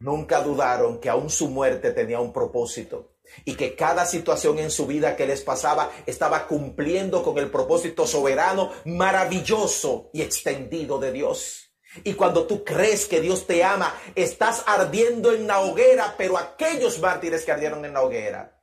Nunca 0.00 0.42
dudaron 0.42 1.00
que 1.00 1.08
aún 1.08 1.28
su 1.28 1.48
muerte 1.48 1.90
tenía 1.90 2.20
un 2.20 2.32
propósito 2.32 3.16
y 3.44 3.56
que 3.56 3.74
cada 3.74 4.06
situación 4.06 4.60
en 4.60 4.70
su 4.70 4.86
vida 4.86 5.16
que 5.16 5.26
les 5.26 5.42
pasaba 5.42 5.90
estaba 6.06 6.46
cumpliendo 6.46 7.24
con 7.24 7.36
el 7.38 7.50
propósito 7.50 8.06
soberano, 8.06 8.70
maravilloso 8.84 10.10
y 10.12 10.22
extendido 10.22 11.00
de 11.00 11.10
Dios. 11.10 11.74
Y 12.04 12.14
cuando 12.14 12.46
tú 12.46 12.64
crees 12.64 13.06
que 13.06 13.20
Dios 13.20 13.46
te 13.46 13.64
ama, 13.64 13.92
estás 14.14 14.62
ardiendo 14.66 15.32
en 15.32 15.48
la 15.48 15.60
hoguera, 15.60 16.14
pero 16.16 16.38
aquellos 16.38 17.00
mártires 17.00 17.44
que 17.44 17.52
ardieron 17.52 17.84
en 17.84 17.94
la 17.94 18.02
hoguera 18.02 18.57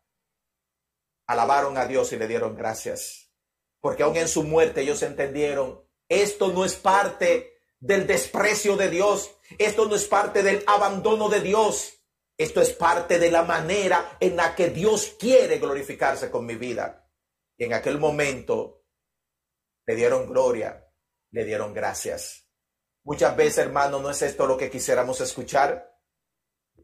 alabaron 1.28 1.78
a 1.78 1.86
Dios 1.86 2.11
y 2.13 2.17
le 2.17 2.28
dieron 2.28 2.55
gracias. 2.55 3.32
Porque 3.80 4.03
aún 4.03 4.17
en 4.17 4.28
su 4.28 4.43
muerte 4.43 4.82
ellos 4.82 5.03
entendieron, 5.03 5.84
esto 6.09 6.49
no 6.49 6.65
es 6.65 6.76
parte 6.76 7.55
del 7.80 8.07
desprecio 8.07 8.78
de 8.78 8.89
Dios. 8.89 9.32
Esto 9.57 9.86
no 9.86 9.95
es 9.95 10.05
parte 10.05 10.43
del 10.43 10.63
abandono 10.67 11.30
de 11.30 11.41
Dios. 11.41 11.93
Esto 12.38 12.61
es 12.61 12.71
parte 12.71 13.19
de 13.19 13.32
la 13.32 13.43
manera 13.43 14.17
en 14.19 14.36
la 14.36 14.55
que 14.55 14.69
Dios 14.69 15.15
quiere 15.19 15.59
glorificarse 15.59 16.30
con 16.30 16.45
mi 16.45 16.55
vida. 16.55 17.09
Y 17.57 17.65
en 17.65 17.73
aquel 17.73 17.97
momento 17.97 18.84
le 19.86 19.95
dieron 19.95 20.28
gloria, 20.28 20.91
le 21.32 21.45
dieron 21.45 21.73
gracias. 21.73 22.49
Muchas 23.03 23.36
veces, 23.36 23.59
hermano, 23.59 23.99
no 23.99 24.09
es 24.09 24.21
esto 24.21 24.47
lo 24.47 24.57
que 24.57 24.69
quisiéramos 24.69 25.21
escuchar. 25.21 25.94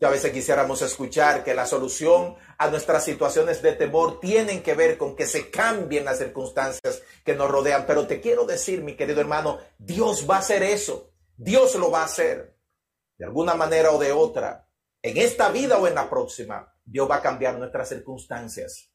Muchas 0.01 0.13
veces 0.13 0.33
quisiéramos 0.33 0.81
escuchar 0.81 1.43
que 1.43 1.53
la 1.53 1.67
solución 1.67 2.35
a 2.57 2.71
nuestras 2.71 3.05
situaciones 3.05 3.61
de 3.61 3.73
temor 3.73 4.19
tienen 4.19 4.63
que 4.63 4.73
ver 4.73 4.97
con 4.97 5.15
que 5.15 5.27
se 5.27 5.51
cambien 5.51 6.05
las 6.05 6.17
circunstancias 6.17 7.03
que 7.23 7.35
nos 7.35 7.51
rodean. 7.51 7.85
Pero 7.85 8.07
te 8.07 8.19
quiero 8.19 8.45
decir, 8.45 8.81
mi 8.81 8.95
querido 8.95 9.21
hermano, 9.21 9.59
Dios 9.77 10.25
va 10.27 10.37
a 10.37 10.39
hacer 10.39 10.63
eso. 10.63 11.13
Dios 11.37 11.75
lo 11.75 11.91
va 11.91 12.01
a 12.01 12.05
hacer. 12.05 12.57
De 13.15 13.25
alguna 13.25 13.53
manera 13.53 13.91
o 13.91 13.99
de 13.99 14.11
otra. 14.11 14.67
En 15.03 15.17
esta 15.17 15.51
vida 15.51 15.77
o 15.77 15.85
en 15.85 15.93
la 15.93 16.09
próxima, 16.09 16.75
Dios 16.83 17.07
va 17.07 17.17
a 17.17 17.21
cambiar 17.21 17.59
nuestras 17.59 17.89
circunstancias. 17.89 18.91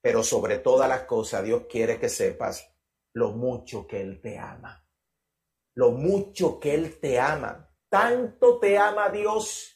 Pero 0.00 0.22
sobre 0.22 0.56
todas 0.56 0.88
las 0.88 1.02
cosas, 1.02 1.44
Dios 1.44 1.64
quiere 1.68 2.00
que 2.00 2.08
sepas 2.08 2.66
lo 3.12 3.32
mucho 3.32 3.86
que 3.86 4.00
Él 4.00 4.22
te 4.22 4.38
ama. 4.38 4.86
Lo 5.74 5.90
mucho 5.90 6.58
que 6.58 6.72
Él 6.72 6.98
te 6.98 7.20
ama. 7.20 7.70
Tanto 7.90 8.58
te 8.58 8.78
ama 8.78 9.10
Dios 9.10 9.69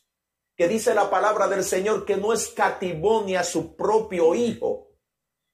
que 0.56 0.68
dice 0.68 0.94
la 0.94 1.10
palabra 1.10 1.48
del 1.48 1.64
Señor 1.64 2.04
que 2.04 2.16
no 2.16 2.32
escatimó 2.32 3.24
a 3.38 3.44
su 3.44 3.76
propio 3.76 4.34
Hijo. 4.34 4.92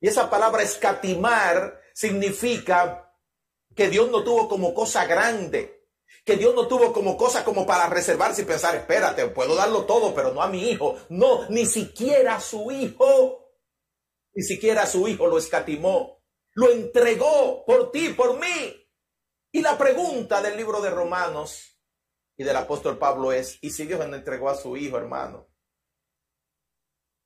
Y 0.01 0.09
esa 0.09 0.31
palabra 0.31 0.63
escatimar 0.63 1.81
significa 1.95 3.15
que 3.75 3.89
Dios 3.89 4.11
no 4.11 4.25
tuvo 4.25 4.49
como 4.49 4.75
cosa 4.75 5.05
grande, 5.05 5.89
que 6.25 6.37
Dios 6.37 6.55
no 6.55 6.67
tuvo 6.67 6.93
como 6.93 7.17
cosa 7.17 7.45
como 7.45 7.67
para 7.67 7.89
reservarse 7.89 8.43
y 8.43 8.47
pensar, 8.47 8.75
espérate, 8.75 9.27
puedo 9.29 9.55
darlo 9.55 9.85
todo, 9.85 10.15
pero 10.15 10.33
no 10.33 10.43
a 10.43 10.49
mi 10.49 10.71
hijo. 10.71 10.97
No, 11.09 11.49
ni 11.49 11.67
siquiera 11.67 12.37
a 12.37 12.41
su 12.41 12.71
hijo, 12.71 13.53
ni 14.35 14.43
siquiera 14.43 14.83
a 14.83 14.87
su 14.87 15.07
hijo 15.07 15.27
lo 15.27 15.39
escatimó 15.39 16.21
lo 16.55 16.71
entregó 16.71 17.65
por 17.65 17.91
ti, 17.91 18.11
por 18.11 18.39
mí. 18.39 18.89
Y 19.53 19.63
la 19.63 19.77
pregunta 19.77 20.41
del 20.41 20.57
libro 20.57 20.81
de 20.81 20.91
Romanos 20.91 21.70
y 22.41 22.43
del 22.43 22.57
apóstol 22.57 22.97
Pablo 22.97 23.33
es, 23.33 23.59
¿y 23.61 23.69
si 23.69 23.85
Dios 23.85 24.01
no 24.09 24.17
entregó 24.17 24.49
a 24.49 24.57
su 24.57 24.75
Hijo, 24.75 24.97
hermano? 24.97 25.47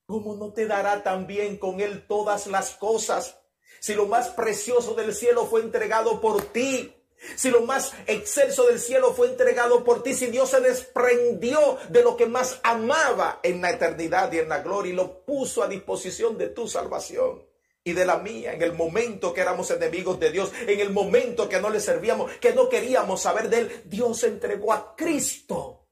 ¿Cómo 0.08 0.34
no 0.34 0.52
te 0.52 0.66
dará 0.66 1.04
también 1.04 1.56
con 1.56 1.80
Él 1.80 2.04
todas 2.08 2.48
las 2.48 2.72
cosas? 2.72 3.40
Si 3.78 3.94
lo 3.94 4.06
más 4.06 4.30
precioso 4.30 4.94
del 4.94 5.14
cielo 5.14 5.46
fue 5.46 5.60
entregado 5.60 6.20
por 6.20 6.42
ti, 6.46 6.92
si 7.36 7.52
lo 7.52 7.60
más 7.60 7.92
excelso 8.08 8.64
del 8.64 8.80
cielo 8.80 9.14
fue 9.14 9.28
entregado 9.28 9.84
por 9.84 10.02
ti, 10.02 10.14
si 10.14 10.26
Dios 10.26 10.50
se 10.50 10.60
desprendió 10.60 11.78
de 11.90 12.02
lo 12.02 12.16
que 12.16 12.26
más 12.26 12.58
amaba 12.64 13.38
en 13.44 13.62
la 13.62 13.70
eternidad 13.70 14.32
y 14.32 14.40
en 14.40 14.48
la 14.48 14.62
gloria 14.62 14.92
y 14.94 14.96
lo 14.96 15.24
puso 15.24 15.62
a 15.62 15.68
disposición 15.68 16.36
de 16.36 16.48
tu 16.48 16.66
salvación 16.66 17.53
y 17.86 17.92
de 17.92 18.06
la 18.06 18.16
mía, 18.16 18.54
en 18.54 18.62
el 18.62 18.72
momento 18.72 19.34
que 19.34 19.42
éramos 19.42 19.70
enemigos 19.70 20.18
de 20.18 20.30
Dios, 20.30 20.50
en 20.66 20.80
el 20.80 20.90
momento 20.90 21.48
que 21.48 21.60
no 21.60 21.68
le 21.68 21.80
servíamos, 21.80 22.32
que 22.38 22.54
no 22.54 22.70
queríamos 22.70 23.20
saber 23.20 23.50
de 23.50 23.58
Él, 23.58 23.82
Dios 23.84 24.24
entregó 24.24 24.72
a 24.72 24.96
Cristo. 24.96 25.86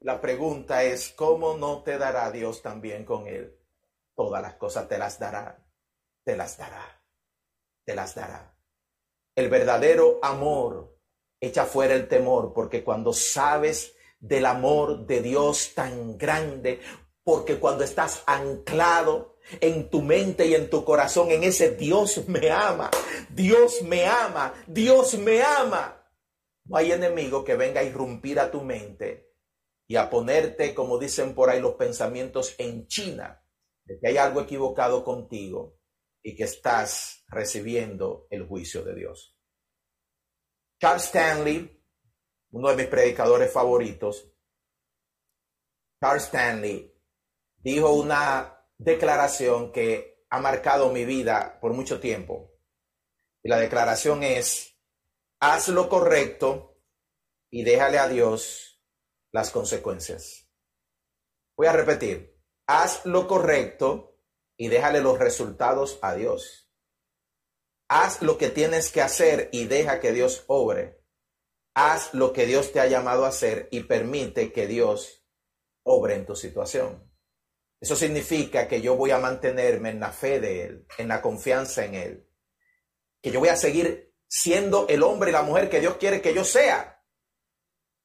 La 0.00 0.20
pregunta 0.20 0.84
es, 0.84 1.14
¿cómo 1.16 1.56
no 1.56 1.82
te 1.82 1.96
dará 1.96 2.30
Dios 2.30 2.60
también 2.60 3.06
con 3.06 3.26
Él? 3.26 3.58
Todas 4.14 4.42
las 4.42 4.54
cosas 4.56 4.86
te 4.86 4.98
las 4.98 5.18
dará, 5.18 5.66
te 6.22 6.36
las 6.36 6.58
dará, 6.58 7.02
te 7.86 7.94
las 7.94 8.14
dará. 8.14 8.54
El 9.34 9.48
verdadero 9.48 10.18
amor 10.22 10.98
echa 11.40 11.64
fuera 11.64 11.94
el 11.94 12.08
temor, 12.08 12.52
porque 12.52 12.84
cuando 12.84 13.14
sabes 13.14 13.94
del 14.18 14.44
amor 14.44 15.06
de 15.06 15.22
Dios 15.22 15.72
tan 15.74 16.18
grande, 16.18 16.80
porque 17.24 17.58
cuando 17.58 17.84
estás 17.84 18.22
anclado 18.26 19.35
en 19.60 19.90
tu 19.90 20.02
mente 20.02 20.46
y 20.46 20.54
en 20.54 20.68
tu 20.70 20.84
corazón, 20.84 21.30
en 21.30 21.44
ese 21.44 21.76
Dios 21.76 22.28
me 22.28 22.50
ama, 22.50 22.90
Dios 23.30 23.82
me 23.82 24.06
ama, 24.06 24.54
Dios 24.66 25.18
me 25.18 25.42
ama. 25.42 26.02
No 26.64 26.76
hay 26.76 26.92
enemigo 26.92 27.44
que 27.44 27.56
venga 27.56 27.80
a 27.80 27.84
irrumpir 27.84 28.40
a 28.40 28.50
tu 28.50 28.62
mente 28.62 29.32
y 29.86 29.96
a 29.96 30.10
ponerte, 30.10 30.74
como 30.74 30.98
dicen 30.98 31.34
por 31.34 31.48
ahí 31.48 31.60
los 31.60 31.74
pensamientos, 31.74 32.54
en 32.58 32.86
China, 32.88 33.42
de 33.84 33.98
que 34.00 34.08
hay 34.08 34.16
algo 34.16 34.40
equivocado 34.40 35.04
contigo 35.04 35.78
y 36.22 36.34
que 36.34 36.44
estás 36.44 37.24
recibiendo 37.28 38.26
el 38.30 38.46
juicio 38.46 38.82
de 38.82 38.94
Dios. 38.96 39.36
Charles 40.80 41.04
Stanley, 41.04 41.82
uno 42.50 42.68
de 42.70 42.76
mis 42.76 42.86
predicadores 42.86 43.52
favoritos, 43.52 44.28
Charles 46.02 46.24
Stanley, 46.24 46.92
dijo 47.58 47.92
una 47.92 48.55
declaración 48.78 49.72
que 49.72 50.24
ha 50.30 50.40
marcado 50.40 50.90
mi 50.92 51.04
vida 51.04 51.58
por 51.60 51.72
mucho 51.72 52.00
tiempo. 52.00 52.52
Y 53.42 53.48
la 53.48 53.58
declaración 53.58 54.22
es, 54.22 54.76
haz 55.40 55.68
lo 55.68 55.88
correcto 55.88 56.80
y 57.50 57.64
déjale 57.64 57.98
a 57.98 58.08
Dios 58.08 58.82
las 59.32 59.50
consecuencias. 59.50 60.48
Voy 61.56 61.68
a 61.68 61.72
repetir, 61.72 62.38
haz 62.66 63.06
lo 63.06 63.26
correcto 63.26 64.18
y 64.56 64.68
déjale 64.68 65.00
los 65.00 65.18
resultados 65.18 65.98
a 66.02 66.14
Dios. 66.14 66.70
Haz 67.88 68.20
lo 68.20 68.36
que 68.36 68.48
tienes 68.48 68.90
que 68.90 69.00
hacer 69.00 69.48
y 69.52 69.66
deja 69.66 70.00
que 70.00 70.12
Dios 70.12 70.44
obre. 70.48 71.04
Haz 71.74 72.14
lo 72.14 72.32
que 72.32 72.46
Dios 72.46 72.72
te 72.72 72.80
ha 72.80 72.86
llamado 72.86 73.24
a 73.24 73.28
hacer 73.28 73.68
y 73.70 73.84
permite 73.84 74.52
que 74.52 74.66
Dios 74.66 75.24
obre 75.84 76.16
en 76.16 76.26
tu 76.26 76.34
situación. 76.34 77.15
Eso 77.80 77.94
significa 77.94 78.66
que 78.66 78.80
yo 78.80 78.96
voy 78.96 79.10
a 79.10 79.18
mantenerme 79.18 79.90
en 79.90 80.00
la 80.00 80.10
fe 80.10 80.40
de 80.40 80.64
Él, 80.64 80.86
en 80.98 81.08
la 81.08 81.20
confianza 81.20 81.84
en 81.84 81.94
Él. 81.94 82.30
Que 83.20 83.30
yo 83.30 83.40
voy 83.40 83.50
a 83.50 83.56
seguir 83.56 84.14
siendo 84.28 84.86
el 84.88 85.02
hombre 85.02 85.30
y 85.30 85.32
la 85.32 85.42
mujer 85.42 85.68
que 85.68 85.80
Dios 85.80 85.96
quiere 85.96 86.20
que 86.20 86.34
yo 86.34 86.44
sea. 86.44 87.04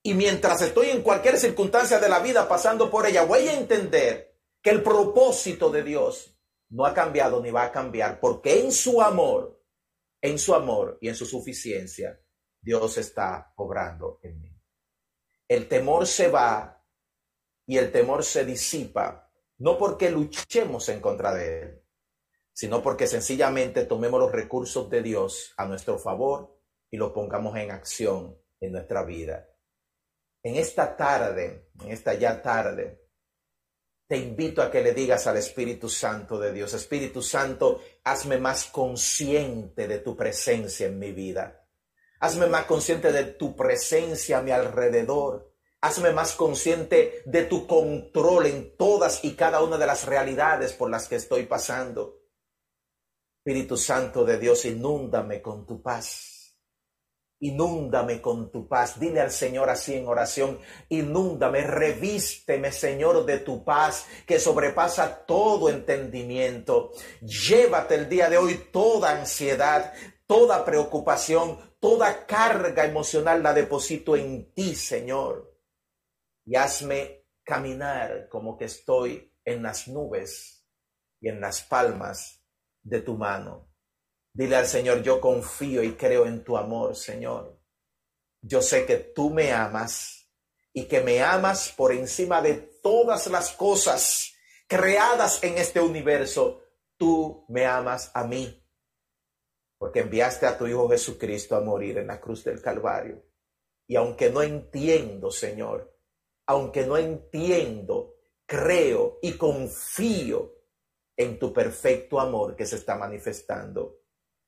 Y 0.04 0.14
mientras 0.14 0.62
estoy 0.62 0.90
en 0.90 1.04
cualquier 1.04 1.38
circunstancia 1.38 2.00
de 2.00 2.10
la 2.10 2.20
vida 2.20 2.48
pasando 2.48 2.90
por 2.90 3.06
ella, 3.06 3.24
voy 3.24 3.48
a 3.48 3.54
entender 3.54 4.40
que 4.62 4.72
el 4.72 4.84
propósito 4.84 5.70
de 5.70 5.84
Dios 5.84 6.38
no 6.70 6.86
ha 6.86 6.94
cambiado 6.94 7.42
ni 7.42 7.52
va 7.52 7.66
a 7.66 7.72
cambiar, 7.72 8.20
porque 8.20 8.62
en 8.62 8.72
su 8.72 9.02
amor, 9.02 9.64
en 10.22 10.40
su 10.40 10.56
amor 10.56 10.98
y 11.02 11.10
en 11.10 11.16
su 11.16 11.26
suficiencia, 11.26 12.20
Dios 12.60 12.98
está 12.98 13.54
obrando 13.58 14.20
en 14.24 14.42
mí. 14.42 14.62
El 15.48 15.68
temor 15.68 16.08
se 16.08 16.30
va 16.30 16.84
y 17.66 17.78
el 17.78 17.92
temor 17.92 18.24
se 18.24 18.46
disipa 18.46 19.31
no 19.62 19.78
porque 19.78 20.10
luchemos 20.10 20.90
en 20.90 21.00
contra 21.00 21.34
de 21.36 21.62
Él, 21.62 21.84
sino 22.52 22.82
porque 22.82 23.06
sencillamente 23.06 23.86
tomemos 23.86 24.20
los 24.20 24.32
recursos 24.32 24.90
de 24.90 25.04
Dios 25.04 25.54
a 25.56 25.68
nuestro 25.68 26.00
favor 26.00 26.60
y 26.90 26.98
los 26.98 27.12
pongamos 27.12 27.56
en 27.58 27.70
acción 27.70 28.38
en 28.60 28.72
nuestra 28.72 29.04
vida. 29.04 29.48
En 30.42 30.56
esta 30.56 30.98
tarde, 30.98 31.70
en 31.80 31.92
esta 31.92 32.16
ya 32.16 32.42
tarde, 32.42 33.04
te 34.08 34.18
invito 34.18 34.64
a 34.64 34.72
que 34.72 34.82
le 34.82 34.94
digas 34.94 35.28
al 35.28 35.38
Espíritu 35.38 35.88
Santo 35.90 36.40
de 36.40 36.52
Dios, 36.52 36.74
Espíritu 36.74 37.22
Santo, 37.22 37.82
hazme 38.04 38.40
más 38.40 38.66
consciente 38.66 39.88
de 39.88 40.00
tu 40.00 40.18
presencia 40.18 40.88
en 40.88 40.98
mi 40.98 41.12
vida. 41.12 41.68
Hazme 42.20 42.48
más 42.48 42.66
consciente 42.66 43.12
de 43.12 43.26
tu 43.26 43.56
presencia 43.56 44.40
a 44.40 44.42
mi 44.42 44.50
alrededor. 44.50 45.51
Hazme 45.84 46.12
más 46.12 46.34
consciente 46.34 47.24
de 47.26 47.44
tu 47.46 47.66
control 47.66 48.46
en 48.46 48.78
todas 48.78 49.26
y 49.26 49.34
cada 49.34 49.64
una 49.64 49.80
de 49.80 49.88
las 49.88 50.06
realidades 50.06 50.74
por 50.74 50.92
las 50.92 51.08
que 51.08 51.16
estoy 51.16 51.48
pasando. 51.48 52.20
Espíritu 53.44 53.76
Santo 53.78 54.24
de 54.24 54.38
Dios, 54.38 54.66
inúndame 54.66 55.42
con 55.42 55.66
tu 55.66 55.82
paz. 55.82 56.56
Inúndame 57.40 58.22
con 58.22 58.52
tu 58.52 58.68
paz. 58.68 59.00
Dile 59.00 59.22
al 59.22 59.32
Señor 59.32 59.72
así 59.72 59.96
en 59.96 60.08
oración, 60.08 60.60
inúndame, 60.90 61.64
revísteme, 61.64 62.72
Señor, 62.72 63.26
de 63.26 63.40
tu 63.40 63.66
paz 63.66 64.06
que 64.28 64.40
sobrepasa 64.40 65.26
todo 65.26 65.68
entendimiento. 65.68 66.92
Llévate 67.22 67.96
el 67.96 68.08
día 68.08 68.30
de 68.30 68.38
hoy 68.38 68.68
toda 68.72 69.20
ansiedad, 69.20 69.92
toda 70.28 70.64
preocupación, 70.64 71.58
toda 71.80 72.28
carga 72.28 72.86
emocional 72.86 73.42
la 73.42 73.56
deposito 73.56 74.16
en 74.16 74.54
ti, 74.54 74.76
Señor 74.76 75.51
y 76.52 76.58
hazme 76.58 77.28
caminar 77.46 78.28
como 78.28 78.58
que 78.58 78.66
estoy 78.66 79.34
en 79.46 79.64
las 79.64 79.88
nubes 79.88 80.68
y 81.22 81.30
en 81.30 81.40
las 81.40 81.62
palmas 81.62 82.44
de 82.84 83.00
tu 83.00 83.16
mano. 83.16 83.74
Dile 84.34 84.58
al 84.58 84.68
Señor, 84.68 85.02
yo 85.02 85.22
confío 85.22 85.82
y 85.82 85.94
creo 85.94 86.26
en 86.26 86.44
tu 86.44 86.58
amor, 86.58 86.98
Señor. 86.98 87.58
Yo 88.42 88.62
sé 88.62 88.86
que 88.86 88.98
tú 88.98 89.30
me 89.30 89.54
amas 89.54 90.30
y 90.74 90.90
que 90.90 91.00
me 91.00 91.22
amas 91.24 91.72
por 91.72 91.94
encima 91.94 92.42
de 92.42 92.56
todas 92.84 93.28
las 93.28 93.54
cosas 93.54 94.34
creadas 94.68 95.42
en 95.46 95.58
este 95.58 95.80
universo. 95.80 96.64
Tú 96.98 97.46
me 97.48 97.66
amas 97.66 98.12
a 98.14 98.26
mí 98.26 98.62
porque 99.78 100.02
enviaste 100.02 100.48
a 100.48 100.58
tu 100.58 100.68
Hijo 100.68 100.90
Jesucristo 100.90 101.56
a 101.56 101.62
morir 101.62 102.00
en 102.00 102.08
la 102.08 102.20
cruz 102.20 102.44
del 102.44 102.62
Calvario. 102.62 103.24
Y 103.88 103.96
aunque 103.96 104.30
no 104.30 104.42
entiendo, 104.42 105.32
Señor, 105.32 106.01
aunque 106.48 106.86
no 106.86 106.98
entiendo, 106.98 108.16
creo 108.46 109.20
y 109.22 109.38
confío 109.38 110.56
en 111.16 111.40
tu 111.40 111.54
perfecto 111.54 112.20
amor 112.20 112.56
que 112.56 112.66
se 112.66 112.78
está 112.78 112.96
manifestando. 112.96 114.00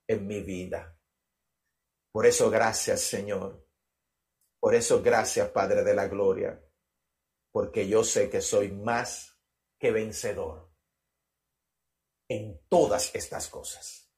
en 0.05 0.27
mi 0.27 0.41
vida. 0.41 0.99
Por 2.11 2.25
eso 2.25 2.49
gracias, 2.49 3.01
Señor. 3.01 3.65
Por 4.59 4.75
eso 4.75 5.01
gracias, 5.01 5.49
Padre 5.49 5.83
de 5.83 5.95
la 5.95 6.07
Gloria, 6.07 6.61
porque 7.51 7.87
yo 7.87 8.03
sé 8.03 8.29
que 8.29 8.41
soy 8.41 8.71
más 8.71 9.39
que 9.79 9.91
vencedor 9.91 10.73
en 12.29 12.65
todas 12.67 13.13
estas 13.15 13.47
cosas. 13.47 14.11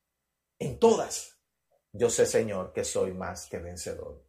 En 0.60 0.80
todas. 0.80 1.40
Yo 1.92 2.10
sé, 2.10 2.26
Señor, 2.26 2.74
que 2.74 2.84
soy 2.84 3.14
más 3.14 3.48
que 3.48 3.60
vencedor. 3.60 4.28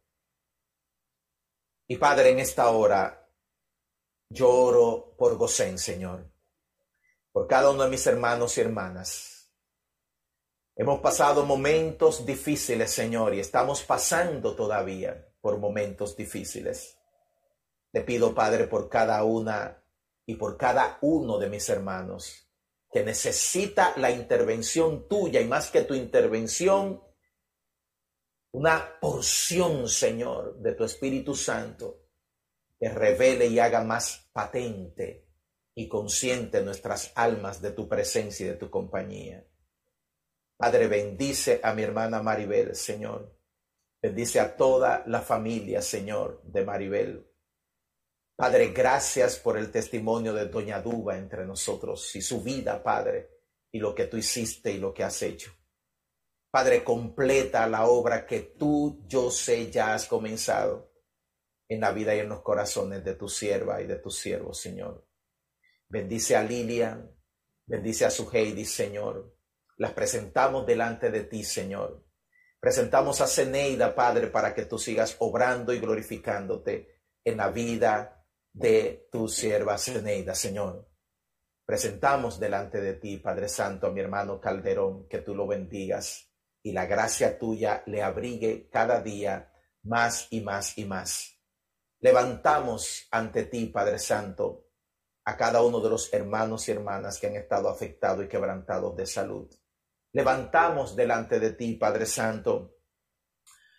Y 1.89 1.97
Padre, 1.97 2.31
en 2.31 2.39
esta 2.39 2.69
hora 2.69 3.26
lloro 4.29 5.15
por 5.17 5.37
Gosén, 5.37 5.77
Señor, 5.77 6.29
por 7.31 7.47
cada 7.47 7.71
uno 7.71 7.83
de 7.83 7.89
mis 7.89 8.05
hermanos 8.07 8.57
y 8.57 8.61
hermanas. 8.61 9.51
Hemos 10.75 10.99
pasado 10.99 11.45
momentos 11.45 12.25
difíciles, 12.25 12.91
Señor, 12.91 13.33
y 13.33 13.39
estamos 13.39 13.83
pasando 13.83 14.55
todavía 14.55 15.27
por 15.41 15.57
momentos 15.57 16.15
difíciles. 16.15 16.97
Te 17.91 18.01
pido, 18.01 18.35
Padre, 18.35 18.67
por 18.67 18.89
cada 18.89 19.23
una 19.23 19.83
y 20.25 20.35
por 20.35 20.57
cada 20.57 20.99
uno 21.01 21.39
de 21.39 21.49
mis 21.49 21.67
hermanos 21.69 22.43
que 22.91 23.03
necesita 23.03 23.93
la 23.97 24.11
intervención 24.11 25.07
tuya 25.07 25.41
y 25.41 25.45
más 25.45 25.71
que 25.71 25.81
tu 25.81 25.93
intervención, 25.93 27.03
una 28.51 28.97
porción, 28.99 29.89
Señor, 29.89 30.57
de 30.59 30.73
tu 30.73 30.83
Espíritu 30.83 31.35
Santo 31.35 32.06
que 32.79 32.89
revele 32.89 33.47
y 33.47 33.59
haga 33.59 33.83
más 33.83 34.29
patente 34.31 35.27
y 35.75 35.87
consciente 35.87 36.61
nuestras 36.63 37.11
almas 37.15 37.61
de 37.61 37.71
tu 37.71 37.87
presencia 37.87 38.45
y 38.45 38.49
de 38.49 38.55
tu 38.55 38.69
compañía. 38.69 39.45
Padre, 40.57 40.87
bendice 40.87 41.59
a 41.63 41.73
mi 41.73 41.83
hermana 41.83 42.21
Maribel, 42.21 42.75
Señor. 42.75 43.35
Bendice 44.01 44.39
a 44.39 44.55
toda 44.55 45.03
la 45.07 45.21
familia, 45.21 45.81
Señor, 45.81 46.41
de 46.43 46.65
Maribel. 46.65 47.31
Padre, 48.35 48.71
gracias 48.71 49.37
por 49.37 49.57
el 49.57 49.71
testimonio 49.71 50.33
de 50.33 50.47
Doña 50.47 50.81
Duba 50.81 51.17
entre 51.17 51.45
nosotros 51.45 52.15
y 52.15 52.21
su 52.21 52.41
vida, 52.41 52.81
Padre, 52.81 53.29
y 53.71 53.79
lo 53.79 53.93
que 53.93 54.05
tú 54.05 54.17
hiciste 54.17 54.71
y 54.71 54.77
lo 54.77 54.93
que 54.93 55.03
has 55.03 55.21
hecho. 55.23 55.51
Padre, 56.51 56.83
completa 56.83 57.67
la 57.67 57.87
obra 57.87 58.25
que 58.25 58.41
tú, 58.41 59.03
yo 59.07 59.29
sé, 59.29 59.69
ya 59.71 59.93
has 59.93 60.07
comenzado 60.07 60.96
en 61.69 61.81
la 61.81 61.91
vida 61.91 62.15
y 62.15 62.19
en 62.19 62.29
los 62.29 62.41
corazones 62.41 63.03
de 63.03 63.15
tu 63.15 63.27
sierva 63.27 63.81
y 63.81 63.87
de 63.87 63.97
tu 63.97 64.09
siervo, 64.09 64.53
Señor. 64.53 65.07
Bendice 65.89 66.35
a 66.35 66.43
Lilian, 66.43 67.09
bendice 67.65 68.05
a 68.05 68.09
su 68.09 68.29
Heidi, 68.31 68.65
Señor. 68.65 69.35
Las 69.77 69.93
presentamos 69.93 70.65
delante 70.65 71.11
de 71.11 71.23
ti, 71.23 71.43
Señor. 71.43 72.05
Presentamos 72.59 73.21
a 73.21 73.27
Ceneida, 73.27 73.93
Padre, 73.93 74.27
para 74.27 74.53
que 74.53 74.65
tú 74.65 74.79
sigas 74.79 75.15
obrando 75.19 75.73
y 75.73 75.79
glorificándote 75.79 77.01
en 77.23 77.37
la 77.37 77.49
vida 77.49 78.25
de 78.51 79.07
tu 79.11 79.27
sierva 79.27 79.77
Ceneida, 79.77 80.33
Señor. 80.33 80.89
Presentamos 81.65 82.39
delante 82.39 82.81
de 82.81 82.93
ti, 82.93 83.17
Padre 83.17 83.49
Santo, 83.49 83.87
a 83.87 83.91
mi 83.91 83.99
hermano 83.99 84.39
Calderón, 84.39 85.07
que 85.07 85.19
tú 85.19 85.35
lo 85.35 85.45
bendigas 85.45 86.31
y 86.63 86.71
la 86.71 86.85
gracia 86.85 87.37
tuya 87.37 87.83
le 87.85 88.01
abrigue 88.01 88.69
cada 88.69 89.01
día 89.01 89.53
más 89.83 90.27
y 90.31 90.41
más 90.41 90.77
y 90.77 90.85
más. 90.85 91.36
Levantamos 91.99 93.07
ante 93.11 93.45
ti, 93.45 93.67
Padre 93.67 93.97
Santo, 93.97 94.67
a 95.25 95.35
cada 95.35 95.61
uno 95.61 95.81
de 95.81 95.89
los 95.89 96.13
hermanos 96.13 96.67
y 96.67 96.71
hermanas 96.71 97.19
que 97.19 97.27
han 97.27 97.35
estado 97.35 97.69
afectados 97.69 98.23
y 98.25 98.27
quebrantados 98.27 98.95
de 98.95 99.05
salud. 99.05 99.49
Levantamos 100.13 100.95
delante 100.95 101.39
de 101.39 101.51
ti, 101.51 101.75
Padre 101.75 102.05
Santo, 102.05 102.75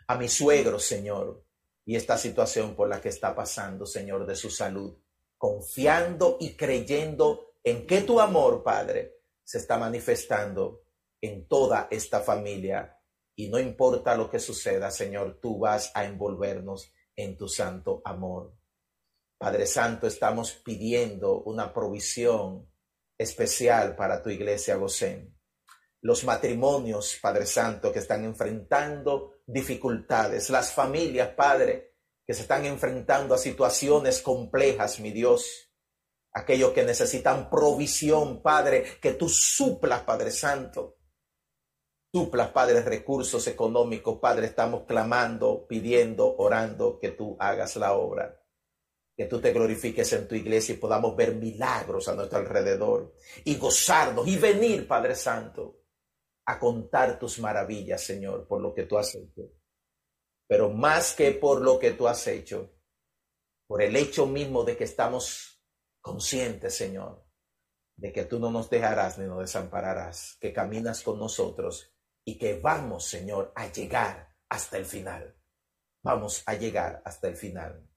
a 0.09 0.17
mi 0.17 0.29
suegro, 0.29 0.79
Señor, 0.79 1.45
y 1.85 1.97
esta 1.97 2.19
situación 2.19 2.75
por 2.75 2.89
la 2.89 3.01
que 3.01 3.09
está 3.09 3.35
pasando, 3.35 3.87
Señor, 3.87 4.27
de 4.27 4.37
su 4.37 4.51
salud, 4.51 4.99
confiando 5.37 6.37
y 6.41 6.57
creyendo 6.57 7.55
en 7.63 7.87
que 7.87 8.03
tu 8.03 8.21
amor, 8.21 8.63
Padre, 8.63 9.21
se 9.45 9.59
está 9.59 9.79
manifestando 9.79 10.83
en 11.21 11.47
toda 11.47 11.89
esta 11.91 12.21
familia. 12.21 12.99
Y 13.35 13.49
no 13.49 13.59
importa 13.59 14.17
lo 14.17 14.29
que 14.29 14.39
suceda, 14.39 14.91
Señor, 14.91 15.39
tú 15.41 15.59
vas 15.61 15.93
a 15.95 16.05
envolvernos 16.05 16.93
en 17.19 17.37
tu 17.37 17.49
santo 17.49 18.01
amor. 18.05 18.57
Padre 19.37 19.67
Santo, 19.67 20.07
estamos 20.07 20.53
pidiendo 20.53 21.43
una 21.43 21.73
provisión 21.75 22.73
especial 23.19 23.97
para 23.97 24.23
tu 24.23 24.31
iglesia 24.31 24.77
Gosén. 24.77 25.37
Los 26.01 26.23
matrimonios, 26.23 27.19
Padre 27.21 27.45
Santo, 27.45 27.93
que 27.93 27.99
están 27.99 28.25
enfrentando 28.25 29.41
dificultades, 29.45 30.49
las 30.49 30.73
familias, 30.73 31.31
Padre, 31.31 31.97
que 32.25 32.35
se 32.35 32.43
están 32.43 32.65
enfrentando 32.67 33.35
a 33.35 33.39
situaciones 33.39 34.23
complejas, 34.23 35.01
mi 35.01 35.11
Dios, 35.11 35.73
aquellos 36.33 36.73
que 36.73 36.85
necesitan 36.85 37.51
provisión, 37.51 38.43
Padre, 38.43 38.99
que 39.03 39.15
tú 39.15 39.29
suplas, 39.29 40.03
Padre 40.03 40.31
Santo. 40.31 40.98
Suplas, 42.11 42.51
Padre, 42.53 42.81
recursos 42.81 43.47
económicos, 43.49 44.19
Padre, 44.19 44.47
estamos 44.47 44.85
clamando, 44.87 45.67
pidiendo, 45.69 46.37
orando 46.39 46.99
que 46.99 47.11
tú 47.11 47.37
hagas 47.39 47.77
la 47.77 47.93
obra, 47.93 48.43
que 49.15 49.27
tú 49.27 49.43
te 49.43 49.53
glorifiques 49.53 50.11
en 50.15 50.27
tu 50.27 50.35
iglesia 50.35 50.75
y 50.75 50.79
podamos 50.79 51.15
ver 51.15 51.35
milagros 51.35 52.09
a 52.09 52.15
nuestro 52.15 52.39
alrededor. 52.39 53.15
Y 53.45 53.57
gozarnos 53.57 54.27
y 54.27 54.39
venir, 54.39 54.89
Padre 54.89 55.15
Santo, 55.15 55.83
a 56.47 56.59
contar 56.59 57.19
tus 57.19 57.39
maravillas, 57.41 58.03
Señor, 58.03 58.49
por 58.49 58.63
lo 58.63 58.73
que 58.73 58.85
tú 58.85 58.97
has 58.97 59.15
hecho. 59.15 59.43
Pero 60.47 60.71
más 60.71 61.15
que 61.15 61.33
por 61.33 61.61
lo 61.61 61.79
que 61.79 61.91
tú 61.91 62.09
has 62.09 62.27
hecho, 62.27 62.73
por 63.67 63.83
el 63.83 63.95
hecho 63.95 64.25
mismo 64.25 64.65
de 64.65 64.79
que 64.79 64.85
estamos 64.85 65.63
conscientes, 66.01 66.75
Señor, 66.75 67.23
de 67.99 68.15
que 68.15 68.25
tú 68.25 68.39
no 68.39 68.51
nos 68.51 68.71
dejarás 68.71 69.19
ni 69.19 69.27
nos 69.27 69.41
desampararás, 69.41 70.39
que 70.41 70.55
caminas 70.55 71.03
con 71.03 71.19
nosotros 71.19 71.93
y 72.29 72.37
que 72.37 72.61
vamos, 72.61 73.07
Señor, 73.07 73.53
a 73.57 73.73
llegar 73.73 74.35
hasta 74.51 74.77
el 74.77 74.85
final. 74.85 75.35
Vamos 76.05 76.43
a 76.47 76.55
llegar 76.55 77.03
hasta 77.05 77.29
el 77.29 77.37
final. 77.37 77.89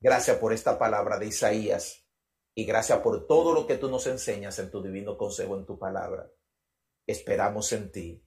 Gracias 0.00 0.36
por 0.38 0.52
esta 0.52 0.78
palabra 0.78 1.18
de 1.18 1.26
Isaías 1.26 2.06
y 2.54 2.64
gracias 2.64 3.00
por 3.00 3.26
todo 3.26 3.52
lo 3.52 3.66
que 3.66 3.76
tú 3.76 3.90
nos 3.90 4.06
enseñas 4.06 4.58
en 4.58 4.70
tu 4.70 4.82
divino 4.82 5.18
consejo, 5.18 5.56
en 5.56 5.66
tu 5.66 5.78
palabra 5.78 6.30
esperamos 7.06 7.72
en 7.72 7.92
ti 7.92 8.22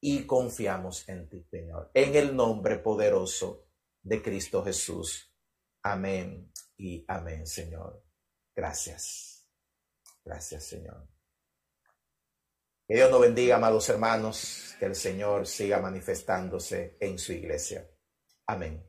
y 0.00 0.26
confiamos 0.26 1.08
en 1.08 1.28
ti, 1.28 1.44
Señor. 1.50 1.90
En 1.94 2.14
el 2.16 2.34
nombre 2.34 2.78
poderoso 2.78 3.68
de 4.02 4.22
Cristo 4.22 4.64
Jesús. 4.64 5.32
Amén 5.82 6.52
y 6.76 7.04
amén, 7.08 7.46
Señor. 7.46 8.04
Gracias. 8.54 9.48
Gracias, 10.24 10.64
Señor. 10.64 11.15
Que 12.88 12.94
Dios 12.94 13.10
nos 13.10 13.20
bendiga, 13.20 13.56
amados 13.56 13.88
hermanos, 13.88 14.76
que 14.78 14.86
el 14.86 14.94
Señor 14.94 15.46
siga 15.48 15.80
manifestándose 15.80 16.96
en 17.00 17.18
su 17.18 17.32
iglesia. 17.32 17.84
Amén. 18.46 18.85